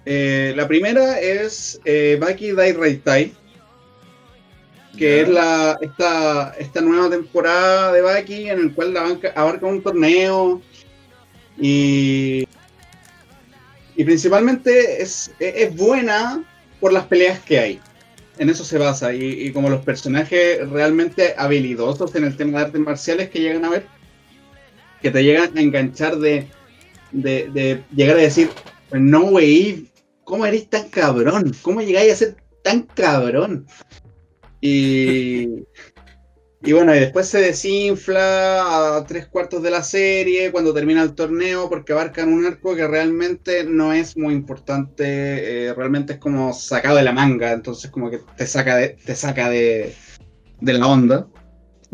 Eh, 0.05 0.53
la 0.55 0.67
primera 0.67 1.19
es 1.19 1.81
eh, 1.84 2.17
Baki 2.19 2.51
Dai 2.51 2.73
Reitai, 2.73 3.34
que 4.97 5.21
es 5.21 5.27
la, 5.27 5.77
esta, 5.81 6.55
esta 6.58 6.81
nueva 6.81 7.10
temporada 7.10 7.91
de 7.91 8.01
Baki 8.01 8.49
en 8.49 8.60
el 8.60 8.73
cual 8.73 8.93
la 8.93 9.03
banca 9.03 9.34
abarca 9.36 9.65
un 9.65 9.81
torneo 9.81 10.62
y, 11.60 12.47
y 13.95 14.03
principalmente 14.03 15.01
es, 15.01 15.31
es 15.39 15.75
buena 15.75 16.43
por 16.79 16.93
las 16.93 17.05
peleas 17.05 17.39
que 17.39 17.60
hay. 17.60 17.79
En 18.38 18.49
eso 18.49 18.63
se 18.63 18.77
basa 18.77 19.13
y, 19.13 19.51
como 19.53 19.69
los 19.69 19.84
personajes 19.84 20.69
realmente 20.69 21.34
habilidosos 21.38 22.13
en 22.15 22.25
el 22.25 22.36
tema 22.36 22.60
de 22.60 22.65
artes 22.65 22.81
marciales 22.81 23.29
que 23.29 23.39
llegan 23.39 23.65
a 23.65 23.69
ver, 23.69 23.88
que 25.01 25.10
te 25.10 25.23
llegan 25.23 25.58
a 25.58 25.62
enganchar 25.62 26.17
de, 26.17 26.47
de, 27.12 27.49
de 27.53 27.84
llegar 27.95 28.17
a 28.17 28.21
decir, 28.21 28.49
no 28.99 29.25
way, 29.25 29.89
¿cómo 30.23 30.45
eres 30.45 30.69
tan 30.69 30.89
cabrón? 30.89 31.55
¿Cómo 31.62 31.81
llegáis 31.81 32.13
a 32.13 32.15
ser 32.17 32.38
tan 32.63 32.84
cabrón? 32.84 33.67
Y, 34.62 35.65
y 36.63 36.73
bueno, 36.73 36.95
y 36.95 36.99
después 36.99 37.27
se 37.27 37.39
desinfla 37.39 38.98
a 38.98 39.06
tres 39.06 39.27
cuartos 39.27 39.62
de 39.62 39.69
la 39.69 39.83
serie 39.83 40.52
cuando 40.52 40.73
termina 40.73 41.04
el 41.04 41.13
torneo 41.13 41.69
porque 41.69 41.93
abarcan 41.93 42.33
un 42.33 42.46
arco 42.46 42.75
que 42.75 42.87
realmente 42.87 43.63
no 43.65 43.93
es 43.93 44.17
muy 44.17 44.33
importante, 44.33 45.67
eh, 45.67 45.73
realmente 45.75 46.13
es 46.13 46.19
como 46.19 46.54
sacado 46.54 46.98
de 46.98 47.04
la 47.04 47.12
manga, 47.12 47.52
entonces 47.52 47.91
como 47.91 48.10
que 48.10 48.19
te 48.35 48.48
saca 48.48 48.77
de, 48.77 48.89
te 48.89 49.15
saca 49.15 49.50
de, 49.50 49.93
de 50.60 50.73
la 50.73 50.87
onda. 50.87 51.27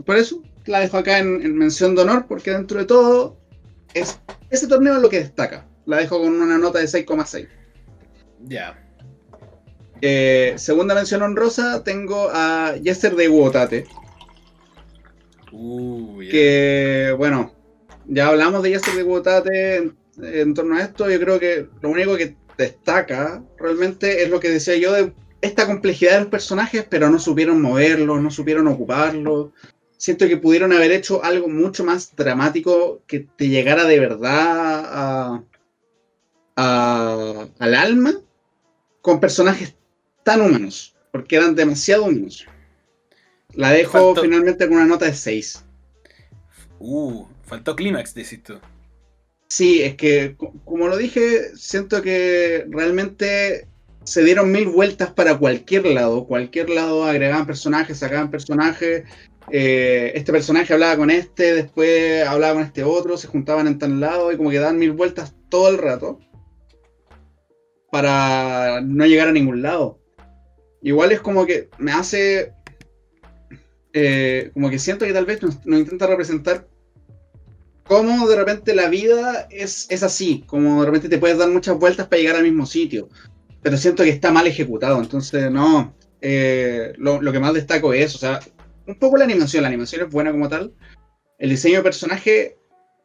Por 0.06 0.16
eso 0.16 0.42
la 0.66 0.80
dejo 0.80 0.98
acá 0.98 1.20
en, 1.20 1.42
en 1.42 1.58
mención 1.58 1.94
de 1.96 2.04
honor 2.04 2.26
porque 2.28 2.52
dentro 2.52 2.80
de 2.80 2.86
todo 2.86 3.38
es 3.94 4.20
ese 4.50 4.68
torneo 4.68 4.96
es 4.96 5.02
lo 5.02 5.10
que 5.10 5.20
destaca. 5.20 5.68
La 5.92 5.98
dejo 5.98 6.22
con 6.22 6.42
una 6.42 6.58
nota 6.58 6.80
de 6.80 6.86
6,6. 6.86 7.50
Ya. 8.46 8.82
Eh, 10.00 10.54
segunda 10.56 10.96
mención 10.96 11.22
honrosa, 11.22 11.84
tengo 11.84 12.30
a 12.32 12.78
Yesterday 12.82 13.28
Wotate. 13.28 13.86
Uh, 15.52 16.18
Que, 16.32 17.14
bueno, 17.18 17.54
ya 18.06 18.28
hablamos 18.30 18.64
de 18.64 18.70
Yesterday 18.70 19.04
Wotate 19.04 19.76
en, 19.76 19.98
en 20.22 20.54
torno 20.54 20.78
a 20.78 20.84
esto. 20.84 21.10
Yo 21.10 21.20
creo 21.20 21.38
que 21.42 21.68
lo 21.82 21.90
único 21.90 22.16
que 22.16 22.38
destaca 22.58 23.44
realmente 23.60 24.24
es 24.24 24.30
lo 24.30 24.40
que 24.40 24.50
decía 24.50 24.78
yo 24.78 24.94
de 24.94 25.12
esta 25.42 25.68
complejidad 25.68 26.14
de 26.14 26.20
los 26.22 26.30
personajes, 26.30 26.86
pero 26.90 27.10
no 27.10 27.20
supieron 27.20 27.62
moverlos, 27.62 28.22
no 28.22 28.32
supieron 28.32 28.68
ocuparlos. 28.68 29.50
siento 29.98 30.26
que 30.30 30.38
pudieron 30.38 30.72
haber 30.72 30.94
hecho 30.94 31.22
algo 31.22 31.50
mucho 31.50 31.84
más 31.84 32.16
dramático 32.16 33.02
que 33.08 33.28
te 33.36 33.50
llegara 33.50 33.84
de 33.84 34.00
verdad 34.00 34.84
a, 34.86 35.44
a- 36.56 37.48
al 37.60 37.76
alma 37.76 38.14
con 39.02 39.20
personajes 39.20 39.76
tan 40.24 40.42
humanos, 40.42 40.96
porque 41.12 41.36
eran 41.38 41.56
demasiado 41.56 42.04
humanos. 42.06 42.46
La 43.54 43.72
dejo 43.72 44.14
Faltó- 44.14 44.22
finalmente 44.22 44.68
con 44.68 44.78
una 44.78 44.86
nota 44.86 45.06
de 45.06 45.14
6. 45.14 45.64
Uh, 46.80 47.26
faltó 47.46 47.76
clímax, 47.76 48.14
decís 48.14 48.42
tú. 48.44 48.60
Sí, 49.50 49.82
es 49.84 49.96
que, 49.96 50.36
co- 50.38 50.54
como 50.64 50.88
lo 50.88 50.96
dije, 50.98 51.56
siento 51.56 52.02
que 52.02 52.66
realmente 52.70 53.68
se 54.04 54.24
dieron 54.24 54.52
mil 54.52 54.68
vueltas 54.70 55.12
para 55.12 55.38
cualquier 55.38 55.86
lado. 55.88 56.26
Cualquier 56.26 56.70
lado 56.70 57.04
agregaban 57.04 57.46
personajes, 57.46 57.98
sacaban 58.00 58.32
personajes. 58.32 59.04
eh, 59.52 60.12
este 60.16 60.32
personaje 60.32 60.72
hablaba 60.72 60.96
con 60.96 61.10
este, 61.10 61.54
después 61.54 62.26
hablaba 62.26 62.54
con 62.54 62.64
este 62.64 62.84
otro, 62.84 63.18
se 63.18 63.28
juntaban 63.28 63.68
en 63.68 63.80
tal 63.80 64.00
lado 64.00 64.32
y 64.32 64.38
como 64.38 64.50
que 64.52 64.60
daban 64.60 64.78
mil 64.78 64.92
vueltas 64.94 65.34
todo 65.50 65.68
el 65.70 65.78
rato 65.80 66.20
para 67.92 68.82
no 68.82 69.06
llegar 69.06 69.28
a 69.28 69.34
ningún 69.34 69.62
lado. 69.62 70.00
Igual 70.82 71.12
es 71.12 71.22
como 71.22 71.46
que 71.46 71.70
me 71.78 71.92
hace. 71.92 72.54
eh, 73.94 74.50
como 74.54 74.70
que 74.70 74.80
siento 74.80 75.06
que 75.06 75.14
tal 75.14 75.26
vez 75.26 75.44
nos, 75.44 75.64
nos 75.66 75.80
intenta 75.80 76.08
representar 76.08 76.68
cómo 77.92 78.26
de 78.26 78.38
repente 78.38 78.74
la 78.74 78.88
vida 78.88 79.48
es, 79.50 79.86
es 79.90 80.02
así, 80.02 80.46
como 80.48 80.80
de 80.80 80.86
repente 80.86 81.10
te 81.10 81.18
puedes 81.18 81.38
dar 81.38 81.50
muchas 81.50 81.78
vueltas 81.78 82.08
para 82.08 82.22
llegar 82.22 82.38
al 82.38 82.44
mismo 82.44 82.66
sitio, 82.66 83.10
pero 83.62 83.76
siento 83.76 84.04
que 84.04 84.10
está 84.10 84.32
mal 84.32 84.48
ejecutado, 84.48 84.98
entonces 85.02 85.52
no, 85.52 85.94
eh, 86.22 86.94
lo, 86.98 87.20
que 87.34 87.40
más 87.42 87.54
destaco 87.54 87.92
es 87.94 88.16
o 88.16 88.18
sea, 88.18 88.40
un 88.88 88.98
poco 88.98 89.18
la 89.18 89.26
animación, 89.26 89.64
la 89.64 89.68
animación 89.68 90.04
es 90.04 90.10
buena 90.10 90.32
como 90.32 90.48
tal, 90.48 90.74
el 91.38 91.50
diseño 91.50 91.80
de 91.80 91.84
personaje 91.84 92.58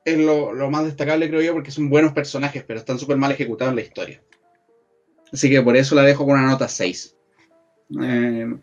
es 0.05 0.18
lo, 0.18 0.53
lo 0.53 0.70
más 0.70 0.84
destacable 0.84 1.28
creo 1.28 1.43
yo 1.43 1.53
porque 1.53 1.72
son 1.72 1.91
buenos 1.91 2.12
personajes, 2.12 2.62
pero 2.64 2.78
están 2.78 3.01
súper 3.01 3.16
mal 3.16 3.32
ejecutados 3.32 3.72
en 3.72 3.76
la 3.76 3.82
historia. 3.82 4.22
Así 5.33 5.51
que 5.51 5.61
por 5.62 5.77
eso 5.77 5.95
la 5.95 6.03
dejo 6.03 6.24
con 6.24 6.39
una 6.39 6.47
nota 6.51 6.68
6. 6.68 7.16
Eh, 8.03 8.57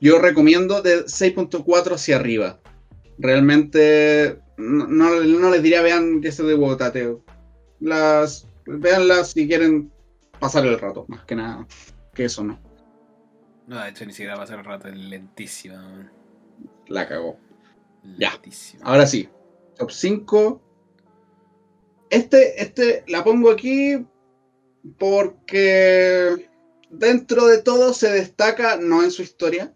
yo 0.00 0.18
recomiendo 0.18 0.82
de 0.82 1.04
6.4 1.06 1.94
hacia 1.94 2.16
arriba. 2.16 2.60
Realmente 3.18 4.38
no, 4.56 4.86
no- 4.86 5.20
no 5.22 5.50
les 5.50 5.62
diría 5.62 5.82
vean 5.82 6.20
ese 6.24 6.42
de 6.42 6.54
Botateo. 6.54 7.24
Las 7.80 8.46
veanlas 8.66 9.32
si 9.32 9.46
quieren 9.46 9.90
pasar 10.40 10.66
el 10.66 10.78
rato, 10.78 11.04
más 11.08 11.24
que 11.24 11.36
nada. 11.36 11.66
Que 12.14 12.24
eso 12.26 12.42
no. 12.44 12.58
No, 13.66 13.82
de 13.82 13.90
hecho 13.90 14.04
ni 14.04 14.12
siquiera 14.12 14.46
ser 14.46 14.58
un 14.58 14.64
rato, 14.64 14.88
es 14.88 14.96
lentísima. 14.96 16.10
La 16.88 17.08
cagó. 17.08 17.38
Ya. 18.18 18.32
Lentísima. 18.32 18.84
Ahora 18.84 19.06
sí. 19.06 19.28
Top 19.78 19.90
5. 19.90 20.60
Este, 22.10 22.62
este 22.62 23.04
la 23.08 23.24
pongo 23.24 23.50
aquí 23.50 24.04
porque 24.98 26.48
dentro 26.90 27.46
de 27.46 27.62
todo 27.62 27.94
se 27.94 28.10
destaca, 28.10 28.76
no 28.76 29.02
en 29.02 29.10
su 29.10 29.22
historia, 29.22 29.72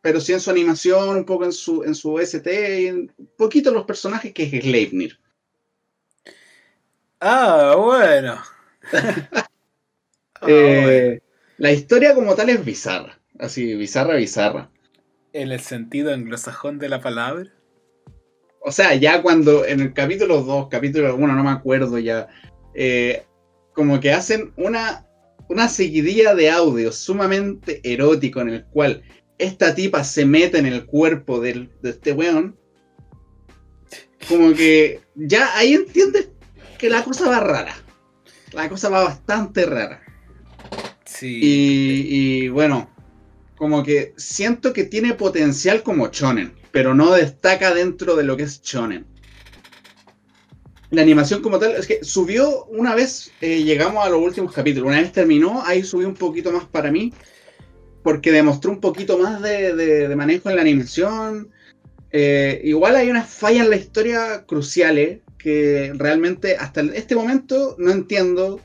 pero 0.00 0.20
sí 0.20 0.32
en 0.32 0.40
su 0.40 0.50
animación, 0.50 1.16
un 1.16 1.24
poco 1.24 1.44
en 1.44 1.52
su, 1.52 1.82
en 1.84 1.94
su 1.94 2.18
ST 2.18 2.80
y 2.80 2.86
en 2.86 3.12
un 3.16 3.30
poquito 3.36 3.70
en 3.70 3.76
los 3.76 3.84
personajes 3.84 4.32
que 4.32 4.44
es. 4.44 5.18
Ah, 7.20 7.74
bueno. 7.76 8.38
Ah, 8.92 9.48
bueno. 10.40 10.56
Eh, 10.56 11.20
la 11.58 11.72
historia 11.72 12.14
como 12.14 12.34
tal 12.34 12.50
es 12.50 12.64
bizarra. 12.64 13.18
Así, 13.38 13.74
bizarra, 13.74 14.14
bizarra. 14.16 14.70
En 15.32 15.52
el 15.52 15.60
sentido 15.60 16.12
anglosajón 16.12 16.78
de 16.78 16.88
la 16.88 17.00
palabra. 17.00 17.52
O 18.60 18.72
sea, 18.72 18.94
ya 18.94 19.22
cuando 19.22 19.64
en 19.64 19.80
el 19.80 19.92
capítulo 19.94 20.42
2, 20.42 20.68
capítulo 20.68 21.14
1, 21.14 21.34
no 21.34 21.44
me 21.44 21.50
acuerdo 21.50 21.98
ya, 21.98 22.28
eh, 22.74 23.24
como 23.78 24.00
que 24.00 24.10
hacen 24.10 24.52
una, 24.56 25.06
una 25.48 25.68
seguidilla 25.68 26.34
de 26.34 26.50
audios 26.50 26.96
sumamente 26.96 27.80
erótico 27.84 28.40
en 28.40 28.48
el 28.48 28.64
cual 28.64 29.02
esta 29.38 29.72
tipa 29.72 30.02
se 30.02 30.24
mete 30.24 30.58
en 30.58 30.66
el 30.66 30.84
cuerpo 30.84 31.38
del- 31.38 31.70
de 31.80 31.90
este 31.90 32.12
weón. 32.12 32.56
Como 34.28 34.52
que 34.52 35.00
ya 35.14 35.56
ahí 35.56 35.74
entiendes 35.74 36.30
que 36.76 36.90
la 36.90 37.04
cosa 37.04 37.28
va 37.28 37.38
rara. 37.38 37.76
La 38.50 38.68
cosa 38.68 38.88
va 38.88 39.04
bastante 39.04 39.64
rara. 39.64 40.02
Sí. 41.04 41.38
Y, 41.40 42.06
y, 42.46 42.48
bueno, 42.48 42.90
como 43.56 43.84
que 43.84 44.12
siento 44.16 44.72
que 44.72 44.82
tiene 44.82 45.14
potencial 45.14 45.84
como 45.84 46.08
Shonen, 46.08 46.52
pero 46.72 46.94
no 46.94 47.12
destaca 47.12 47.72
dentro 47.72 48.16
de 48.16 48.24
lo 48.24 48.36
que 48.36 48.42
es 48.42 48.60
Shonen. 48.60 49.06
La 50.90 51.02
animación 51.02 51.42
como 51.42 51.58
tal, 51.58 51.72
es 51.72 51.86
que 51.86 52.02
subió 52.02 52.64
una 52.66 52.94
vez, 52.94 53.30
eh, 53.40 53.62
llegamos 53.62 54.04
a 54.04 54.08
los 54.08 54.22
últimos 54.22 54.52
capítulos, 54.52 54.88
una 54.88 55.00
vez 55.00 55.12
terminó, 55.12 55.62
ahí 55.64 55.82
subió 55.82 56.08
un 56.08 56.14
poquito 56.14 56.50
más 56.50 56.64
para 56.64 56.90
mí, 56.90 57.12
porque 58.02 58.32
demostró 58.32 58.70
un 58.70 58.80
poquito 58.80 59.18
más 59.18 59.42
de, 59.42 60.10
manejo 60.16 60.48
en 60.48 60.56
la 60.56 60.62
animación. 60.62 61.50
Eh, 62.10 62.62
igual 62.64 62.96
hay 62.96 63.10
unas 63.10 63.28
fallas 63.28 63.64
en 63.64 63.70
la 63.70 63.76
historia 63.76 64.46
cruciales 64.46 65.20
que 65.36 65.92
realmente 65.94 66.56
hasta 66.56 66.80
este 66.80 67.14
momento 67.14 67.76
no 67.78 67.90
entiendo 67.90 68.60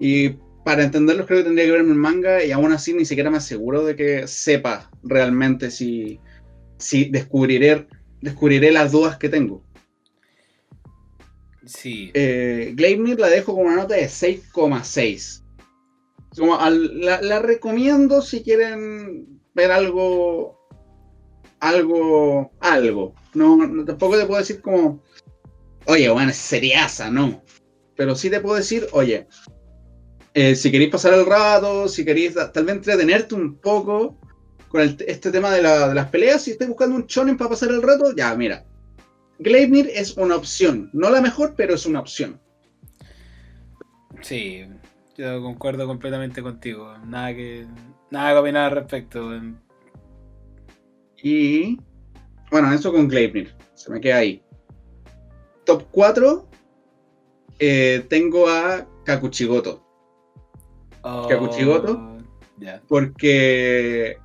y 0.00 0.30
para 0.64 0.84
entenderlos 0.84 1.26
creo 1.26 1.38
que 1.38 1.44
tendría 1.44 1.66
que 1.66 1.72
verme 1.72 1.92
el 1.92 1.98
manga 1.98 2.44
y 2.44 2.50
aún 2.50 2.72
así 2.72 2.92
ni 2.92 3.04
siquiera 3.04 3.30
me 3.30 3.38
aseguro 3.38 3.84
de 3.84 3.96
que 3.96 4.26
sepa 4.26 4.90
realmente 5.02 5.70
si, 5.70 6.20
si 6.76 7.06
descubriré, 7.06 7.86
descubriré 8.20 8.70
las 8.72 8.92
dudas 8.92 9.16
que 9.16 9.28
tengo. 9.28 9.62
Sí. 11.68 12.10
Eh, 12.14 12.72
Gleipnir 12.74 13.20
la 13.20 13.28
dejo 13.28 13.54
con 13.54 13.66
una 13.66 13.76
nota 13.76 13.94
de 13.94 14.08
6,6. 14.08 15.42
Como 16.36 16.58
al- 16.58 17.00
la, 17.00 17.20
la 17.22 17.38
recomiendo 17.40 18.22
si 18.22 18.42
quieren 18.42 19.40
ver 19.54 19.70
algo. 19.70 20.58
Algo. 21.60 22.52
Algo. 22.60 23.14
No, 23.34 23.58
tampoco 23.84 24.16
te 24.18 24.26
puedo 24.26 24.40
decir 24.40 24.60
como. 24.62 25.02
Oye, 25.86 26.08
bueno, 26.10 26.30
es 26.30 26.36
seriaza, 26.36 27.10
no. 27.10 27.42
Pero 27.96 28.14
sí 28.14 28.30
te 28.30 28.40
puedo 28.40 28.56
decir, 28.56 28.86
oye. 28.92 29.26
eh, 30.34 30.54
si 30.54 30.70
queréis 30.70 30.90
pasar 30.90 31.14
el 31.14 31.26
rato, 31.26 31.88
si 31.88 32.04
queréis 32.04 32.34
tal 32.34 32.64
vez 32.64 32.76
entretenerte 32.76 33.34
un 33.34 33.56
poco 33.56 34.16
con 34.68 34.82
el- 34.82 34.96
este 35.08 35.30
tema 35.32 35.50
de 35.52 35.62
las 35.62 36.08
peleas, 36.10 36.42
si 36.42 36.52
estáis 36.52 36.68
buscando 36.68 36.94
un 36.96 37.06
shonen 37.06 37.36
para 37.36 37.50
pasar 37.50 37.70
el 37.70 37.82
rato, 37.82 38.14
ya, 38.14 38.34
mira. 38.36 38.64
Gleipnir 39.38 39.90
es 39.94 40.16
una 40.16 40.36
opción. 40.36 40.90
No 40.92 41.10
la 41.10 41.20
mejor, 41.20 41.54
pero 41.56 41.74
es 41.74 41.86
una 41.86 42.00
opción. 42.00 42.40
Sí. 44.20 44.66
Yo 45.16 45.42
concuerdo 45.42 45.86
completamente 45.86 46.42
contigo. 46.42 46.96
Nada 47.06 47.34
que. 47.34 47.66
Nada 48.10 48.32
que 48.32 48.38
opinar 48.38 48.64
al 48.70 48.76
respecto. 48.78 49.30
Y 51.22 51.78
bueno, 52.50 52.72
eso 52.72 52.92
con 52.92 53.08
Gleipnir. 53.08 53.54
Se 53.74 53.90
me 53.90 54.00
queda 54.00 54.18
ahí. 54.18 54.42
Top 55.64 55.84
4. 55.90 56.48
eh, 57.58 58.06
tengo 58.08 58.48
a 58.48 58.86
Kakuchigoto. 59.04 59.84
Oh, 61.02 61.26
Kakuchigoto. 61.28 62.18
Porque 62.86 64.18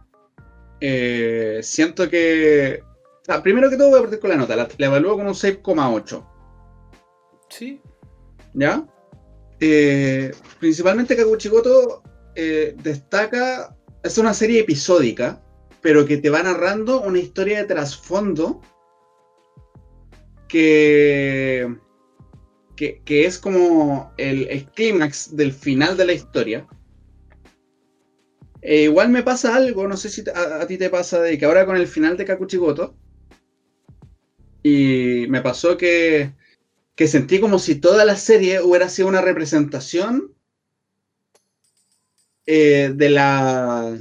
eh, 0.80 1.60
siento 1.62 2.10
que. 2.10 2.84
Sea, 3.26 3.42
primero 3.42 3.70
que 3.70 3.78
todo 3.78 3.90
voy 3.90 4.00
a 4.00 4.02
partir 4.02 4.20
con 4.20 4.30
la 4.30 4.36
nota. 4.36 4.56
La, 4.56 4.68
la 4.78 4.86
evalúo 4.86 5.16
con 5.16 5.28
un 5.28 5.34
6,8. 5.34 6.26
Sí. 7.50 7.82
¿Ya? 8.54 8.86
Eh, 9.60 10.32
principalmente 10.60 11.16
Kakuchigoto 11.16 12.04
eh, 12.36 12.76
destaca. 12.84 13.76
Es 14.04 14.18
una 14.18 14.34
serie 14.34 14.62
episódica, 14.62 15.42
pero 15.82 16.06
que 16.06 16.18
te 16.18 16.30
va 16.30 16.44
narrando 16.44 17.02
una 17.02 17.20
historia 17.20 17.60
de 17.60 17.66
trasfondo 17.66 18.60
que, 20.50 21.78
que, 22.76 23.02
que 23.06 23.26
es 23.26 23.38
como 23.38 24.12
el, 24.18 24.48
el 24.50 24.70
clímax 24.72 25.36
del 25.36 25.54
final 25.54 25.96
de 25.96 26.06
la 26.06 26.14
historia. 26.14 26.68
Eh, 28.62 28.84
igual 28.84 29.10
me 29.10 29.24
pasa 29.24 29.56
algo, 29.56 29.88
no 29.88 29.98
sé 29.98 30.10
si 30.10 30.24
a, 30.30 30.62
a 30.62 30.68
ti 30.68 30.78
te 30.78 30.90
pasa, 30.90 31.22
de 31.22 31.38
que 31.38 31.46
ahora 31.46 31.66
con 31.66 31.76
el 31.76 31.88
final 31.88 32.18
de 32.18 32.26
Kakuchigoto, 32.26 32.96
y 34.64 35.26
me 35.30 35.42
pasó 35.42 35.78
que, 35.78 36.34
que 36.96 37.08
sentí 37.08 37.40
como 37.40 37.60
si 37.60 37.76
toda 37.76 38.06
la 38.06 38.16
serie 38.16 38.62
hubiera 38.62 38.90
sido 38.90 39.08
una 39.10 39.22
representación 39.22 40.34
eh, 42.46 42.92
de 42.96 43.10
la... 43.10 43.98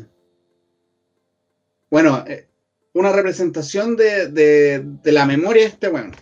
Bueno, 1.91 2.25
eh, 2.27 2.49
una 2.95 3.13
representación 3.13 3.97
de, 3.97 4.29
de, 4.29 4.83
de 4.85 5.13
la 5.13 5.27
memoria 5.27 5.63
de 5.65 5.69
este 5.69 5.89
weón. 5.89 6.13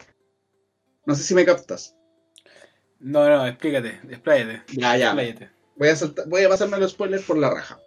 No 1.07 1.15
sé 1.15 1.23
si 1.23 1.35
me 1.35 1.45
captas. 1.45 1.97
No, 2.99 3.29
no, 3.29 3.47
explícate, 3.47 4.01
expláyate. 4.11 4.63
Ya, 4.77 4.97
ya. 4.97 5.07
expláyate. 5.07 5.51
Voy 5.77 5.89
a, 5.89 5.97
saltar- 5.97 6.29
voy 6.29 6.43
a 6.43 6.49
pasarme 6.49 6.79
los 6.79 6.93
spoilers 6.93 7.25
por 7.25 7.39
la 7.39 7.51
raja. 7.51 7.81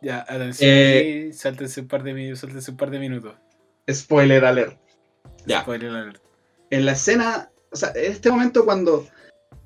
Ya, 0.00 0.20
atención, 0.20 0.70
Eh, 0.70 1.30
sáltense 1.32 1.80
un 1.80 1.88
par 1.88 2.02
de 2.02 2.14
minutos, 2.14 2.40
sáltense 2.40 2.70
un 2.70 2.76
par 2.76 2.90
de 2.90 2.98
minutos. 2.98 3.34
Spoiler 3.90 4.44
alert. 4.44 4.78
Ya. 5.46 5.64
En 6.70 6.86
la 6.86 6.92
escena, 6.92 7.50
o 7.70 7.76
sea, 7.76 7.92
en 7.94 8.12
este 8.12 8.30
momento 8.30 8.64
cuando 8.64 9.06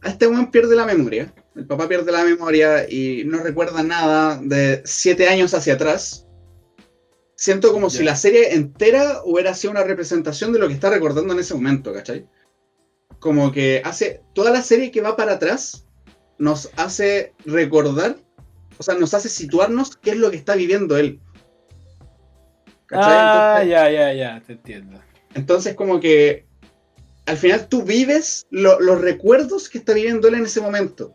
a 0.03 0.09
este 0.09 0.27
weón 0.27 0.51
pierde 0.51 0.77
la 0.77 0.87
memoria, 0.87 1.33
el 1.55 1.67
papá 1.67 1.89
pierde 1.89 2.13
la 2.13 2.25
memoria 2.25 2.89
y 2.89 3.25
no 3.25 3.39
recuerda 3.39 3.83
nada 3.83 4.41
de 4.43 4.83
siete 4.85 5.29
años 5.29 5.55
hacia 5.55 5.75
atrás, 5.75 6.27
siento 7.35 7.73
como 7.73 7.89
si 7.91 8.03
la 8.03 8.17
serie 8.17 8.55
entera 8.55 9.23
hubiera 9.25 9.55
sido 9.55 9.71
una 9.71 9.85
representación 9.85 10.53
de 10.53 10.59
lo 10.59 10.69
que 10.69 10.75
está 10.75 10.91
recordando 10.91 11.33
en 11.35 11.41
ese 11.41 11.55
momento, 11.55 11.93
¿cachai? 11.93 12.27
Como 13.21 13.53
que 13.53 13.83
hace 13.85 14.23
toda 14.35 14.51
la 14.51 14.63
serie 14.63 14.91
que 14.91 15.01
va 15.01 15.17
para 15.17 15.35
atrás, 15.35 15.87
nos 16.39 16.71
hace 16.77 17.35
recordar, 17.45 18.17
o 18.79 18.83
sea, 18.83 18.95
nos 18.95 19.15
hace 19.15 19.29
situarnos 19.29 19.97
qué 19.97 20.11
es 20.11 20.17
lo 20.17 20.31
que 20.31 20.37
está 20.37 20.55
viviendo 20.55 20.97
él. 20.97 21.21
Ah, 22.91 23.63
ya, 23.65 23.91
ya, 23.91 24.13
ya, 24.13 24.43
te 24.47 24.55
entiendo. 24.55 24.99
Entonces, 25.35 25.75
como 25.75 26.01
que 26.01 26.47
al 27.27 27.37
final 27.37 27.69
tú 27.69 27.83
vives 27.83 28.47
los 28.51 29.01
recuerdos 29.01 29.69
que 29.69 29.79
está 29.79 29.93
viviendo 29.93 30.29
él 30.29 30.35
en 30.35 30.45
ese 30.45 30.61
momento. 30.61 31.15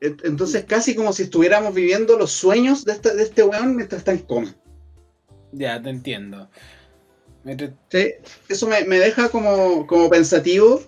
entonces, 0.00 0.64
casi 0.64 0.94
como 0.94 1.12
si 1.12 1.24
estuviéramos 1.24 1.74
viviendo 1.74 2.16
los 2.18 2.32
sueños 2.32 2.84
de 2.84 2.92
este, 2.92 3.14
de 3.14 3.22
este 3.22 3.42
weón 3.42 3.76
mientras 3.76 4.00
está 4.00 4.12
en 4.12 4.18
coma. 4.18 4.54
Ya, 5.52 5.80
te 5.80 5.90
entiendo. 5.90 6.48
Sí, 7.90 8.14
eso 8.48 8.66
me, 8.66 8.98
deja 8.98 9.28
como, 9.28 9.86
como 9.86 10.08
pensativo 10.08 10.82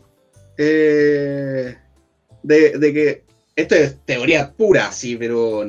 eh, 0.57 1.77
de, 2.43 2.79
de, 2.79 2.93
que 2.95 3.25
esto 3.55 3.75
es 3.75 3.97
teoría 4.07 4.53
pura, 4.53 4.91
sí, 4.91 5.17
pero 5.17 5.65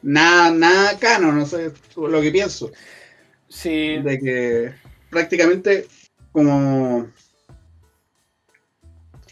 nada, 0.00 0.50
nada 0.50 0.98
cano, 0.98 1.32
no 1.32 1.44
sé 1.44 1.72
lo 1.96 2.20
que 2.22 2.30
pienso. 2.30 2.72
Sí. 3.54 3.98
De 4.02 4.18
que 4.18 4.72
prácticamente 5.10 5.86
como 6.32 7.08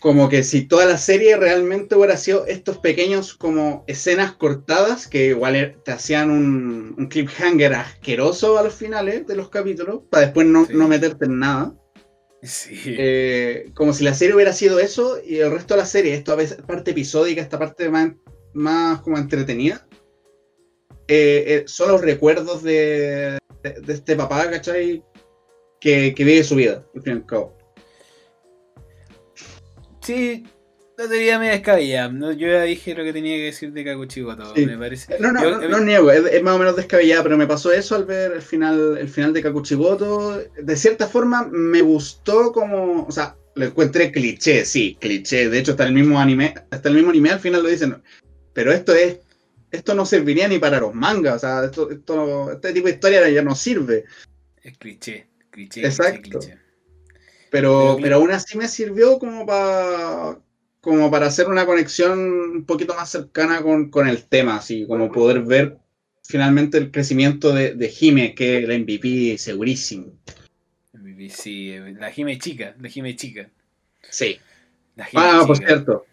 como 0.00 0.28
que 0.28 0.42
si 0.42 0.62
toda 0.62 0.84
la 0.84 0.98
serie 0.98 1.36
realmente 1.36 1.94
hubiera 1.94 2.16
sido 2.16 2.44
estos 2.46 2.78
pequeños 2.78 3.34
como 3.34 3.84
escenas 3.86 4.32
cortadas 4.32 5.06
que 5.06 5.26
igual 5.26 5.54
er, 5.54 5.78
te 5.84 5.92
hacían 5.92 6.30
un, 6.30 6.94
un 6.98 7.06
cliffhanger 7.06 7.74
asqueroso 7.74 8.58
a 8.58 8.64
los 8.64 8.74
finales 8.74 9.26
de 9.28 9.36
los 9.36 9.48
capítulos 9.48 10.00
para 10.10 10.26
después 10.26 10.46
no, 10.46 10.66
no 10.70 10.88
meterte 10.88 11.26
en 11.26 11.38
nada. 11.38 11.74
Sí. 12.42 12.80
Eh, 12.84 13.70
como 13.74 13.92
si 13.92 14.02
la 14.02 14.14
serie 14.14 14.34
hubiera 14.34 14.52
sido 14.52 14.80
eso 14.80 15.18
y 15.24 15.38
el 15.38 15.52
resto 15.52 15.74
de 15.74 15.80
la 15.80 15.86
serie, 15.86 16.14
esta 16.14 16.36
parte 16.66 16.90
episódica, 16.90 17.40
esta 17.40 17.58
parte 17.58 17.88
más, 17.88 18.12
más 18.54 19.00
como 19.02 19.18
entretenida, 19.18 19.86
eh, 21.06 21.44
eh, 21.46 21.64
son 21.66 21.90
los 21.92 22.00
recuerdos 22.00 22.64
de, 22.64 23.38
de, 23.62 23.92
este 23.92 24.16
papá, 24.16 24.50
¿cachai? 24.50 25.02
Que, 25.80 26.14
que, 26.14 26.24
vive 26.24 26.44
su 26.44 26.56
vida, 26.56 26.84
al 26.94 27.02
fin 27.02 27.12
y 27.12 27.16
al 27.16 27.26
cabo. 27.26 27.56
Sí, 30.00 30.44
la 30.96 31.08
teoría 31.08 31.38
me 31.38 31.48
descabellada. 31.48 32.08
¿no? 32.10 32.32
Yo 32.32 32.48
ya 32.48 32.62
dije 32.62 32.94
lo 32.94 33.04
que 33.04 33.12
tenía 33.12 33.36
que 33.36 33.44
decir 33.44 33.72
de 33.72 33.84
Kakuchigoto, 33.84 34.54
me 34.54 34.78
parece. 34.78 35.18
No, 35.18 35.32
no, 35.32 35.68
no, 35.68 35.80
niego, 35.80 36.10
es, 36.10 36.42
más 36.42 36.54
o 36.54 36.58
menos 36.58 36.76
descabellada, 36.76 37.22
pero 37.22 37.36
me 37.36 37.46
pasó 37.46 37.72
eso 37.72 37.96
al 37.96 38.04
ver 38.04 38.32
el 38.32 38.42
final, 38.42 38.98
el 38.98 39.08
final 39.08 39.32
de 39.32 39.42
Kakuchigoto. 39.42 40.42
De 40.60 40.76
cierta 40.76 41.06
forma 41.06 41.48
me 41.50 41.80
gustó 41.82 42.52
como, 42.52 43.06
o 43.06 43.12
sea, 43.12 43.36
lo 43.54 43.66
encontré 43.66 44.12
cliché, 44.12 44.64
sí, 44.64 44.96
cliché. 45.00 45.48
De 45.48 45.58
hecho, 45.58 45.72
hasta 45.72 45.86
el 45.86 45.92
mismo 45.92 46.18
anime, 46.18 46.54
hasta 46.70 46.88
el 46.88 46.94
mismo 46.94 47.10
anime 47.10 47.30
al 47.30 47.40
final 47.40 47.62
lo 47.62 47.68
dicen. 47.68 48.02
Pero 48.52 48.72
esto 48.72 48.94
es, 48.94 49.18
esto 49.72 49.94
no 49.94 50.06
serviría 50.06 50.46
ni 50.46 50.58
para 50.58 50.78
los 50.80 50.94
mangas, 50.94 51.36
o 51.36 51.38
sea, 51.38 51.64
esto, 51.64 51.90
esto 51.90 52.52
este 52.52 52.72
tipo 52.72 52.86
de 52.86 52.94
historia 52.94 53.28
ya 53.28 53.42
no 53.42 53.54
sirve. 53.54 54.04
Es 54.62 54.76
cliché, 54.78 55.26
cliché. 55.50 55.84
Exacto. 55.84 56.38
Cliché, 56.38 56.58
Pero, 57.50 57.98
pero 58.00 58.16
aún 58.16 58.30
así 58.30 58.56
me 58.56 58.68
sirvió 58.68 59.18
como 59.18 59.46
para 59.46 60.38
como 60.82 61.10
para 61.12 61.26
hacer 61.26 61.46
una 61.46 61.64
conexión 61.64 62.18
un 62.18 62.64
poquito 62.66 62.94
más 62.94 63.08
cercana 63.08 63.62
con, 63.62 64.08
el 64.08 64.24
tema, 64.24 64.56
así 64.56 64.84
como 64.86 65.12
poder 65.12 65.42
ver 65.42 65.78
finalmente 66.24 66.76
el 66.76 66.90
crecimiento 66.90 67.52
de, 67.52 67.74
de 67.74 67.88
Jime, 67.88 68.34
que 68.34 68.58
es 68.58 68.64
el 68.64 68.80
MVP 68.80 69.38
segurísimo. 69.38 70.12
MVP, 70.92 71.30
sí, 71.30 71.76
la 71.98 72.10
Jime 72.10 72.36
chica, 72.38 72.74
la 72.80 72.88
Jime 72.88 73.14
chica. 73.14 73.48
Sí. 74.10 74.38
ah, 75.14 75.44
por 75.46 75.56
cierto. 75.56 76.04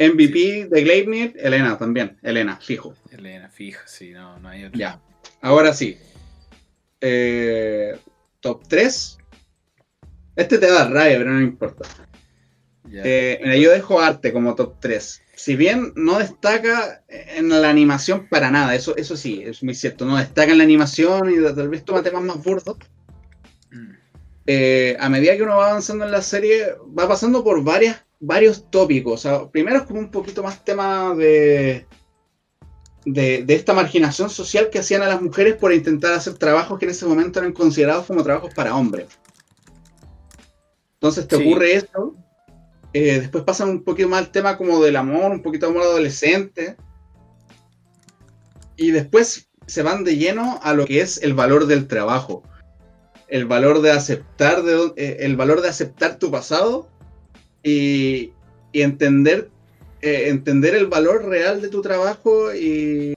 MVP 0.00 0.68
de 0.70 0.82
Gleipnir, 0.82 1.36
Elena 1.38 1.76
también. 1.76 2.16
Elena, 2.22 2.58
fijo. 2.58 2.94
Elena, 3.10 3.50
fijo, 3.50 3.82
sí, 3.84 4.12
no, 4.12 4.40
no 4.40 4.48
hay 4.48 4.64
otro. 4.64 4.78
Ya. 4.78 4.98
Ahora 5.42 5.74
sí. 5.74 5.98
Eh, 7.02 7.98
top 8.40 8.66
3. 8.66 9.18
Este 10.36 10.56
te 10.56 10.70
da 10.70 10.88
rabia, 10.88 11.18
pero 11.18 11.32
no 11.32 11.42
importa. 11.42 11.86
Eh, 12.90 13.60
yo 13.62 13.70
dejo 13.70 14.00
arte 14.00 14.32
como 14.32 14.54
top 14.54 14.76
3. 14.80 15.22
Si 15.36 15.54
bien 15.54 15.92
no 15.96 16.18
destaca 16.18 17.02
en 17.08 17.50
la 17.50 17.68
animación 17.68 18.26
para 18.28 18.50
nada, 18.50 18.74
eso, 18.74 18.96
eso 18.96 19.18
sí, 19.18 19.42
es 19.44 19.62
muy 19.62 19.74
cierto. 19.74 20.06
No 20.06 20.16
destaca 20.16 20.52
en 20.52 20.58
la 20.58 20.64
animación 20.64 21.30
y 21.30 21.54
tal 21.54 21.68
vez 21.68 21.84
toma 21.84 22.02
temas 22.02 22.22
más 22.22 22.42
burdos. 22.42 22.78
Mm. 23.70 23.92
Eh, 24.46 24.96
a 24.98 25.10
medida 25.10 25.36
que 25.36 25.42
uno 25.42 25.58
va 25.58 25.68
avanzando 25.68 26.06
en 26.06 26.10
la 26.10 26.22
serie, 26.22 26.74
va 26.98 27.06
pasando 27.06 27.44
por 27.44 27.62
varias, 27.62 28.02
varios 28.20 28.70
tópicos. 28.70 29.26
primero 29.50 29.78
es 29.78 29.82
como 29.84 29.98
un 29.98 30.10
poquito 30.10 30.42
más 30.42 30.64
tema 30.64 31.14
de, 31.14 31.86
de, 33.04 33.44
esta 33.48 33.72
marginación 33.72 34.30
social 34.30 34.68
que 34.70 34.78
hacían 34.78 35.02
a 35.02 35.08
las 35.08 35.22
mujeres 35.22 35.56
por 35.56 35.72
intentar 35.72 36.12
hacer 36.12 36.34
trabajos 36.34 36.78
que 36.78 36.84
en 36.84 36.92
ese 36.92 37.06
momento 37.06 37.40
eran 37.40 37.52
considerados 37.52 38.06
como 38.06 38.22
trabajos 38.22 38.54
para 38.54 38.76
hombres. 38.76 39.08
Entonces 40.94 41.26
te 41.26 41.36
ocurre 41.36 41.74
esto 41.74 42.14
eh, 42.92 43.20
después 43.20 43.44
pasan 43.44 43.68
un 43.70 43.84
poquito 43.84 44.08
más 44.08 44.22
el 44.22 44.30
tema 44.30 44.56
como 44.56 44.82
del 44.82 44.96
amor, 44.96 45.30
un 45.30 45.42
poquito 45.42 45.66
amor 45.66 45.82
adolescente. 45.82 46.76
Y 48.76 48.90
después 48.90 49.48
se 49.66 49.82
van 49.82 50.04
de 50.04 50.16
lleno 50.16 50.58
a 50.62 50.72
lo 50.72 50.86
que 50.86 51.00
es 51.00 51.22
el 51.22 51.34
valor 51.34 51.66
del 51.66 51.86
trabajo. 51.86 52.42
El 53.28 53.46
valor 53.46 53.80
de 53.80 53.92
aceptar, 53.92 54.62
de, 54.62 54.92
eh, 54.96 55.18
el 55.20 55.36
valor 55.36 55.60
de 55.60 55.68
aceptar 55.68 56.18
tu 56.18 56.30
pasado 56.30 56.89
y, 57.62 58.32
entender, 58.72 59.50
eh, 60.02 60.28
entender 60.28 60.74
el 60.74 60.86
valor 60.86 61.26
real 61.26 61.60
de 61.60 61.68
tu 61.68 61.82
trabajo 61.82 62.54
y, 62.54 63.14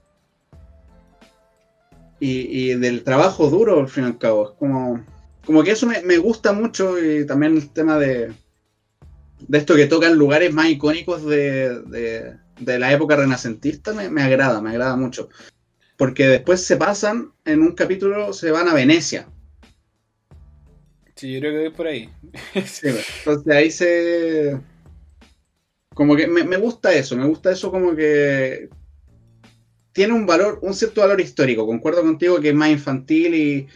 y, 2.19 2.73
del 2.75 3.03
trabajo 3.03 3.49
duro, 3.49 3.79
al 3.79 3.89
fin 3.89 4.03
y 4.03 4.07
al 4.07 4.17
cabo. 4.17 4.49
Es 4.49 4.57
como, 4.57 5.05
como 5.45 5.63
que 5.63 5.71
eso 5.71 5.85
me, 5.85 6.01
me 6.01 6.17
gusta 6.17 6.53
mucho 6.53 7.03
y 7.03 7.25
también 7.25 7.57
el 7.57 7.69
tema 7.69 7.97
de, 7.97 8.33
de 9.47 9.57
esto 9.57 9.75
que 9.75 9.87
tocan 9.87 10.17
lugares 10.17 10.53
más 10.53 10.67
icónicos 10.67 11.25
de, 11.25 12.37
la 12.59 12.91
época 12.91 13.15
renacentista, 13.15 13.93
me, 13.93 14.21
agrada, 14.21 14.61
me 14.61 14.71
agrada 14.71 14.95
mucho. 14.95 15.29
Porque 15.97 16.27
después 16.27 16.65
se 16.65 16.77
pasan, 16.77 17.31
en 17.45 17.61
un 17.61 17.73
capítulo 17.73 18.33
se 18.33 18.51
van 18.51 18.67
a 18.67 18.73
Venecia. 18.73 19.27
Sí, 21.15 21.33
yo 21.33 21.39
creo 21.39 21.53
que 21.53 21.67
es 21.67 21.73
por 21.73 21.87
ahí. 21.87 22.09
sí, 22.65 22.87
entonces 23.19 23.53
ahí 23.53 23.71
se... 23.71 24.59
Como 25.93 26.15
que 26.15 26.27
me, 26.27 26.43
me 26.43 26.57
gusta 26.57 26.91
eso, 26.93 27.15
me 27.15 27.27
gusta 27.27 27.51
eso 27.51 27.69
como 27.69 27.95
que 27.95 28.67
tiene 29.91 30.13
un 30.13 30.25
valor, 30.25 30.57
un 30.63 30.73
cierto 30.73 31.01
valor 31.01 31.21
histórico. 31.21 31.67
Concuerdo 31.67 32.01
contigo 32.01 32.39
que 32.39 32.49
es 32.49 32.55
más 32.55 32.69
infantil 32.69 33.35
y, 33.35 33.67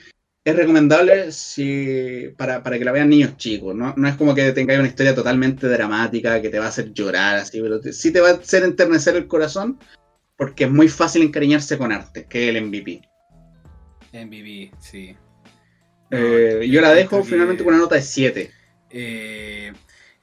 es 0.47 0.55
recomendable 0.55 1.33
si, 1.33 2.33
para, 2.37 2.63
que 2.63 2.85
la 2.85 2.93
vean 2.93 3.09
niños 3.09 3.35
chicos, 3.35 3.75
¿no? 3.75 3.93
No 3.97 4.07
es 4.07 4.15
como 4.15 4.33
que 4.33 4.53
tengáis 4.53 4.79
una 4.79 4.87
historia 4.87 5.13
totalmente 5.13 5.67
dramática 5.67 6.41
que 6.41 6.47
te 6.47 6.57
va 6.57 6.65
a 6.65 6.69
hacer 6.69 6.93
llorar, 6.93 7.35
así, 7.35 7.59
pero 7.59 7.81
sí 7.83 8.13
te 8.13 8.21
va 8.21 8.29
a 8.29 8.33
hacer 8.35 8.63
enternecer 8.63 9.17
el 9.17 9.27
corazón 9.27 9.77
porque 10.37 10.63
es 10.63 10.71
muy 10.71 10.87
fácil 10.87 11.23
encariñarse 11.23 11.77
con 11.77 11.91
arte, 11.91 12.27
que 12.29 12.47
es 12.47 12.55
el 12.55 12.65
MVP. 12.65 13.01
MVP, 14.13 14.71
sí. 14.79 15.17
Eh, 16.11 16.67
yo 16.69 16.81
la 16.81 16.93
dejo 16.93 17.23
finalmente 17.23 17.63
con 17.63 17.73
una 17.73 17.83
nota 17.83 17.95
de 17.95 18.01
7. 18.01 18.51
Eh, 18.89 19.73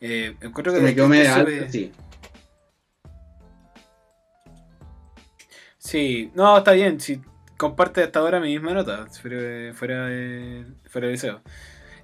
eh, 0.01 0.37
encuentro 0.41 0.72
que 0.72 0.80
me 0.80 0.95
quedó 0.95 1.09
medio 1.09 1.30
sí. 1.68 1.93
Sí, 5.78 6.30
no, 6.35 6.59
está 6.59 6.72
bien. 6.72 6.99
Sí, 6.99 7.20
comparte 7.57 8.03
hasta 8.03 8.18
ahora 8.18 8.41
mi 8.41 8.49
misma 8.49 8.72
nota, 8.72 9.07
fuera, 9.07 9.74
fuera, 9.74 10.07
de, 10.07 10.64
fuera 10.89 11.09
deseo. 11.09 11.43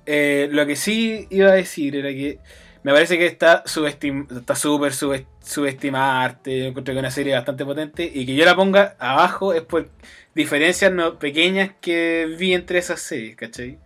Eh, 0.06 0.48
lo 0.50 0.66
que 0.66 0.76
sí 0.76 1.26
iba 1.30 1.50
a 1.50 1.54
decir 1.54 1.96
era 1.96 2.10
que 2.10 2.38
me 2.82 2.92
parece 2.92 3.18
que 3.18 3.26
está 3.26 3.64
está 3.66 4.54
súper 4.54 4.92
subestimada 4.94 6.22
arte. 6.22 6.58
Yo 6.58 6.64
encuentro 6.66 6.92
que 6.92 6.98
es 6.98 7.02
una 7.02 7.10
serie 7.10 7.34
bastante 7.34 7.64
potente 7.64 8.10
y 8.12 8.24
que 8.24 8.34
yo 8.34 8.44
la 8.44 8.56
ponga 8.56 8.96
abajo 8.98 9.52
es 9.52 9.62
por 9.62 9.88
diferencias 10.34 10.92
no, 10.92 11.18
pequeñas 11.18 11.72
que 11.80 12.34
vi 12.38 12.54
entre 12.54 12.78
esas 12.78 13.00
series, 13.00 13.36
¿cachai? 13.36 13.78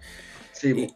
Sí. 0.52 0.88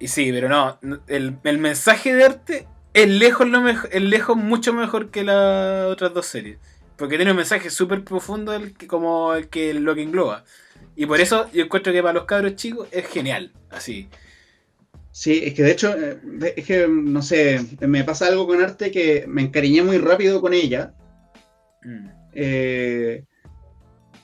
Y, 0.00 0.08
sí, 0.08 0.30
pero 0.32 0.48
no, 0.48 0.78
el, 1.08 1.36
el, 1.42 1.58
mensaje 1.58 2.14
de 2.14 2.24
arte 2.24 2.66
es 2.94 3.08
lejos, 3.08 3.48
lo 3.48 3.68
es 3.68 4.02
lejos 4.02 4.36
mucho 4.36 4.72
mejor 4.72 5.10
que 5.10 5.24
las 5.24 5.90
otras 5.90 6.14
dos 6.14 6.26
series. 6.26 6.58
Porque 6.96 7.16
tiene 7.16 7.30
un 7.30 7.36
mensaje 7.36 7.70
súper 7.70 8.02
profundo 8.02 8.52
el 8.54 8.74
que, 8.74 8.86
como 8.86 9.34
el 9.34 9.48
que 9.48 9.74
lo 9.74 9.94
que 9.94 10.02
engloba. 10.02 10.44
Y 10.96 11.06
por 11.06 11.20
eso 11.20 11.48
yo 11.52 11.64
encuentro 11.64 11.92
que 11.92 12.02
para 12.02 12.14
los 12.14 12.24
cabros 12.24 12.56
chicos 12.56 12.88
es 12.90 13.06
genial, 13.06 13.52
así. 13.70 14.08
Sí, 15.18 15.42
es 15.44 15.54
que 15.54 15.64
de 15.64 15.72
hecho, 15.72 15.92
eh, 15.98 16.54
es 16.54 16.64
que, 16.64 16.86
no 16.86 17.22
sé, 17.22 17.58
me 17.80 18.04
pasa 18.04 18.28
algo 18.28 18.46
con 18.46 18.62
arte 18.62 18.92
que 18.92 19.24
me 19.26 19.42
encariñé 19.42 19.82
muy 19.82 19.98
rápido 19.98 20.40
con 20.40 20.54
ella. 20.54 20.94
Mm. 21.82 22.08
Eh, 22.34 23.24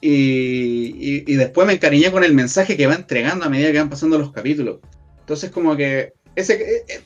y, 0.00 1.24
y, 1.26 1.34
después 1.34 1.66
me 1.66 1.72
encariñé 1.72 2.12
con 2.12 2.22
el 2.22 2.32
mensaje 2.32 2.76
que 2.76 2.86
va 2.86 2.94
entregando 2.94 3.44
a 3.44 3.48
medida 3.48 3.72
que 3.72 3.78
van 3.78 3.90
pasando 3.90 4.18
los 4.18 4.30
capítulos. 4.30 4.78
Entonces, 5.18 5.50
como 5.50 5.76
que 5.76 6.12
ese, 6.36 6.84
es 6.86 7.04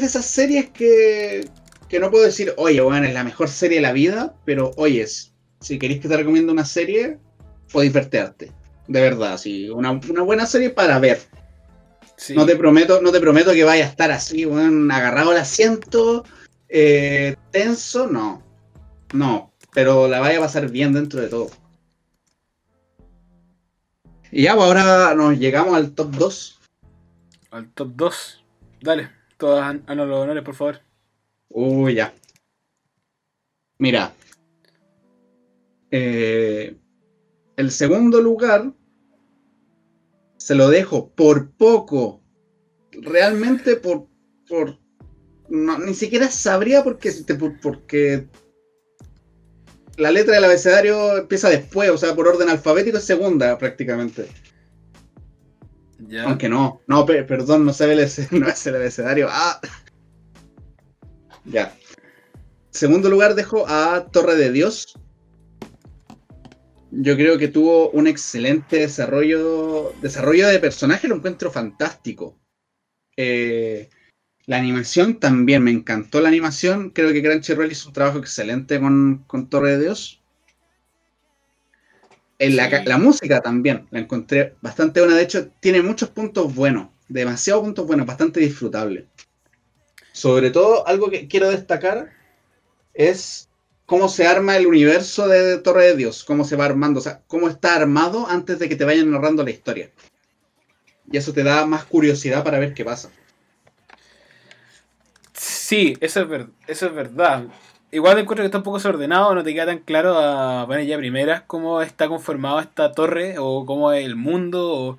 de 0.00 0.06
esas 0.06 0.24
series 0.24 0.70
que, 0.70 1.46
que 1.86 2.00
no 2.00 2.10
puedo 2.10 2.24
decir, 2.24 2.54
oye, 2.56 2.80
bueno, 2.80 3.06
es 3.06 3.12
la 3.12 3.24
mejor 3.24 3.50
serie 3.50 3.76
de 3.76 3.82
la 3.82 3.92
vida, 3.92 4.36
pero 4.46 4.70
oyes, 4.78 5.34
si 5.60 5.78
queréis 5.78 6.00
que 6.00 6.08
te 6.08 6.16
recomiendo 6.16 6.50
una 6.50 6.64
serie, 6.64 7.18
podéis 7.70 7.92
verte 7.92 8.24
De 8.86 9.00
verdad, 9.02 9.36
sí, 9.36 9.68
una, 9.68 9.92
buena 9.92 10.46
serie 10.46 10.70
para 10.70 10.98
ver. 10.98 11.20
No 12.34 12.46
te 12.46 12.56
prometo, 12.56 13.00
no 13.00 13.12
te 13.12 13.20
prometo 13.20 13.52
que 13.52 13.64
vaya 13.64 13.84
a 13.84 13.88
estar 13.88 14.10
así, 14.10 14.44
bueno, 14.44 14.92
agarrado 14.92 15.30
al 15.30 15.38
asiento, 15.38 16.24
eh, 16.68 17.36
tenso, 17.50 18.08
no. 18.08 18.42
No, 19.12 19.52
pero 19.72 20.08
la 20.08 20.20
vaya 20.20 20.38
a 20.38 20.42
pasar 20.42 20.68
bien 20.70 20.92
dentro 20.92 21.20
de 21.20 21.28
todo. 21.28 21.50
Y 24.30 24.42
ya, 24.42 24.54
pues 24.54 24.66
ahora 24.66 25.14
nos 25.14 25.38
llegamos 25.38 25.74
al 25.74 25.92
top 25.92 26.10
2. 26.10 26.60
Al 27.50 27.70
top 27.72 27.92
2. 27.94 28.44
Dale, 28.82 29.10
todos 29.38 29.60
a 29.60 29.94
los 29.94 30.22
honores, 30.22 30.44
por 30.44 30.54
favor. 30.54 30.80
Uy, 31.48 31.94
ya. 31.94 32.12
Mira. 33.78 34.12
Eh, 35.90 36.76
el 37.56 37.70
segundo 37.70 38.20
lugar 38.20 38.72
se 40.48 40.54
lo 40.54 40.70
dejo 40.70 41.10
por 41.10 41.50
poco. 41.50 42.22
Realmente 42.90 43.76
por. 43.76 44.06
por 44.48 44.78
ni 45.50 45.92
siquiera 45.92 46.30
sabría 46.30 46.82
porque, 46.82 47.12
porque 47.60 48.28
la 49.98 50.10
letra 50.10 50.36
del 50.36 50.44
abecedario 50.44 51.18
empieza 51.18 51.50
después, 51.50 51.90
o 51.90 51.98
sea, 51.98 52.14
por 52.14 52.28
orden 52.28 52.48
alfabético 52.48 52.96
es 52.96 53.04
segunda 53.04 53.58
prácticamente. 53.58 54.26
Aunque 56.24 56.48
no, 56.48 56.80
no, 56.86 57.04
perdón, 57.04 57.66
no, 57.66 57.74
sabe 57.74 57.92
el, 57.92 57.98
no 58.40 58.48
es 58.48 58.66
el 58.66 58.76
abecedario. 58.76 59.28
Ah. 59.30 59.60
Ya. 61.44 61.76
Segundo 62.70 63.10
lugar 63.10 63.34
dejo 63.34 63.68
a 63.68 64.06
Torre 64.10 64.36
de 64.36 64.50
Dios. 64.50 64.98
Yo 66.90 67.16
creo 67.16 67.36
que 67.36 67.48
tuvo 67.48 67.90
un 67.90 68.06
excelente 68.06 68.78
desarrollo, 68.78 69.92
desarrollo 70.00 70.48
de 70.48 70.58
personaje, 70.58 71.08
lo 71.08 71.16
encuentro 71.16 71.50
fantástico. 71.50 72.38
Eh, 73.16 73.90
la 74.46 74.56
animación 74.56 75.20
también, 75.20 75.62
me 75.62 75.70
encantó 75.70 76.20
la 76.20 76.28
animación. 76.28 76.90
Creo 76.90 77.12
que 77.12 77.22
Crunchyroll 77.22 77.70
hizo 77.70 77.88
un 77.88 77.92
trabajo 77.92 78.18
excelente 78.18 78.80
con, 78.80 79.26
Torre 79.50 79.72
de 79.72 79.80
Dios. 79.84 80.22
En 82.38 82.56
la, 82.56 82.98
música 82.98 83.40
también, 83.40 83.86
la 83.90 83.98
encontré 83.98 84.54
bastante 84.62 85.00
buena. 85.00 85.16
De 85.16 85.24
hecho, 85.24 85.50
tiene 85.60 85.82
muchos 85.82 86.08
puntos 86.08 86.54
buenos, 86.54 86.88
demasiados 87.08 87.64
puntos 87.64 87.86
buenos, 87.86 88.06
bastante 88.06 88.40
disfrutable. 88.40 89.08
Sobre 90.12 90.50
todo, 90.50 90.86
algo 90.88 91.10
que 91.10 91.28
quiero 91.28 91.50
destacar 91.50 92.10
es 92.94 93.47
cómo 93.88 94.10
se 94.10 94.26
arma 94.26 94.54
el 94.58 94.66
universo 94.66 95.28
de 95.28 95.56
Torre 95.56 95.86
de 95.86 95.96
Dios, 95.96 96.22
cómo 96.22 96.44
se 96.44 96.56
va 96.56 96.66
armando, 96.66 97.00
o 97.00 97.02
sea, 97.02 97.22
cómo 97.26 97.48
está 97.48 97.74
armado 97.74 98.26
antes 98.28 98.58
de 98.58 98.68
que 98.68 98.76
te 98.76 98.84
vayan 98.84 99.10
narrando 99.10 99.42
la 99.42 99.50
historia. 99.50 99.88
Y 101.10 101.16
eso 101.16 101.32
te 101.32 101.42
da 101.42 101.64
más 101.64 101.86
curiosidad 101.86 102.44
para 102.44 102.58
ver 102.58 102.74
qué 102.74 102.84
pasa. 102.84 103.10
Sí, 105.32 105.96
eso 106.00 106.20
es, 106.20 106.46
eso 106.66 106.86
es 106.86 106.94
verdad. 106.94 107.46
Igual 107.90 108.18
encuentro 108.18 108.42
que 108.42 108.48
está 108.48 108.58
un 108.58 108.64
poco 108.64 108.76
desordenado, 108.76 109.34
no 109.34 109.42
te 109.42 109.54
queda 109.54 109.64
tan 109.64 109.78
claro 109.78 110.18
a 110.18 110.66
bueno, 110.66 110.82
ya 110.82 110.98
primeras 110.98 111.44
cómo 111.46 111.80
está 111.80 112.08
conformado 112.08 112.60
esta 112.60 112.92
torre 112.92 113.36
o 113.38 113.64
cómo 113.64 113.90
es 113.92 114.04
el 114.04 114.16
mundo 114.16 114.70
o 114.70 114.98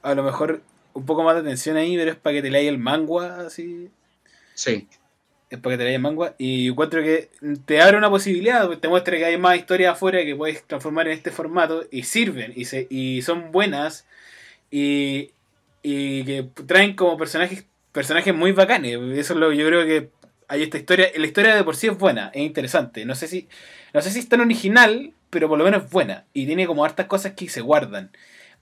a 0.00 0.14
lo 0.14 0.22
mejor 0.22 0.62
un 0.94 1.04
poco 1.04 1.24
más 1.24 1.34
de 1.34 1.42
atención 1.42 1.76
ahí, 1.76 1.94
pero 1.98 2.12
es 2.12 2.16
para 2.16 2.36
que 2.36 2.42
te 2.42 2.50
leáis 2.50 2.70
el 2.70 2.78
manga 2.78 3.40
así. 3.40 3.90
Sí. 4.54 4.88
Es 5.56 5.60
para 5.60 5.76
que 5.76 5.84
te 5.84 5.94
el 5.94 6.00
manga 6.00 6.34
y 6.38 6.68
encuentro 6.68 7.02
que 7.02 7.30
te 7.66 7.80
abre 7.80 7.96
una 7.96 8.10
posibilidad, 8.10 8.68
te 8.78 8.88
muestra 8.88 9.16
que 9.16 9.24
hay 9.24 9.38
más 9.38 9.56
historias 9.56 9.92
afuera 9.92 10.24
que 10.24 10.36
puedes 10.36 10.62
transformar 10.64 11.06
en 11.06 11.14
este 11.14 11.30
formato 11.30 11.84
y 11.90 12.02
sirven 12.04 12.52
y, 12.56 12.64
se, 12.64 12.86
y 12.90 13.22
son 13.22 13.52
buenas 13.52 14.06
y, 14.70 15.30
y 15.82 16.24
que 16.24 16.48
traen 16.66 16.94
como 16.94 17.16
personajes 17.16 17.64
personajes 17.94 18.34
muy 18.34 18.52
bacanes. 18.52 18.98
Eso 19.16 19.34
es 19.34 19.40
lo 19.40 19.50
que 19.50 19.56
yo 19.56 19.66
creo 19.68 19.86
que 19.86 20.10
hay 20.48 20.64
esta 20.64 20.76
historia. 20.76 21.08
La 21.16 21.26
historia 21.26 21.54
de 21.54 21.64
por 21.64 21.76
sí 21.76 21.86
es 21.86 21.96
buena, 21.96 22.30
es 22.34 22.42
interesante. 22.42 23.04
No 23.06 23.14
sé 23.14 23.28
si, 23.28 23.48
no 23.94 24.02
sé 24.02 24.10
si 24.10 24.18
es 24.18 24.28
tan 24.28 24.40
original, 24.40 25.14
pero 25.30 25.48
por 25.48 25.56
lo 25.56 25.64
menos 25.64 25.84
es 25.84 25.90
buena. 25.90 26.24
Y 26.34 26.44
tiene 26.44 26.66
como 26.66 26.84
hartas 26.84 27.06
cosas 27.06 27.32
que 27.32 27.48
se 27.48 27.60
guardan. 27.60 28.10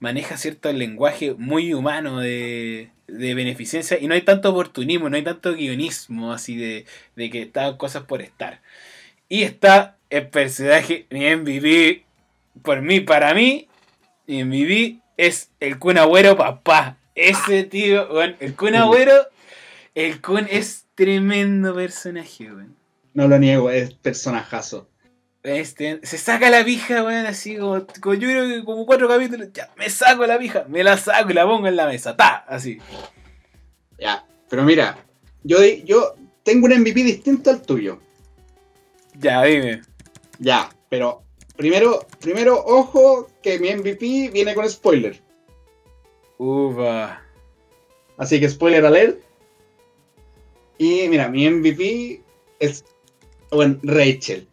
Maneja 0.03 0.35
cierto 0.35 0.69
lenguaje 0.73 1.33
muy 1.37 1.73
humano 1.73 2.19
de, 2.19 2.89
de 3.07 3.33
beneficencia. 3.35 3.97
Y 3.97 4.07
no 4.07 4.15
hay 4.15 4.23
tanto 4.23 4.49
oportunismo, 4.49 5.09
no 5.09 5.15
hay 5.15 5.23
tanto 5.23 5.53
guionismo 5.53 6.33
así 6.33 6.57
de, 6.57 6.85
de 7.15 7.29
que 7.29 7.43
están 7.43 7.77
cosas 7.77 8.03
por 8.03 8.21
estar. 8.21 8.59
Y 9.29 9.43
está 9.43 9.95
el 10.09 10.27
personaje, 10.27 11.05
mi 11.09 11.33
MVP, 11.33 12.03
por 12.63 12.81
mí, 12.81 12.99
para 12.99 13.33
mí, 13.33 13.69
mi 14.27 14.43
MVP 14.43 14.99
es 15.15 15.51
el 15.61 15.79
Kun 15.79 15.97
Agüero 15.97 16.35
papá. 16.35 16.97
Ese 17.15 17.63
tío, 17.63 18.09
bueno, 18.09 18.35
el 18.41 18.55
Kun 18.55 18.75
Agüero, 18.75 19.29
el 19.95 20.19
Kun 20.19 20.47
es 20.49 20.85
tremendo 20.95 21.73
personaje, 21.75 22.51
weón. 22.51 22.75
No 23.13 23.29
lo 23.29 23.39
niego, 23.39 23.69
es 23.69 23.93
personajazo. 23.93 24.89
Este, 25.43 25.99
se 26.03 26.17
saca 26.17 26.49
la 26.49 26.63
pija, 26.63 27.03
weón, 27.03 27.25
así 27.25 27.57
como, 27.57 27.79
yo 27.79 28.29
creo 28.29 28.47
que 28.47 28.63
como 28.63 28.85
cuatro 28.85 29.09
capítulos, 29.09 29.49
ya, 29.53 29.69
me 29.75 29.89
saco 29.89 30.25
la 30.25 30.39
pija, 30.39 30.65
me 30.69 30.85
la 30.85 30.97
saco 30.97 31.31
y 31.31 31.33
la 31.33 31.45
pongo 31.45 31.67
en 31.67 31.75
la 31.75 31.85
mesa, 31.85 32.15
ta, 32.15 32.45
así. 32.47 32.79
Ya, 33.99 34.25
pero 34.49 34.63
mira, 34.63 34.97
yo, 35.43 35.61
yo 35.83 36.15
tengo 36.43 36.67
un 36.67 36.79
MVP 36.79 37.03
distinto 37.03 37.49
al 37.49 37.61
tuyo. 37.61 37.99
Ya, 39.19 39.43
dime. 39.43 39.81
Ya, 40.39 40.69
pero 40.87 41.23
primero, 41.57 42.07
primero, 42.21 42.63
ojo 42.65 43.27
que 43.41 43.59
mi 43.59 43.69
MVP 43.73 44.29
viene 44.31 44.55
con 44.55 44.69
spoiler. 44.69 45.21
Uva. 46.37 47.21
Así 48.17 48.39
que 48.39 48.49
spoiler 48.49 48.85
alert. 48.85 49.19
Y 50.77 51.07
mira, 51.09 51.27
mi 51.27 51.49
MVP 51.49 52.21
es 52.59 52.85
bueno, 53.51 53.77
Rachel. 53.83 54.47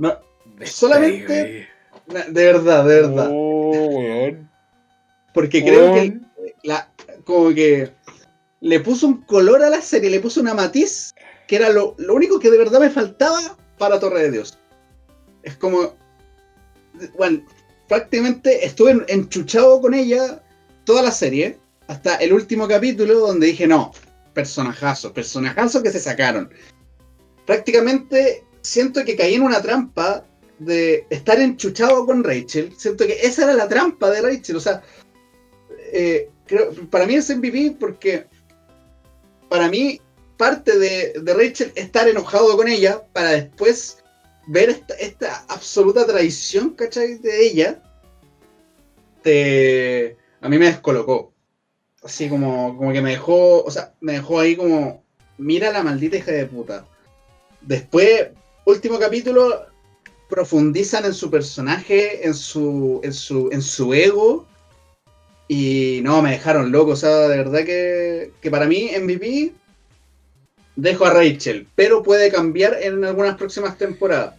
No, 0.00 0.18
solamente. 0.64 1.68
De 2.06 2.44
verdad, 2.44 2.84
de 2.86 2.94
verdad. 3.02 3.28
Oh, 3.30 4.30
Porque 5.34 5.62
creo 5.62 5.94
que 5.94 6.18
la, 6.64 6.90
como 7.24 7.50
que 7.50 7.92
le 8.60 8.80
puso 8.80 9.06
un 9.06 9.22
color 9.22 9.62
a 9.62 9.68
la 9.68 9.82
serie, 9.82 10.10
le 10.10 10.20
puso 10.20 10.40
una 10.40 10.54
matiz 10.54 11.12
que 11.46 11.56
era 11.56 11.68
lo, 11.68 11.94
lo 11.98 12.14
único 12.14 12.40
que 12.40 12.50
de 12.50 12.56
verdad 12.56 12.80
me 12.80 12.88
faltaba 12.88 13.58
para 13.76 14.00
Torre 14.00 14.22
de 14.22 14.30
Dios. 14.30 14.58
Es 15.42 15.56
como. 15.56 15.94
Bueno, 17.18 17.44
prácticamente 17.86 18.64
estuve 18.64 19.04
enchuchado 19.08 19.82
con 19.82 19.92
ella 19.92 20.42
toda 20.84 21.02
la 21.02 21.12
serie, 21.12 21.58
hasta 21.88 22.16
el 22.16 22.32
último 22.32 22.66
capítulo 22.66 23.18
donde 23.18 23.48
dije, 23.48 23.66
no, 23.66 23.92
personajazo, 24.32 25.12
personajazo 25.12 25.82
que 25.82 25.90
se 25.90 26.00
sacaron. 26.00 26.50
Prácticamente 27.46 28.44
siento 28.62 29.04
que 29.04 29.16
caí 29.16 29.34
en 29.34 29.42
una 29.42 29.62
trampa 29.62 30.24
de 30.58 31.06
estar 31.10 31.40
enchuchado 31.40 32.04
con 32.06 32.22
Rachel. 32.22 32.72
Siento 32.76 33.06
que 33.06 33.18
esa 33.22 33.44
era 33.44 33.54
la 33.54 33.68
trampa 33.68 34.10
de 34.10 34.22
Rachel. 34.22 34.56
O 34.56 34.60
sea, 34.60 34.82
eh, 35.92 36.28
para 36.90 37.06
mí 37.06 37.14
es 37.14 37.34
MVP 37.34 37.76
porque 37.78 38.26
para 39.48 39.68
mí 39.68 40.00
parte 40.36 40.78
de, 40.78 41.14
de, 41.20 41.34
Rachel 41.34 41.72
estar 41.74 42.08
enojado 42.08 42.56
con 42.56 42.68
ella 42.68 43.02
para 43.12 43.30
después 43.30 43.98
ver 44.46 44.82
esta, 44.98 45.44
absoluta 45.48 46.06
traición, 46.06 46.70
¿cachai? 46.70 47.18
De 47.18 47.46
ella, 47.46 47.82
te, 49.22 50.16
a 50.40 50.48
mí 50.48 50.58
me 50.58 50.66
descolocó. 50.66 51.32
Así 52.02 52.28
como, 52.28 52.76
como 52.76 52.92
que 52.92 53.02
me 53.02 53.10
dejó, 53.10 53.62
o 53.62 53.70
sea, 53.70 53.92
me 54.00 54.14
dejó 54.14 54.40
ahí 54.40 54.56
como, 54.56 55.04
mira 55.36 55.70
la 55.70 55.82
maldita 55.82 56.16
hija 56.16 56.32
de 56.32 56.46
puta. 56.46 56.86
Después, 57.60 58.28
último 58.70 58.98
capítulo, 58.98 59.66
profundizan 60.28 61.04
en 61.04 61.14
su 61.14 61.30
personaje, 61.30 62.26
en 62.26 62.34
su, 62.34 63.00
en 63.02 63.12
su, 63.12 63.48
en 63.52 63.62
su 63.62 63.92
ego. 63.94 64.46
Y 65.48 66.00
no, 66.02 66.22
me 66.22 66.30
dejaron 66.30 66.70
loco. 66.70 66.92
O 66.92 66.96
sea, 66.96 67.28
de 67.28 67.36
verdad 67.36 67.64
que, 67.64 68.32
que 68.40 68.50
para 68.50 68.66
mí, 68.66 68.90
MVP, 69.00 69.52
dejo 70.76 71.04
a 71.04 71.12
Rachel. 71.12 71.66
Pero 71.74 72.02
puede 72.02 72.30
cambiar 72.30 72.78
en 72.80 73.04
algunas 73.04 73.36
próximas 73.36 73.76
temporadas 73.76 74.34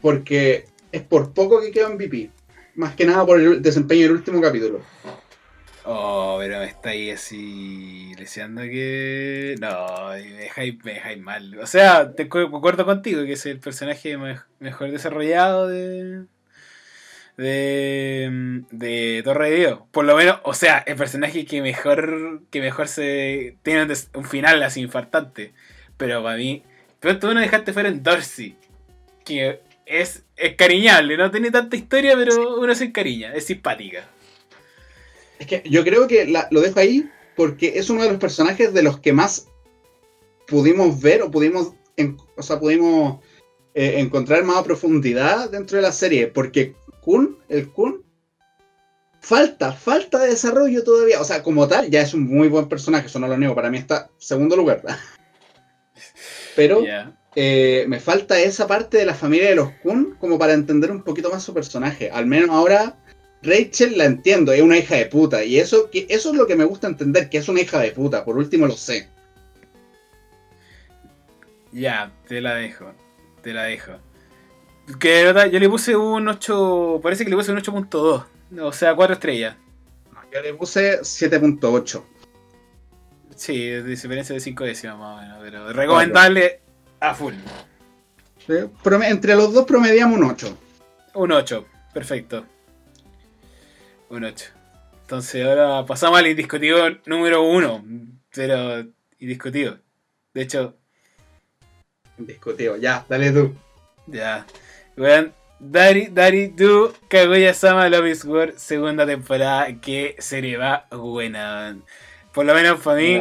porque 0.00 0.64
es 0.92 1.02
por 1.02 1.32
poco 1.32 1.60
que 1.60 1.70
quedó 1.70 1.90
MVP. 1.90 2.30
más 2.74 2.94
que 2.94 3.04
nada 3.04 3.26
por 3.26 3.40
el 3.40 3.62
desempeño 3.62 4.02
del 4.02 4.12
último 4.12 4.40
capítulo. 4.40 4.80
Oh, 5.84 6.36
pero 6.38 6.58
me 6.58 6.66
estáis 6.66 7.14
así 7.14 8.12
deseando 8.16 8.62
que. 8.62 9.56
No, 9.60 10.08
me 10.10 10.22
dejáis, 10.22 10.82
me 10.84 10.94
dejáis 10.94 11.18
mal. 11.20 11.58
O 11.58 11.66
sea, 11.66 12.12
te 12.14 12.28
cu- 12.28 12.50
concuerdo 12.50 12.84
contigo 12.84 13.24
que 13.24 13.32
es 13.32 13.46
el 13.46 13.60
personaje 13.60 14.16
me- 14.18 14.40
mejor 14.58 14.90
desarrollado 14.90 15.68
de. 15.68 16.24
De. 17.36 18.62
De 18.70 19.22
Torre 19.24 19.50
de 19.50 19.56
Dios. 19.56 19.80
Por 19.90 20.04
lo 20.04 20.16
menos, 20.16 20.38
o 20.42 20.52
sea, 20.54 20.78
el 20.86 20.96
personaje 20.96 21.44
que 21.46 21.62
mejor. 21.62 22.42
Que 22.50 22.60
mejor 22.60 22.88
se. 22.88 23.56
Tiene 23.62 23.86
un 24.14 24.24
final 24.24 24.62
así 24.62 24.80
infartante. 24.82 25.52
Pero 25.96 26.22
para 26.22 26.36
mí. 26.36 26.62
Pero 27.00 27.18
tú 27.18 27.32
no 27.32 27.40
dejaste 27.40 27.72
fuera 27.72 27.88
en 27.88 28.02
Dorsey. 28.02 28.56
Que 29.24 29.60
es, 29.86 30.24
es 30.36 30.54
cariñable, 30.56 31.16
no 31.16 31.30
tiene 31.30 31.50
tanta 31.50 31.76
historia, 31.76 32.14
pero 32.16 32.58
uno 32.60 32.74
se 32.74 32.84
encariña, 32.84 33.32
es 33.34 33.46
simpática. 33.46 34.04
Es 35.40 35.46
que 35.48 35.62
yo 35.68 35.82
creo 35.82 36.06
que 36.06 36.26
la- 36.26 36.46
lo 36.52 36.60
dejo 36.60 36.78
ahí 36.78 37.10
porque 37.34 37.72
es 37.78 37.90
uno 37.90 38.02
de 38.02 38.10
los 38.10 38.18
personajes 38.18 38.72
de 38.72 38.82
los 38.82 39.00
que 39.00 39.12
más 39.12 39.46
pudimos 40.46 41.00
ver 41.00 41.22
o 41.22 41.30
pudimos, 41.30 41.72
en- 41.96 42.16
o 42.36 42.42
sea, 42.42 42.60
pudimos 42.60 43.18
eh, 43.72 44.00
encontrar 44.00 44.42
más 44.44 44.62
profundidad 44.64 45.48
dentro 45.48 45.76
de 45.76 45.82
la 45.82 45.92
serie. 45.92 46.26
Porque 46.26 46.74
Kun, 47.02 47.38
el 47.48 47.70
Kun, 47.70 48.04
falta, 49.20 49.72
falta 49.72 50.18
de 50.18 50.30
desarrollo 50.30 50.82
todavía. 50.82 51.20
O 51.20 51.24
sea, 51.24 51.42
como 51.42 51.68
tal, 51.68 51.88
ya 51.88 52.02
es 52.02 52.12
un 52.12 52.24
muy 52.24 52.48
buen 52.48 52.68
personaje, 52.68 53.06
eso 53.06 53.20
no 53.20 53.28
lo 53.28 53.38
niego. 53.38 53.54
Para 53.54 53.70
mí 53.70 53.78
está 53.78 54.10
segundo 54.18 54.56
lugar. 54.56 54.82
Pero 56.56 56.80
eh, 57.36 57.84
me 57.88 58.00
falta 58.00 58.40
esa 58.40 58.66
parte 58.66 58.98
de 58.98 59.06
la 59.06 59.14
familia 59.14 59.50
de 59.50 59.54
los 59.54 59.70
Kun 59.82 60.16
como 60.18 60.36
para 60.38 60.52
entender 60.52 60.90
un 60.90 61.02
poquito 61.04 61.30
más 61.30 61.42
su 61.44 61.54
personaje. 61.54 62.10
Al 62.10 62.26
menos 62.26 62.50
ahora 62.50 62.98
Rachel 63.42 63.96
la 63.96 64.04
entiendo, 64.04 64.52
es 64.52 64.62
una 64.62 64.78
hija 64.78 64.96
de 64.96 65.06
puta. 65.06 65.44
Y 65.44 65.58
eso, 65.58 65.90
que, 65.90 66.06
eso 66.08 66.30
es 66.30 66.36
lo 66.36 66.46
que 66.46 66.56
me 66.56 66.64
gusta 66.64 66.86
entender, 66.86 67.30
que 67.30 67.38
es 67.38 67.48
una 67.48 67.60
hija 67.60 67.78
de 67.78 67.92
puta. 67.92 68.24
Por 68.24 68.36
último 68.36 68.66
lo 68.66 68.76
sé. 68.76 69.08
Ya, 71.72 72.12
te 72.28 72.40
la 72.40 72.54
dejo. 72.54 72.92
Te 73.42 73.52
la 73.52 73.64
dejo. 73.64 73.92
Que 74.98 75.08
de 75.08 75.24
verdad, 75.24 75.46
yo 75.46 75.58
le 75.58 75.68
puse 75.68 75.96
un 75.96 76.28
8. 76.28 77.00
Parece 77.02 77.24
que 77.24 77.30
le 77.30 77.36
puse 77.36 77.52
un 77.52 77.58
8.2. 77.58 78.24
O 78.60 78.72
sea, 78.72 78.94
4 78.94 79.14
estrellas. 79.14 79.56
Yo 80.32 80.42
le 80.42 80.54
puse 80.54 81.00
7.8. 81.00 82.02
Sí, 83.36 83.66
de 83.68 83.82
diferencia 83.82 84.34
de 84.34 84.40
5 84.40 84.64
décimas 84.64 84.98
más 84.98 85.18
o 85.18 85.22
menos. 85.22 85.38
Pero 85.42 85.72
recomendable 85.72 86.60
a 87.00 87.14
full. 87.14 87.34
Entre 88.48 89.34
los 89.34 89.52
dos 89.52 89.64
promediamos 89.64 90.18
un 90.18 90.24
8. 90.24 90.58
Un 91.14 91.32
8. 91.32 91.66
Perfecto. 91.94 92.44
Un 94.10 94.24
8. 94.24 94.46
Entonces 95.02 95.46
ahora 95.46 95.86
pasamos 95.86 96.18
al 96.18 96.26
indiscutido 96.26 96.84
número 97.06 97.42
1. 97.42 97.84
Pero 98.34 98.84
indiscutido. 99.18 99.78
De 100.34 100.42
hecho, 100.42 100.76
Indiscutido. 102.20 102.76
Ya, 102.76 103.04
dale 103.08 103.32
tú. 103.32 103.54
Ya. 104.06 104.46
Weón, 104.96 105.32
Dari, 105.58 106.06
Dari, 106.06 106.48
Do, 106.48 106.92
Kaguya-sama 107.08 107.88
Love 107.88 108.10
is 108.10 108.24
War, 108.24 108.52
segunda 108.56 109.06
temporada. 109.06 109.68
Qué 109.80 110.16
serie 110.18 110.56
va 110.56 110.86
buena. 110.90 111.76
Por 112.32 112.44
lo 112.44 112.54
menos 112.54 112.80
para 112.80 112.96
mí. 112.96 113.20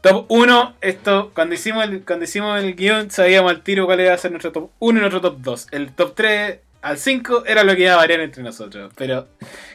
Top 0.00 0.26
1, 0.28 0.76
esto, 0.82 1.32
cuando 1.34 1.54
hicimos 1.54 1.84
el, 1.84 2.04
cuando 2.04 2.26
hicimos 2.26 2.62
el 2.62 2.74
guion, 2.74 3.10
sabíamos 3.10 3.50
al 3.50 3.62
tiro 3.62 3.86
cuál 3.86 4.00
iba 4.00 4.12
a 4.12 4.18
ser 4.18 4.32
nuestro 4.32 4.52
top 4.52 4.70
1 4.78 4.98
y 4.98 5.00
nuestro 5.00 5.20
top 5.22 5.38
2. 5.38 5.68
El 5.70 5.94
top 5.94 6.14
3 6.14 6.58
al 6.84 6.98
5 6.98 7.44
era 7.46 7.64
lo 7.64 7.74
que 7.74 7.82
iba 7.82 7.94
a 7.94 7.96
variar 7.96 8.20
entre 8.20 8.42
nosotros. 8.42 8.92
Pero 8.96 9.28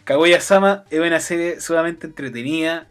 Kaguya-sama 0.06 0.86
es 0.90 1.00
una 1.00 1.20
serie 1.20 1.60
sumamente 1.60 2.08
entretenida, 2.08 2.88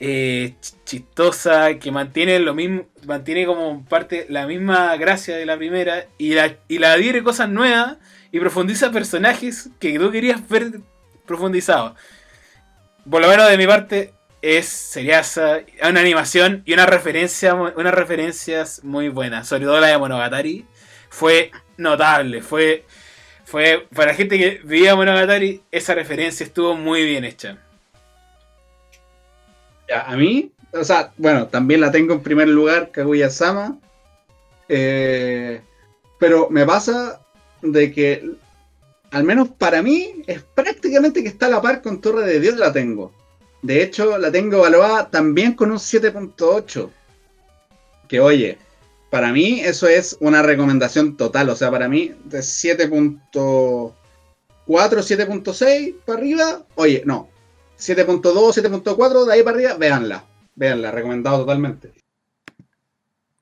eh, 0.00 0.54
ch- 0.60 0.74
chistosa, 0.84 1.78
que 1.78 1.90
mantiene 1.90 2.38
lo 2.40 2.54
mismo, 2.54 2.86
mantiene 3.06 3.46
como 3.46 3.84
parte 3.84 4.26
la 4.28 4.46
misma 4.46 4.96
gracia 4.96 5.36
de 5.36 5.46
la 5.46 5.56
primera 5.56 6.06
y 6.18 6.34
la, 6.34 6.56
y 6.68 6.78
la 6.78 6.92
adhiere 6.92 7.22
cosas 7.22 7.48
nuevas 7.48 7.96
y 8.30 8.40
profundiza 8.40 8.90
personajes 8.90 9.70
que 9.78 9.98
tú 9.98 10.10
querías 10.10 10.46
ver 10.48 10.80
profundizados. 11.26 11.94
Por 13.08 13.20
lo 13.20 13.28
menos 13.28 13.48
de 13.48 13.58
mi 13.58 13.66
parte, 13.66 14.12
es 14.42 14.66
seriaza, 14.68 15.60
una 15.88 16.00
animación 16.00 16.62
y 16.64 16.72
una 16.72 16.86
referencia, 16.86 17.54
unas 17.54 17.94
referencias 17.94 18.82
muy 18.84 19.08
buenas. 19.08 19.48
Sobre 19.48 19.64
todo 19.66 19.80
la 19.80 19.88
de 19.88 19.98
Monogatari. 19.98 20.66
Fue 21.10 21.50
notable. 21.76 22.42
Fue, 22.42 22.84
fue 23.52 23.86
para 23.94 24.12
la 24.12 24.14
gente 24.14 24.38
que 24.38 24.62
veía 24.64 24.96
Monogatari, 24.96 25.60
esa 25.70 25.94
referencia 25.94 26.42
estuvo 26.42 26.74
muy 26.74 27.04
bien 27.04 27.22
hecha. 27.22 27.58
A 29.94 30.16
mí, 30.16 30.50
o 30.72 30.82
sea, 30.82 31.12
bueno, 31.18 31.48
también 31.48 31.82
la 31.82 31.92
tengo 31.92 32.14
en 32.14 32.22
primer 32.22 32.48
lugar, 32.48 32.90
Kaguya-sama. 32.90 33.78
Eh, 34.70 35.60
pero 36.18 36.48
me 36.48 36.64
pasa 36.64 37.20
de 37.60 37.92
que, 37.92 38.24
al 39.10 39.24
menos 39.24 39.50
para 39.50 39.82
mí, 39.82 40.22
es 40.26 40.42
prácticamente 40.42 41.22
que 41.22 41.28
está 41.28 41.44
a 41.44 41.50
la 41.50 41.60
par 41.60 41.82
con 41.82 42.00
Torre 42.00 42.24
de 42.24 42.40
Dios 42.40 42.56
la 42.56 42.72
tengo. 42.72 43.12
De 43.60 43.82
hecho, 43.82 44.16
la 44.16 44.32
tengo 44.32 44.56
evaluada 44.56 45.10
también 45.10 45.52
con 45.52 45.70
un 45.70 45.76
7.8. 45.76 46.88
Que 48.08 48.18
oye, 48.18 48.56
para 49.12 49.30
mí 49.30 49.60
eso 49.60 49.86
es 49.88 50.16
una 50.20 50.40
recomendación 50.40 51.18
total. 51.18 51.50
O 51.50 51.54
sea, 51.54 51.70
para 51.70 51.86
mí, 51.86 52.14
de 52.24 52.38
7.4, 52.38 53.92
7.6 54.66 55.96
para 56.06 56.18
arriba, 56.18 56.66
oye, 56.76 57.02
no, 57.04 57.28
7.2, 57.78 58.22
7.4, 58.22 59.26
de 59.26 59.32
ahí 59.34 59.42
para 59.42 59.56
arriba, 59.58 59.74
véanla. 59.74 60.24
Véanla, 60.54 60.90
recomendado 60.92 61.40
totalmente. 61.40 61.92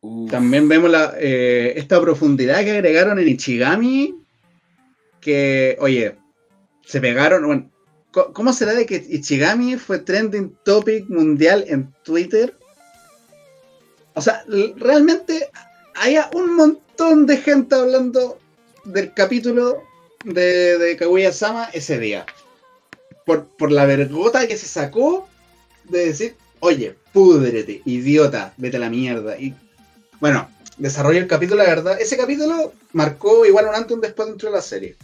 Uf. 0.01 0.29
También 0.29 0.69
vemos 0.69 0.91
la, 0.91 1.15
eh, 1.21 1.75
esta 1.77 2.01
profundidad 2.01 2.65
que 2.65 2.73
agregaron 2.73 3.21
en 3.21 3.29
Ichigami. 3.29 4.17
Que, 5.21 5.77
oye, 5.79 6.17
se 6.85 7.01
pegaron. 7.01 7.47
Bueno, 7.47 7.71
¿Cómo 8.11 8.53
será 8.53 8.75
de 8.75 8.87
que 8.87 9.07
Ichigami 9.09 9.77
fue 9.77 10.01
trending 10.01 10.57
topic 10.65 11.09
mundial 11.09 11.65
en 11.69 11.95
Twitter? 12.03 12.59
O 14.15 14.21
sea, 14.21 14.45
realmente 14.77 15.51
hay 15.95 16.19
un 16.35 16.57
montón 16.57 17.27
de 17.27 17.37
gente 17.37 17.75
hablando 17.75 18.39
del 18.85 19.13
capítulo 19.15 19.83
de, 20.25 20.79
de 20.79 20.97
Kaguya-sama 20.97 21.71
ese 21.73 21.99
día. 21.99 22.27
Por, 23.25 23.47
por 23.47 23.71
la 23.71 23.85
vergota 23.85 24.47
que 24.47 24.57
se 24.57 24.67
sacó 24.67 25.29
de 25.85 26.07
decir, 26.07 26.37
oye, 26.61 26.97
púdrete, 27.13 27.83
idiota, 27.85 28.53
vete 28.57 28.77
a 28.77 28.81
la 28.81 28.91
mierda. 28.91 29.39
Y 29.39 29.55
bueno, 30.21 30.51
desarrolla 30.79 31.21
el 31.21 31.27
capítulo, 31.27 31.63
la 31.63 31.69
verdad. 31.69 32.01
Ese 32.01 32.17
capítulo 32.17 32.73
marcó 32.93 33.45
igual 33.47 33.67
un 33.67 33.75
antes 33.75 33.91
y 33.91 33.95
un 33.95 34.01
después 34.01 34.29
dentro 34.29 34.51
de 34.51 34.57
la 34.57 34.63
serie. 34.63 34.97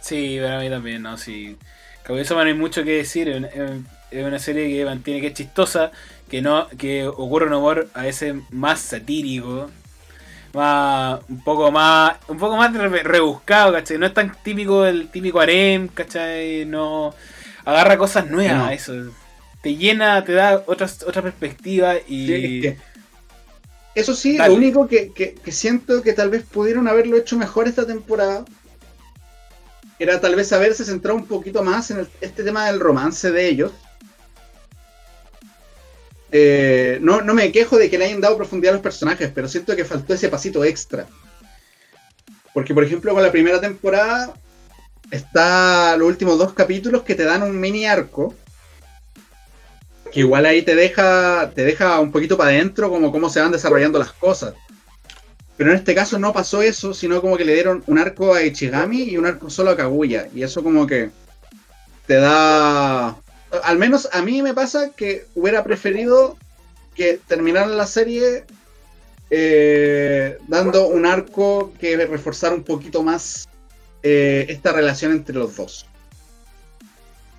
Sí, 0.00 0.38
para 0.40 0.60
mí 0.60 0.68
también, 0.68 1.02
¿no? 1.02 1.16
Sí. 1.16 1.56
Kaguya-sama 2.04 2.42
no 2.42 2.48
hay 2.48 2.54
mucho 2.54 2.84
que 2.84 2.98
decir. 2.98 3.28
Es 4.10 4.24
una 4.24 4.38
serie 4.38 4.68
que 4.68 4.84
mantiene 4.84 5.20
que 5.20 5.28
es 5.28 5.34
chistosa, 5.34 5.90
que 6.28 6.42
no 6.42 6.68
que 6.76 7.06
ocurre 7.06 7.46
un 7.46 7.52
humor 7.54 7.88
a 7.94 8.02
veces 8.02 8.34
más 8.50 8.80
satírico, 8.80 9.70
más 10.54 11.20
un 11.28 11.42
poco 11.42 11.70
más 11.70 12.16
un 12.28 12.38
poco 12.38 12.56
más 12.56 12.72
re- 12.74 13.02
rebuscado, 13.02 13.72
¿cachai? 13.72 13.98
No 13.98 14.06
es 14.06 14.14
tan 14.14 14.34
típico 14.42 14.86
el 14.86 15.08
típico 15.08 15.40
harem, 15.40 15.88
¿cachai? 15.88 16.64
No 16.64 17.14
agarra 17.64 17.96
cosas 17.98 18.28
nuevas, 18.30 18.56
No. 18.58 18.70
eso. 18.70 18.92
Te 19.62 19.74
llena, 19.76 20.24
te 20.24 20.32
da 20.32 20.62
otras 20.66 21.02
otra 21.02 21.22
perspectiva 21.22 21.96
y 21.96 22.26
Sí, 22.26 22.34
es 22.34 22.62
que- 22.62 22.76
eso 23.94 24.14
sí, 24.14 24.36
Dale. 24.36 24.50
lo 24.50 24.56
único 24.56 24.86
que, 24.88 25.12
que- 25.12 25.34
que 25.34 25.52
siento 25.52 26.02
que 26.02 26.12
tal 26.12 26.30
vez 26.30 26.42
pudieron 26.44 26.86
haberlo 26.86 27.16
hecho 27.16 27.36
mejor 27.36 27.66
esta 27.66 27.86
temporada 27.86 28.44
era 29.98 30.20
tal 30.20 30.34
vez 30.36 30.52
haberse 30.52 30.84
centrado 30.84 31.16
un 31.16 31.26
poquito 31.26 31.62
más 31.62 31.90
en 31.90 32.00
el- 32.00 32.08
este 32.20 32.44
tema 32.44 32.66
del 32.66 32.80
romance 32.80 33.30
de 33.30 33.48
ellos. 33.48 33.72
Eh, 36.32 36.98
no, 37.00 37.22
no 37.22 37.34
me 37.34 37.52
quejo 37.52 37.78
de 37.78 37.88
que 37.88 37.98
le 37.98 38.06
hayan 38.06 38.20
dado 38.20 38.36
profundidad 38.36 38.74
a 38.74 38.76
los 38.76 38.82
personajes, 38.82 39.30
pero 39.34 39.48
siento 39.48 39.76
que 39.76 39.84
faltó 39.84 40.14
ese 40.14 40.28
pasito 40.28 40.64
extra. 40.64 41.06
Porque, 42.52 42.74
por 42.74 42.84
ejemplo, 42.84 43.12
con 43.12 43.22
la 43.22 43.32
primera 43.32 43.60
temporada 43.60 44.34
está 45.10 45.96
los 45.96 46.08
últimos 46.08 46.38
dos 46.38 46.52
capítulos 46.52 47.02
que 47.02 47.14
te 47.14 47.24
dan 47.24 47.42
un 47.42 47.58
mini 47.60 47.86
arco. 47.86 48.34
Que 50.12 50.20
igual 50.20 50.46
ahí 50.46 50.62
te 50.62 50.74
deja, 50.74 51.50
te 51.54 51.64
deja 51.64 52.00
un 52.00 52.10
poquito 52.10 52.36
para 52.36 52.50
adentro 52.50 52.88
como 52.88 53.12
cómo 53.12 53.28
se 53.28 53.40
van 53.40 53.52
desarrollando 53.52 53.98
las 53.98 54.12
cosas. 54.12 54.54
Pero 55.56 55.70
en 55.70 55.76
este 55.76 55.94
caso 55.94 56.18
no 56.18 56.32
pasó 56.32 56.62
eso, 56.62 56.92
sino 56.92 57.20
como 57.20 57.36
que 57.36 57.44
le 57.44 57.54
dieron 57.54 57.82
un 57.86 57.98
arco 57.98 58.34
a 58.34 58.42
Ichigami 58.42 59.02
y 59.04 59.16
un 59.16 59.26
arco 59.26 59.48
solo 59.48 59.70
a 59.70 59.76
Kaguya. 59.76 60.28
Y 60.34 60.42
eso 60.42 60.62
como 60.62 60.86
que 60.86 61.10
te 62.06 62.14
da... 62.14 63.16
Al 63.64 63.78
menos 63.78 64.08
a 64.12 64.22
mí 64.22 64.42
me 64.42 64.54
pasa 64.54 64.90
que 64.96 65.26
hubiera 65.34 65.64
preferido 65.64 66.36
que 66.94 67.20
terminaran 67.26 67.76
la 67.76 67.86
serie 67.86 68.44
eh, 69.30 70.38
dando 70.48 70.86
un 70.88 71.04
arco 71.06 71.72
que 71.80 71.96
reforzara 72.06 72.54
un 72.54 72.62
poquito 72.62 73.02
más 73.02 73.48
eh, 74.02 74.46
esta 74.48 74.72
relación 74.72 75.12
entre 75.12 75.34
los 75.34 75.56
dos. 75.56 75.86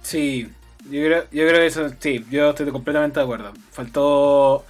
Sí, 0.02 0.50
yo 0.90 1.04
creo, 1.04 1.24
yo 1.32 1.48
creo 1.48 1.60
que 1.60 1.66
eso, 1.66 1.90
sí, 2.00 2.26
yo 2.30 2.52
estoy 2.52 2.72
completamente 2.72 3.20
de 3.20 3.24
acuerdo. 3.24 3.54
Faltó 3.72 4.66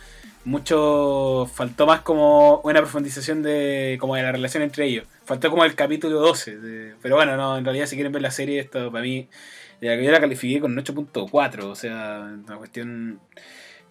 mucho, 0.46 1.50
faltó 1.54 1.86
más 1.86 2.02
como 2.02 2.62
una 2.62 2.80
profundización 2.80 3.44
de 3.44 3.98
como 4.00 4.16
de 4.16 4.24
la 4.24 4.32
relación 4.32 4.64
entre 4.64 4.86
ellos. 4.86 5.06
Faltó 5.26 5.50
como 5.50 5.66
el 5.66 5.76
capítulo 5.76 6.20
12. 6.22 6.96
pero 7.02 7.16
bueno, 7.16 7.36
no, 7.36 7.58
en 7.58 7.66
realidad 7.66 7.86
si 7.86 7.96
quieren 7.96 8.14
ver 8.14 8.22
la 8.22 8.32
serie, 8.32 8.60
esto 8.60 8.92
para 8.92 9.04
mí, 9.04 9.28
yo 9.82 10.12
la 10.12 10.20
califiqué 10.20 10.60
con 10.60 10.72
un 10.72 10.84
8.4, 10.84 11.64
o 11.64 11.76
sea, 11.76 12.32
una 12.46 12.58
cuestión... 12.58 13.20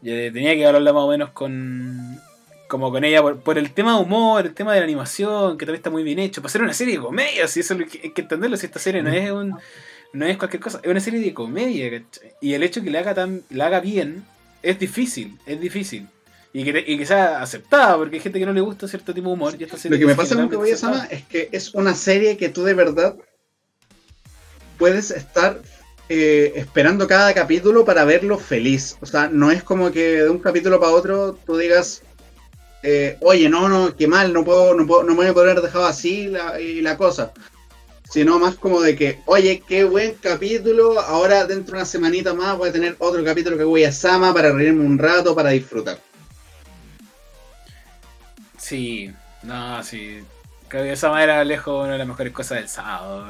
Yo 0.03 0.13
tenía 0.33 0.55
que 0.55 0.67
hablarla 0.67 0.93
más 0.93 1.03
o 1.03 1.09
menos 1.09 1.31
con, 1.31 2.21
como 2.69 2.91
con 2.91 3.05
ella 3.05 3.23
por, 3.23 3.59
el 3.59 3.73
tema 3.73 3.97
de 3.97 4.03
humor, 4.03 4.45
el 4.47 4.55
tema 4.55 4.73
de 4.75 4.81
la 4.81 4.85
animación, 4.85 5.57
que 5.57 5.65
también 5.65 5.81
está 5.81 5.91
muy 5.91 6.03
bien 6.03 6.19
hecho. 6.19 6.43
Para 6.43 6.53
ser 6.53 6.63
una 6.63 6.75
serie 6.75 6.95
de 6.95 7.01
comedia, 7.01 7.49
si 7.49 7.61
eso 7.61 7.75
hay 7.75 7.87
que, 7.87 8.21
entenderlo, 8.21 8.57
si 8.57 8.67
esta 8.67 8.79
serie 8.79 9.03
no 9.03 9.11
es 9.11 9.31
un, 9.31 9.57
no 10.13 10.27
es 10.27 10.37
cualquier 10.37 10.63
cosa, 10.63 10.81
es 10.83 10.91
una 10.91 11.01
serie 11.01 11.21
de 11.21 11.33
comedia, 11.33 12.05
Y 12.41 12.55
el 12.55 12.63
hecho 12.63 12.83
que 12.83 12.91
la 12.91 13.01
haga 13.01 13.15
tan, 13.15 13.43
la 13.51 13.67
haga 13.67 13.81
bien, 13.81 14.25
es 14.63 14.79
difícil, 14.79 15.39
es 15.47 15.61
difícil. 15.61 16.09
Y 16.53 16.65
que, 16.65 16.85
y 16.87 16.97
que 16.97 17.07
sea 17.07 17.43
aceptada, 17.43 17.97
porque 17.97 18.17
hay 18.17 18.23
gente 18.23 18.39
que 18.39 18.47
no 18.47 18.53
le 18.53 18.63
gusta 18.63 18.89
cierto 18.89 19.13
tipo 19.13 19.29
de 19.29 19.35
humor. 19.35 19.55
Y 19.59 19.65
esta 19.65 19.77
serie 19.77 19.99
Lo 19.99 20.01
que 20.01 20.07
me 20.07 20.17
pasa 20.17 20.37
con 20.37 20.49
Kaguya 20.49 20.77
Sama 20.77 21.07
es 21.11 21.25
que 21.25 21.49
es 21.53 21.75
una 21.75 21.95
serie 21.95 22.37
que 22.37 22.49
tú 22.49 22.65
de 22.65 22.75
verdad 22.75 23.17
puedes 24.79 25.11
estar 25.11 25.61
eh, 26.09 26.53
esperando 26.57 27.07
cada 27.07 27.35
capítulo 27.35 27.85
para 27.85 28.05
verlo 28.05 28.39
feliz. 28.39 28.97
O 29.01 29.07
sea, 29.07 29.29
no 29.29 29.51
es 29.51 29.63
como 29.63 29.91
que 29.91 30.23
de 30.23 30.29
un 30.31 30.39
capítulo 30.39 30.79
para 30.79 30.93
otro 30.93 31.39
tú 31.45 31.57
digas, 31.57 32.03
eh, 32.83 33.17
oye, 33.21 33.49
no, 33.49 33.69
no, 33.69 33.97
qué 33.97 34.07
mal, 34.07 34.33
no 34.33 34.45
puedo, 34.45 34.75
no 34.75 34.87
puedo, 34.87 35.03
no 35.03 35.11
me 35.11 35.17
voy 35.17 35.27
a 35.27 35.35
poder 35.35 35.61
dejado 35.61 35.87
así 35.87 36.29
la, 36.29 36.61
y 36.61 36.81
la 36.81 36.97
cosa. 36.97 37.33
Sino 38.09 38.39
más 38.39 38.55
como 38.55 38.81
de 38.81 38.95
que, 38.95 39.21
oye, 39.27 39.63
qué 39.67 39.83
buen 39.83 40.15
capítulo, 40.15 41.01
ahora 41.01 41.45
dentro 41.45 41.73
de 41.73 41.79
una 41.79 41.85
semanita 41.85 42.35
más 42.35 42.57
voy 42.57 42.69
a 42.69 42.73
tener 42.73 42.95
otro 43.01 43.25
capítulo 43.25 43.59
que 43.59 43.65
voy 43.65 43.83
a 43.83 43.91
Sama 43.91 44.33
para 44.33 44.53
reírme 44.53 44.85
un 44.85 44.99
rato, 44.99 45.35
para 45.35 45.51
disfrutar. 45.51 45.99
Sí, 48.59 49.13
no, 49.43 49.83
sí. 49.83 50.23
Creo 50.69 50.85
que 50.85 50.97
Sama 50.97 51.25
era 51.25 51.43
lejos 51.45 51.83
una 51.85 51.95
de 51.95 51.99
las 51.99 52.07
mejores 52.07 52.33
cosas 52.33 52.59
del 52.59 52.69
sábado. 52.69 53.27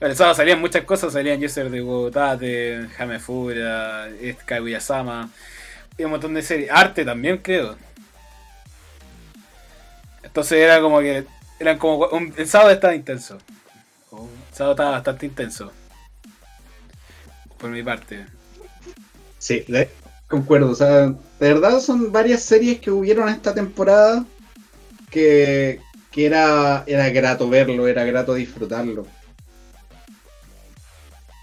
El 0.00 0.16
sábado 0.16 0.34
salían 0.34 0.60
muchas 0.60 0.84
cosas, 0.84 1.12
salían 1.12 1.42
User 1.42 1.70
de 1.70 1.82
Wotate, 1.82 2.88
Hamefura, 2.98 4.08
Kaguya-sama, 4.44 5.30
y 5.96 6.04
un 6.04 6.12
montón 6.12 6.34
de 6.34 6.42
series. 6.42 6.70
Arte 6.70 7.04
también, 7.04 7.38
creo. 7.38 7.76
Entonces 10.22 10.58
era 10.58 10.80
como 10.80 11.00
que. 11.00 11.24
Eran 11.58 11.78
como. 11.78 12.08
el 12.36 12.48
sábado 12.48 12.70
estaba 12.70 12.94
intenso. 12.94 13.38
El 14.12 14.54
sábado 14.54 14.72
estaba 14.74 14.90
bastante 14.92 15.26
intenso. 15.26 15.72
Por 17.58 17.70
mi 17.70 17.82
parte. 17.82 18.24
Sí, 19.38 19.64
concuerdo. 20.28 20.70
O 20.70 20.74
sea, 20.74 21.06
de 21.06 21.16
verdad 21.40 21.80
son 21.80 22.12
varias 22.12 22.42
series 22.42 22.78
que 22.80 22.90
hubieron 22.92 23.28
esta 23.28 23.52
temporada 23.52 24.24
que, 25.10 25.80
que 26.12 26.26
era, 26.26 26.84
era 26.86 27.08
grato 27.10 27.48
verlo, 27.48 27.88
era 27.88 28.04
grato 28.04 28.34
disfrutarlo. 28.34 29.06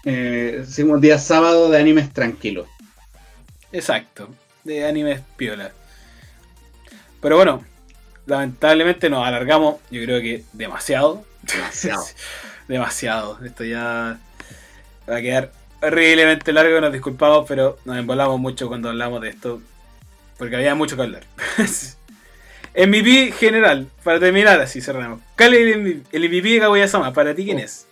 Eh, 0.08 0.64
un 0.84 1.00
día 1.00 1.18
sábado 1.18 1.68
de 1.68 1.80
animes 1.80 2.12
tranquilos. 2.12 2.68
Exacto, 3.72 4.28
de 4.62 4.86
animes 4.86 5.20
piola. 5.36 5.72
Pero 7.20 7.36
bueno, 7.36 7.64
lamentablemente 8.24 9.10
nos 9.10 9.26
alargamos, 9.26 9.80
yo 9.90 10.00
creo 10.02 10.20
que 10.20 10.44
demasiado. 10.52 11.24
Demasiado. 11.42 12.04
demasiado. 12.68 13.44
Esto 13.44 13.64
ya 13.64 14.20
va 15.10 15.16
a 15.16 15.20
quedar 15.20 15.50
horriblemente 15.82 16.52
largo, 16.52 16.80
nos 16.80 16.92
disculpamos, 16.92 17.44
pero 17.48 17.78
nos 17.84 17.98
embolamos 17.98 18.38
mucho 18.38 18.68
cuando 18.68 18.90
hablamos 18.90 19.20
de 19.20 19.30
esto. 19.30 19.60
Porque 20.38 20.54
había 20.54 20.76
mucho 20.76 20.94
que 20.94 21.02
hablar. 21.02 21.24
MVP 22.76 23.32
general, 23.32 23.88
para 24.04 24.20
terminar 24.20 24.60
así 24.60 24.80
cerramos. 24.80 25.20
¿Cuál 25.36 25.54
es 25.54 25.76
el 26.12 26.28
MVP, 26.28 26.48
de 26.48 26.60
Kaguya-sama? 26.60 27.12
¿Para 27.12 27.34
ti 27.34 27.44
quién 27.44 27.56
oh. 27.56 27.62
es? 27.62 27.85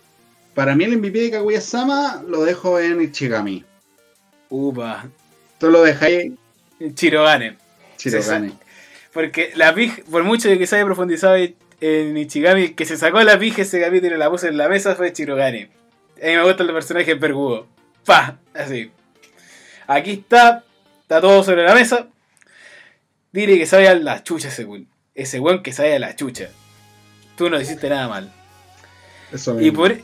Para 0.55 0.73
mí 0.73 0.85
el 0.85 0.97
MVP 0.97 1.19
de 1.19 1.31
Kaguya-sama 1.31 2.23
lo 2.25 2.45
dejo 2.45 2.79
en 2.79 3.01
Ichigami. 3.01 3.65
Upa. 4.49 5.05
Tú 5.59 5.69
lo 5.69 5.83
dejáis 5.83 6.31
en 6.79 6.95
Chirogane. 6.95 7.57
Chirogane. 7.97 8.53
Porque 9.13 9.51
la 9.55 9.75
pija, 9.75 10.01
por 10.09 10.23
mucho 10.23 10.47
de 10.47 10.57
que 10.57 10.65
se 10.65 10.77
haya 10.77 10.85
profundizado 10.85 11.35
en 11.81 12.17
Ichigami, 12.17 12.69
que 12.69 12.85
se 12.85 12.95
sacó 12.95 13.21
la 13.21 13.37
pija 13.37 13.63
ese 13.63 13.81
capítulo 13.81 14.15
y 14.15 14.17
la 14.17 14.31
puso 14.31 14.47
en 14.47 14.55
la 14.57 14.69
mesa 14.69 14.95
fue 14.95 15.11
Chirogane. 15.11 15.69
A 16.21 16.25
mí 16.25 16.35
me 16.35 16.43
gusta 16.43 16.63
el 16.63 16.71
personaje 16.71 17.17
Pergugo. 17.17 17.67
Pa, 18.05 18.37
así. 18.53 18.91
Aquí 19.87 20.11
está, 20.11 20.63
está 21.01 21.19
todo 21.19 21.43
sobre 21.43 21.63
la 21.63 21.75
mesa. 21.75 22.07
Dile 23.33 23.57
que 23.57 23.65
sabe 23.65 23.89
a 23.89 23.95
la 23.95 24.23
chucha 24.23 24.47
ese 24.47 24.63
weón. 24.63 24.87
Ese 25.15 25.41
weón 25.41 25.61
que 25.61 25.73
sabe 25.73 25.95
a 25.95 25.99
la 25.99 26.15
chucha. 26.15 26.49
Tú 27.35 27.49
no 27.49 27.59
hiciste 27.59 27.89
nada 27.89 28.07
mal. 28.07 28.31
Eso 29.33 29.59
y 29.59 29.71
por, 29.71 29.97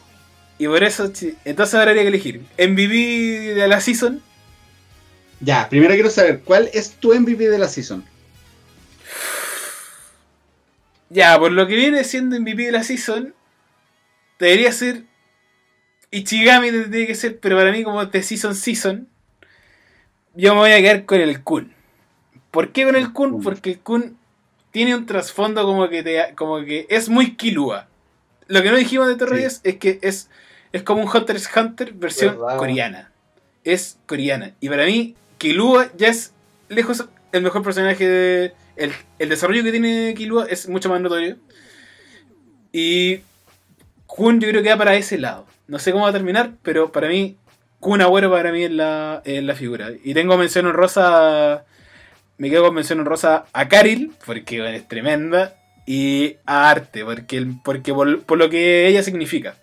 y 0.62 0.68
por 0.68 0.84
eso, 0.84 1.12
entonces 1.44 1.74
ahora 1.74 1.90
habría 1.90 2.04
que 2.04 2.10
elegir. 2.10 2.42
MVP 2.60 3.56
de 3.56 3.68
la 3.68 3.82
season. 3.82 4.22
Ya, 5.40 5.68
primero 5.68 5.96
quiero 5.96 6.12
saber, 6.12 6.42
¿cuál 6.42 6.70
es 6.72 6.92
tu 6.92 7.16
MVP 7.16 7.50
de 7.50 7.58
la 7.58 7.68
season? 7.68 8.06
Ya, 11.10 11.40
por 11.40 11.52
lo 11.52 11.66
que 11.66 11.74
viene 11.74 12.04
siendo 12.04 12.40
MVP 12.40 12.62
de 12.66 12.74
la 12.74 12.84
season, 12.84 13.34
debería 14.38 14.72
ser 14.72 15.06
Ichigami, 16.12 16.70
tendría 16.70 17.08
que 17.08 17.16
ser, 17.16 17.40
pero 17.40 17.58
para 17.58 17.72
mí 17.72 17.84
como 17.84 18.06
de 18.06 18.22
season 18.22 18.54
season, 18.54 19.08
yo 20.36 20.54
me 20.54 20.60
voy 20.60 20.74
a 20.74 20.78
quedar 20.78 21.06
con 21.06 21.22
el 21.22 21.42
Kun. 21.42 21.74
¿Por 22.52 22.72
qué 22.72 22.86
con 22.86 22.96
el 22.96 23.12
Kun? 23.14 23.42
Porque 23.42 23.72
el 23.72 23.80
Kun 23.80 24.16
tiene 24.70 24.96
un 24.96 25.08
trasfondo 25.08 25.66
como 25.66 25.90
que 25.90 26.04
te, 26.04 26.36
como 26.36 26.64
que 26.64 26.86
es 26.88 27.10
muy 27.10 27.36
Kilua. 27.36 27.88
Lo 28.46 28.62
que 28.62 28.70
no 28.70 28.78
dijimos 28.78 29.08
de 29.08 29.16
Torreyes 29.16 29.62
es 29.64 29.78
que 29.78 29.98
es, 30.04 30.30
es 30.72 30.84
como 30.84 31.02
un 31.02 31.08
Hunter 31.08 31.36
x 31.36 31.50
Hunter 31.56 31.94
versión 31.94 32.38
coreana. 32.58 33.12
Es 33.64 33.98
coreana. 34.06 34.54
Y 34.60 34.70
para 34.70 34.86
mí, 34.86 35.16
Kilua 35.38 35.90
ya 35.98 36.08
es 36.08 36.34
lejos 36.70 37.06
el 37.32 37.44
mejor 37.44 37.64
personaje 37.64 38.08
de, 38.08 38.54
el, 38.76 39.30
desarrollo 39.30 39.64
que 39.64 39.72
tiene 39.72 40.14
Killua 40.16 40.46
es 40.50 40.68
mucho 40.68 40.90
más 40.90 41.02
notorio. 41.02 41.38
Y 42.72 43.20
Kun 44.06 44.40
yo 44.40 44.50
creo 44.50 44.64
que 44.64 44.70
va 44.70 44.78
para 44.78 44.96
ese 44.96 45.18
lado. 45.18 45.46
No 45.68 45.80
sé 45.80 45.92
cómo 45.92 46.04
va 46.04 46.10
a 46.10 46.14
terminar, 46.14 46.54
pero 46.64 46.92
para 46.92 47.08
mí, 47.08 47.38
Kun 47.80 48.02
Agüero 48.02 48.32
para 48.32 48.52
mí 48.52 48.64
es 48.64 48.72
la, 48.72 49.22
la 49.26 49.56
figura. 49.56 49.92
Y 50.04 50.14
tengo 50.14 50.38
mención 50.38 50.68
en 50.68 50.74
rosa. 50.74 51.66
Me 52.38 52.50
quedo 52.50 52.66
con 52.66 52.76
mención 52.76 53.00
en 53.00 53.06
rosa 53.06 53.46
a 53.54 53.68
Karil, 53.68 54.12
porque 54.26 54.76
es 54.76 54.88
tremenda. 54.88 55.56
Y 55.86 56.38
a 56.46 56.70
Arte, 56.70 57.04
porque, 57.04 57.46
porque 57.64 57.94
por, 57.94 58.38
lo 58.38 58.50
que 58.50 58.88
ella 58.88 59.04
significa. 59.04 59.56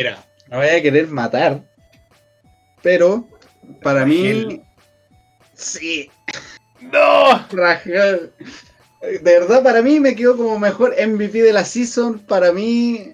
Mira, 0.00 0.24
no 0.48 0.56
voy 0.56 0.66
a 0.66 0.80
querer 0.80 1.08
matar. 1.08 1.62
Pero, 2.82 3.28
para 3.82 4.06
mí. 4.06 4.62
Sí, 5.52 6.10
no, 6.80 7.46
De 7.52 9.20
verdad, 9.22 9.62
para 9.62 9.82
mí 9.82 10.00
me 10.00 10.16
quedó 10.16 10.38
como 10.38 10.58
mejor 10.58 10.94
MVP 10.98 11.42
de 11.42 11.52
la 11.52 11.66
season. 11.66 12.18
Para 12.20 12.50
mí, 12.50 13.12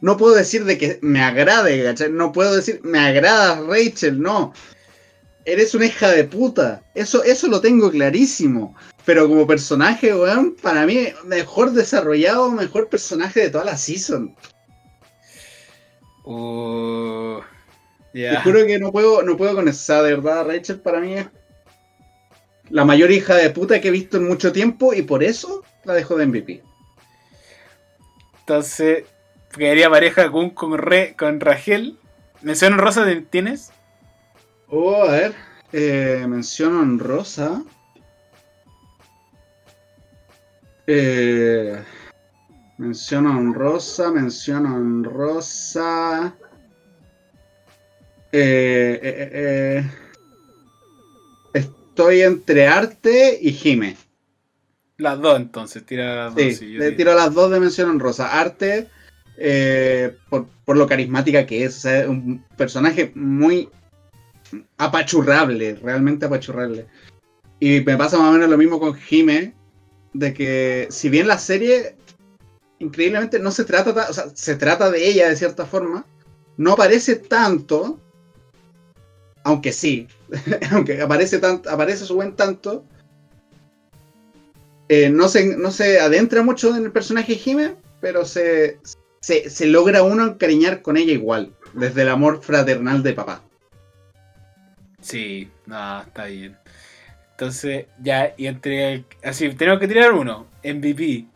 no 0.00 0.16
puedo 0.16 0.36
decir 0.36 0.64
de 0.64 0.78
que 0.78 1.00
me 1.02 1.20
agrade, 1.20 1.92
No 2.10 2.30
puedo 2.30 2.54
decir, 2.54 2.78
me 2.84 3.00
agrada 3.00 3.60
Rachel, 3.60 4.22
no. 4.22 4.54
Eres 5.44 5.74
una 5.74 5.86
hija 5.86 6.08
de 6.12 6.22
puta. 6.22 6.84
Eso, 6.94 7.24
eso 7.24 7.48
lo 7.48 7.60
tengo 7.60 7.90
clarísimo. 7.90 8.76
Pero 9.04 9.28
como 9.28 9.44
personaje, 9.44 10.14
weón, 10.14 10.54
para 10.62 10.86
mí, 10.86 11.08
mejor 11.24 11.72
desarrollado, 11.72 12.48
mejor 12.52 12.88
personaje 12.88 13.40
de 13.40 13.50
toda 13.50 13.64
la 13.64 13.76
season. 13.76 14.36
Uh, 16.24 17.40
Te 18.12 18.36
juro 18.38 18.64
que 18.66 18.78
no 18.78 18.92
puedo, 18.92 19.22
no 19.22 19.36
puedo 19.36 19.54
con 19.54 19.68
esa, 19.68 20.02
de 20.02 20.14
verdad, 20.14 20.46
Rachel 20.46 20.80
para 20.80 21.00
mí 21.00 21.14
es 21.14 21.26
la 22.70 22.84
mayor 22.84 23.10
hija 23.10 23.34
de 23.34 23.50
puta 23.50 23.80
que 23.80 23.88
he 23.88 23.92
visto 23.92 24.16
en 24.16 24.28
mucho 24.28 24.52
tiempo 24.52 24.94
y 24.94 25.02
por 25.02 25.22
eso 25.22 25.62
la 25.84 25.94
dejo 25.94 26.16
de 26.16 26.26
MVP. 26.26 26.62
Entonces, 28.40 29.04
quedaría 29.56 29.90
pareja 29.90 30.30
con, 30.30 30.50
con, 30.50 30.78
Re, 30.78 31.14
con 31.16 31.40
Rachel. 31.40 31.98
¿Mención 32.40 32.78
rosa 32.78 33.06
tienes? 33.30 33.72
Oh, 34.68 35.02
a 35.02 35.12
ver. 35.12 35.34
Eh, 35.72 36.24
mención 36.28 36.98
rosa. 36.98 37.62
Eh, 40.86 41.82
mención 42.82 43.26
honrosa, 43.26 44.10
mención 44.10 44.66
honrosa. 44.66 46.34
Eh, 48.32 49.00
eh, 49.00 49.00
eh, 49.02 49.30
eh 49.32 49.90
estoy 51.54 52.22
entre 52.22 52.66
Arte 52.66 53.38
y 53.40 53.52
Jime. 53.52 53.96
Las 54.96 55.20
dos 55.20 55.36
entonces, 55.36 55.86
tira 55.86 56.24
las 56.24 56.34
dos. 56.34 56.56
Sí, 56.56 56.66
le 56.66 56.92
tiro 56.92 57.14
las 57.14 57.32
dos 57.32 57.52
de 57.52 57.60
mención 57.60 58.00
rosa. 58.00 58.40
Arte, 58.40 58.88
eh, 59.36 60.16
por, 60.28 60.46
por 60.64 60.76
lo 60.76 60.88
carismática 60.88 61.46
que 61.46 61.64
es. 61.64 61.78
O 61.78 61.80
sea, 61.82 62.10
un 62.10 62.44
personaje 62.56 63.12
muy 63.14 63.68
apachurrable, 64.78 65.76
realmente 65.76 66.26
apachurrable. 66.26 66.86
Y 67.60 67.80
me 67.82 67.96
pasa 67.96 68.18
más 68.18 68.30
o 68.30 68.32
menos 68.32 68.50
lo 68.50 68.58
mismo 68.58 68.80
con 68.80 68.94
Jime, 68.94 69.54
de 70.14 70.34
que 70.34 70.88
si 70.90 71.08
bien 71.08 71.28
la 71.28 71.38
serie 71.38 71.96
increíblemente 72.82 73.38
no 73.38 73.50
se 73.50 73.64
trata, 73.64 73.94
ta- 73.94 74.10
o 74.10 74.12
sea, 74.12 74.24
se 74.34 74.56
trata 74.56 74.90
de 74.90 75.06
ella 75.08 75.28
de 75.28 75.36
cierta 75.36 75.66
forma, 75.66 76.04
no 76.56 76.72
aparece 76.72 77.16
tanto, 77.16 77.98
aunque 79.44 79.72
sí, 79.72 80.08
aunque 80.72 81.00
aparece 81.00 81.38
tanto, 81.38 81.70
aparece 81.70 82.04
su 82.04 82.14
buen 82.14 82.34
tanto, 82.36 82.84
eh, 84.88 85.08
no, 85.08 85.28
se, 85.28 85.56
no 85.56 85.70
se 85.70 86.00
adentra 86.00 86.42
mucho 86.42 86.76
en 86.76 86.84
el 86.84 86.92
personaje 86.92 87.36
Jime, 87.36 87.76
pero 88.00 88.24
se, 88.24 88.78
se, 89.20 89.48
se 89.48 89.66
logra 89.66 90.02
uno 90.02 90.26
encariñar 90.26 90.82
con 90.82 90.96
ella 90.96 91.12
igual, 91.12 91.54
desde 91.72 92.02
el 92.02 92.08
amor 92.10 92.42
fraternal 92.42 93.02
de 93.02 93.12
papá. 93.14 93.42
Sí, 95.00 95.50
no, 95.66 96.02
está 96.02 96.26
bien. 96.26 96.56
Entonces, 97.32 97.86
ya, 98.00 98.34
y 98.36 98.46
entre. 98.46 99.04
Así, 99.24 99.48
tenemos 99.54 99.80
que 99.80 99.88
tirar 99.88 100.12
uno: 100.12 100.46
MVP, 100.62 101.26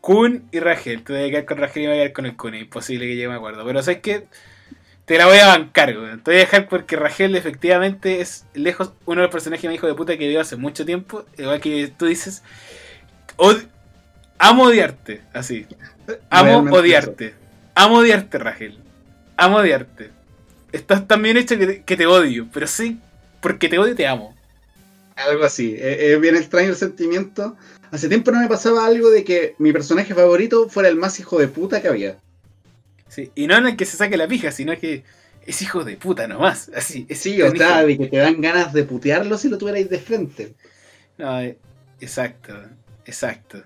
Kun 0.00 0.48
y 0.52 0.60
Rachel. 0.60 1.02
Te 1.02 1.12
voy 1.12 1.24
a 1.24 1.30
quedar 1.30 1.44
con 1.44 1.58
Rachel 1.58 1.82
y 1.82 1.86
me 1.86 1.92
voy 1.92 1.98
a 2.00 2.02
quedar 2.04 2.12
con 2.14 2.26
el 2.26 2.36
Kun. 2.36 2.54
Es 2.54 2.62
imposible 2.62 3.06
que 3.06 3.14
llegue 3.14 3.26
a 3.26 3.30
un 3.30 3.34
acuerdo. 3.36 3.64
Pero 3.64 3.82
sabes 3.82 4.00
que 4.00 4.24
te 5.04 5.18
la 5.18 5.26
voy 5.26 5.38
a 5.38 5.48
bancar, 5.48 5.96
weón. 5.96 6.22
Te 6.22 6.30
voy 6.30 6.36
a 6.38 6.44
dejar 6.44 6.68
porque 6.68 6.96
Rachel 6.96 7.34
efectivamente 7.36 8.20
es 8.20 8.44
lejos 8.54 8.92
uno 9.06 9.20
de 9.20 9.26
los 9.26 9.32
personajes 9.32 9.64
más 9.64 9.74
hijo 9.74 9.86
de 9.86 9.94
puta 9.94 10.16
que 10.16 10.28
veo 10.28 10.40
hace 10.40 10.56
mucho 10.56 10.84
tiempo. 10.86 11.24
Igual 11.36 11.60
que 11.60 11.92
tú 11.96 12.06
dices. 12.06 12.42
od- 13.36 13.64
amo 14.38 14.64
odiarte, 14.64 15.20
así. 15.32 15.66
Amo 16.30 16.44
Realmente 16.50 16.78
odiarte. 16.78 17.34
Amo 17.74 17.96
odiarte, 17.98 18.38
Rachel. 18.38 18.78
Amo 19.36 19.56
odiarte. 19.58 20.10
Estás 20.72 21.06
tan 21.08 21.20
bien 21.22 21.36
hecho 21.36 21.58
que 21.58 21.66
te, 21.66 21.82
que 21.82 21.96
te 21.96 22.06
odio, 22.06 22.46
pero 22.52 22.66
sí, 22.66 23.00
porque 23.40 23.68
te 23.68 23.78
odio 23.78 23.94
te 23.96 24.06
amo. 24.06 24.34
Algo 25.16 25.44
así. 25.44 25.74
Es, 25.78 25.98
es 25.98 26.20
bien 26.20 26.36
extraño 26.36 26.68
el 26.68 26.76
sentimiento. 26.76 27.56
Hace 27.90 28.08
tiempo 28.08 28.30
no 28.30 28.40
me 28.40 28.48
pasaba 28.48 28.86
algo 28.86 29.10
de 29.10 29.24
que 29.24 29.54
mi 29.58 29.72
personaje 29.72 30.14
favorito 30.14 30.68
fuera 30.68 30.88
el 30.88 30.96
más 30.96 31.18
hijo 31.18 31.38
de 31.38 31.48
puta 31.48 31.82
que 31.82 31.88
había. 31.88 32.18
Sí, 33.08 33.30
Y 33.34 33.46
no 33.46 33.56
en 33.56 33.66
el 33.66 33.76
que 33.76 33.84
se 33.84 33.96
saque 33.96 34.16
la 34.16 34.28
pija, 34.28 34.52
sino 34.52 34.78
que 34.78 35.02
es 35.44 35.62
hijo 35.62 35.84
de 35.84 35.96
puta 35.96 36.28
nomás. 36.28 36.70
Así, 36.74 37.06
es 37.08 37.18
Sí, 37.18 37.42
o 37.42 37.50
sea, 37.50 37.84
que 37.86 38.06
te 38.06 38.16
dan 38.18 38.40
ganas 38.40 38.72
de 38.72 38.84
putearlo 38.84 39.36
si 39.36 39.48
lo 39.48 39.58
tuvierais 39.58 39.90
de 39.90 39.98
frente. 39.98 40.54
No, 41.18 41.40
eh, 41.40 41.58
exacto, 42.00 42.54
exacto. 43.04 43.62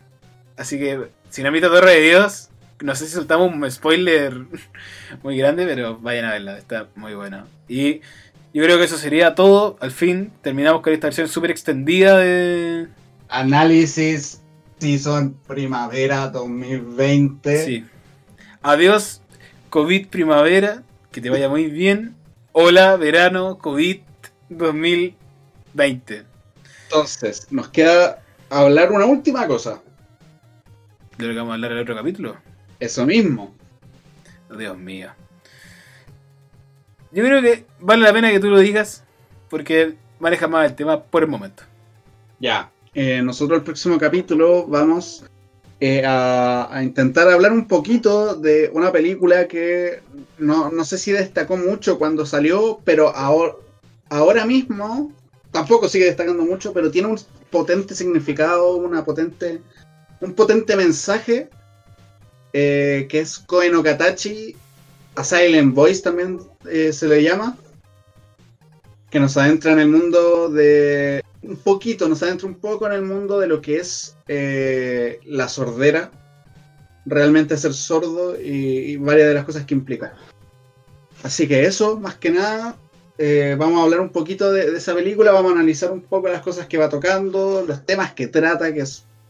Así 0.56 0.78
que, 0.78 1.08
si 1.28 1.42
no 1.42 1.48
han 1.48 1.54
visto 1.54 1.70
Torre 1.70 1.96
de 1.96 2.00
Dios, 2.00 2.48
no 2.80 2.94
sé 2.94 3.06
si 3.06 3.12
soltamos 3.12 3.52
un 3.52 3.70
spoiler 3.70 4.34
muy 5.22 5.36
grande, 5.36 5.66
pero 5.66 5.98
vayan 5.98 6.24
a 6.24 6.32
verla, 6.32 6.58
está 6.58 6.88
muy 6.94 7.14
buena. 7.14 7.46
Y 7.68 8.00
yo 8.52 8.62
creo 8.62 8.78
que 8.78 8.84
eso 8.84 8.96
sería 8.96 9.34
todo. 9.34 9.76
Al 9.80 9.90
fin, 9.90 10.32
terminamos 10.42 10.80
con 10.80 10.92
esta 10.92 11.08
versión 11.08 11.28
súper 11.28 11.50
extendida 11.50 12.18
de. 12.18 12.86
Análisis 13.34 14.40
Season 14.78 15.34
Primavera 15.48 16.28
2020. 16.28 17.64
Sí. 17.64 17.84
Adiós, 18.62 19.22
COVID 19.70 20.06
primavera, 20.06 20.84
que 21.10 21.20
te 21.20 21.30
vaya 21.30 21.48
muy 21.48 21.66
bien. 21.66 22.14
Hola, 22.52 22.96
verano, 22.96 23.58
COVID 23.58 24.02
2020. 24.50 26.24
Entonces, 26.84 27.50
nos 27.50 27.70
queda 27.70 28.22
hablar 28.50 28.92
una 28.92 29.06
última 29.06 29.48
cosa. 29.48 29.82
De 31.18 31.26
lo 31.26 31.32
que 31.32 31.38
vamos 31.38 31.50
a 31.50 31.54
hablar 31.54 31.72
en 31.72 31.78
el 31.78 31.82
otro 31.82 31.96
capítulo. 31.96 32.36
Eso 32.78 33.04
mismo. 33.04 33.52
Dios 34.56 34.78
mío. 34.78 35.10
Yo 37.10 37.24
creo 37.24 37.42
que 37.42 37.66
vale 37.80 38.04
la 38.04 38.12
pena 38.12 38.30
que 38.30 38.38
tú 38.38 38.48
lo 38.48 38.60
digas 38.60 39.02
porque 39.50 39.96
manejas 40.20 40.48
más 40.48 40.70
el 40.70 40.76
tema 40.76 41.02
por 41.02 41.24
el 41.24 41.28
momento. 41.28 41.64
Ya. 42.38 42.70
Eh, 42.94 43.22
nosotros 43.22 43.58
el 43.58 43.64
próximo 43.64 43.98
capítulo 43.98 44.66
vamos 44.66 45.24
eh, 45.80 46.02
a, 46.06 46.80
intentar 46.82 47.28
hablar 47.28 47.52
un 47.52 47.66
poquito 47.66 48.36
de 48.36 48.70
una 48.72 48.92
película 48.92 49.48
que 49.48 50.00
no, 50.38 50.70
no 50.70 50.84
sé 50.84 50.98
si 50.98 51.10
destacó 51.10 51.56
mucho 51.56 51.98
cuando 51.98 52.24
salió, 52.24 52.80
pero 52.84 53.14
ahora, 53.14 53.54
ahora 54.08 54.46
mismo 54.46 55.12
tampoco 55.50 55.88
sigue 55.88 56.04
destacando 56.04 56.44
mucho, 56.44 56.72
pero 56.72 56.90
tiene 56.90 57.08
un 57.08 57.18
potente 57.50 57.94
significado, 57.94 58.76
una 58.76 59.04
potente, 59.04 59.60
un 60.20 60.34
potente 60.34 60.76
mensaje 60.76 61.48
eh, 62.56 63.08
que 63.08 63.18
es 63.18 63.40
Koe 63.40 63.68
no 63.68 63.82
Katachi, 63.82 64.54
a 65.16 65.24
Silent 65.24 65.74
Voice 65.74 66.02
también 66.02 66.38
eh, 66.70 66.92
se 66.92 67.08
le 67.08 67.20
llama, 67.20 67.58
que 69.10 69.18
nos 69.18 69.36
adentra 69.36 69.72
en 69.72 69.80
el 69.80 69.88
mundo 69.88 70.48
de 70.48 71.23
un 71.46 71.56
poquito, 71.56 72.08
nos 72.08 72.22
adentra 72.22 72.46
un 72.48 72.54
poco 72.54 72.86
en 72.86 72.92
el 72.92 73.02
mundo 73.02 73.38
de 73.38 73.46
lo 73.46 73.60
que 73.60 73.76
es 73.76 74.16
eh, 74.28 75.20
la 75.24 75.48
sordera, 75.48 76.10
realmente 77.06 77.56
ser 77.56 77.74
sordo 77.74 78.40
y, 78.40 78.96
varias 78.96 79.28
de 79.28 79.34
las 79.34 79.44
cosas 79.44 79.64
que 79.64 79.74
implica. 79.74 80.14
Así 81.22 81.46
que 81.46 81.64
eso, 81.64 81.98
más 81.98 82.16
que 82.16 82.30
nada, 82.30 82.76
eh, 83.18 83.56
vamos 83.58 83.80
a 83.80 83.84
hablar 83.84 84.00
un 84.00 84.10
poquito 84.10 84.52
de, 84.52 84.76
esa 84.76 84.94
película, 84.94 85.32
vamos 85.32 85.52
a 85.52 85.56
analizar 85.56 85.90
un 85.90 86.02
poco 86.02 86.28
las 86.28 86.42
cosas 86.42 86.66
que 86.66 86.78
va 86.78 86.88
tocando, 86.88 87.64
los 87.66 87.84
temas 87.84 88.12
que 88.14 88.26
trata, 88.26 88.72
que 88.72 88.84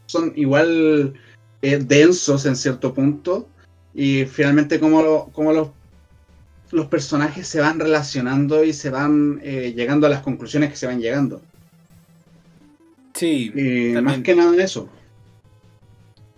son 0.07 0.33
igual 0.37 1.15
eh, 1.63 1.79
densos 1.79 2.47
en 2.47 2.57
cierto 2.57 2.95
punto, 2.95 3.49
y 3.95 4.25
finalmente 4.25 4.81
cómo, 4.81 5.03
lo- 5.03 5.53
los, 5.53 5.69
los 6.73 6.87
personajes 6.87 7.47
se 7.47 7.61
van 7.61 7.79
relacionando 7.79 8.65
y 8.65 8.73
se 8.73 8.91
van 8.91 9.41
llegando 9.41 10.07
a 10.07 10.11
las 10.11 10.23
conclusiones 10.23 10.71
que 10.71 10.77
se 10.77 10.87
van 10.87 11.01
llegando. 11.01 11.41
Sí, 13.15 13.55
También. 13.93 14.05
más 14.05 14.21
que 14.21 14.35
nada 14.35 14.63
eso. 14.63 14.91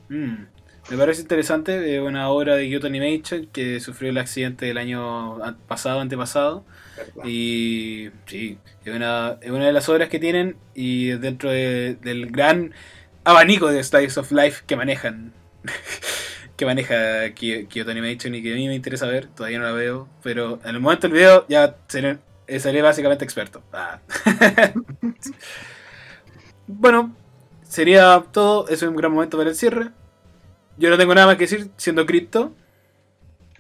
mm, 0.08 0.34
me 0.90 0.96
parece 0.96 1.22
interesante. 1.22 1.96
Es 1.96 2.02
una 2.02 2.28
obra 2.30 2.56
de 2.56 2.68
Kyoto 2.68 2.86
Animation 2.86 3.46
que 3.52 3.80
sufrió 3.80 4.10
el 4.10 4.18
accidente 4.18 4.66
del 4.66 4.78
año 4.78 5.38
pasado, 5.66 6.00
antepasado. 6.00 6.64
Y 7.22 8.10
sí, 8.26 8.58
es 8.84 8.94
una, 8.94 9.38
es 9.42 9.50
una 9.50 9.66
de 9.66 9.72
las 9.72 9.88
obras 9.88 10.08
que 10.08 10.18
tienen 10.18 10.56
y 10.74 11.08
dentro 11.10 11.50
de- 11.50 11.96
del 12.02 12.28
gran 12.30 12.74
abanico 13.24 13.68
de 13.68 13.82
Slice 13.84 14.20
of 14.20 14.32
Life 14.32 14.64
que 14.66 14.76
manejan. 14.76 15.32
que 16.56 16.66
maneja 16.66 17.34
Kyoto 17.34 17.90
Animation 17.90 18.34
y 18.34 18.42
que 18.42 18.52
a 18.52 18.56
mí 18.56 18.68
me 18.68 18.74
interesa 18.74 19.06
ver, 19.06 19.26
todavía 19.28 19.58
no 19.58 19.64
la 19.66 19.72
veo, 19.72 20.08
pero 20.22 20.60
en 20.64 20.74
el 20.76 20.80
momento 20.80 21.08
del 21.08 21.16
video 21.16 21.46
ya 21.48 21.76
seré, 21.88 22.18
eh, 22.46 22.60
seré 22.60 22.82
básicamente 22.82 23.24
experto. 23.24 23.62
Ah. 23.72 24.00
bueno, 26.66 27.14
sería 27.62 28.24
todo, 28.32 28.68
es 28.68 28.82
un 28.82 28.96
gran 28.96 29.12
momento 29.12 29.36
para 29.36 29.50
el 29.50 29.56
cierre. 29.56 29.90
Yo 30.78 30.90
no 30.90 30.98
tengo 30.98 31.14
nada 31.14 31.28
más 31.28 31.36
que 31.36 31.44
decir, 31.44 31.70
siendo 31.76 32.04
cripto, 32.04 32.54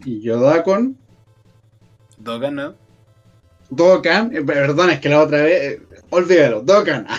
Y 0.04 0.20
Yodakon, 0.20 0.98
Dogan, 2.18 2.54
¿no? 2.54 2.74
Dokkan, 3.70 4.34
eh, 4.36 4.42
perdón, 4.42 4.90
es 4.90 5.00
que 5.00 5.08
la 5.08 5.22
otra 5.22 5.42
vez, 5.42 5.72
eh, 5.72 5.82
olvídalo, 6.10 6.62
Dokkan. 6.62 7.06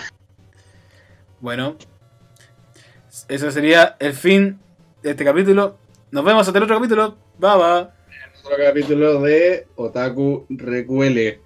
Bueno, 1.40 1.76
eso 3.28 3.52
sería 3.52 3.94
el 4.00 4.12
fin 4.12 4.58
de 5.04 5.10
este 5.10 5.24
capítulo. 5.24 5.78
Nos 6.10 6.24
vemos 6.24 6.48
hasta 6.48 6.58
el 6.58 6.64
otro 6.64 6.76
capítulo. 6.76 7.16
Bye 7.38 7.50
bye. 7.54 7.88
Otro 8.42 8.56
capítulo 8.64 9.20
de 9.22 9.68
Otaku 9.76 10.46
Recuele. 10.48 11.40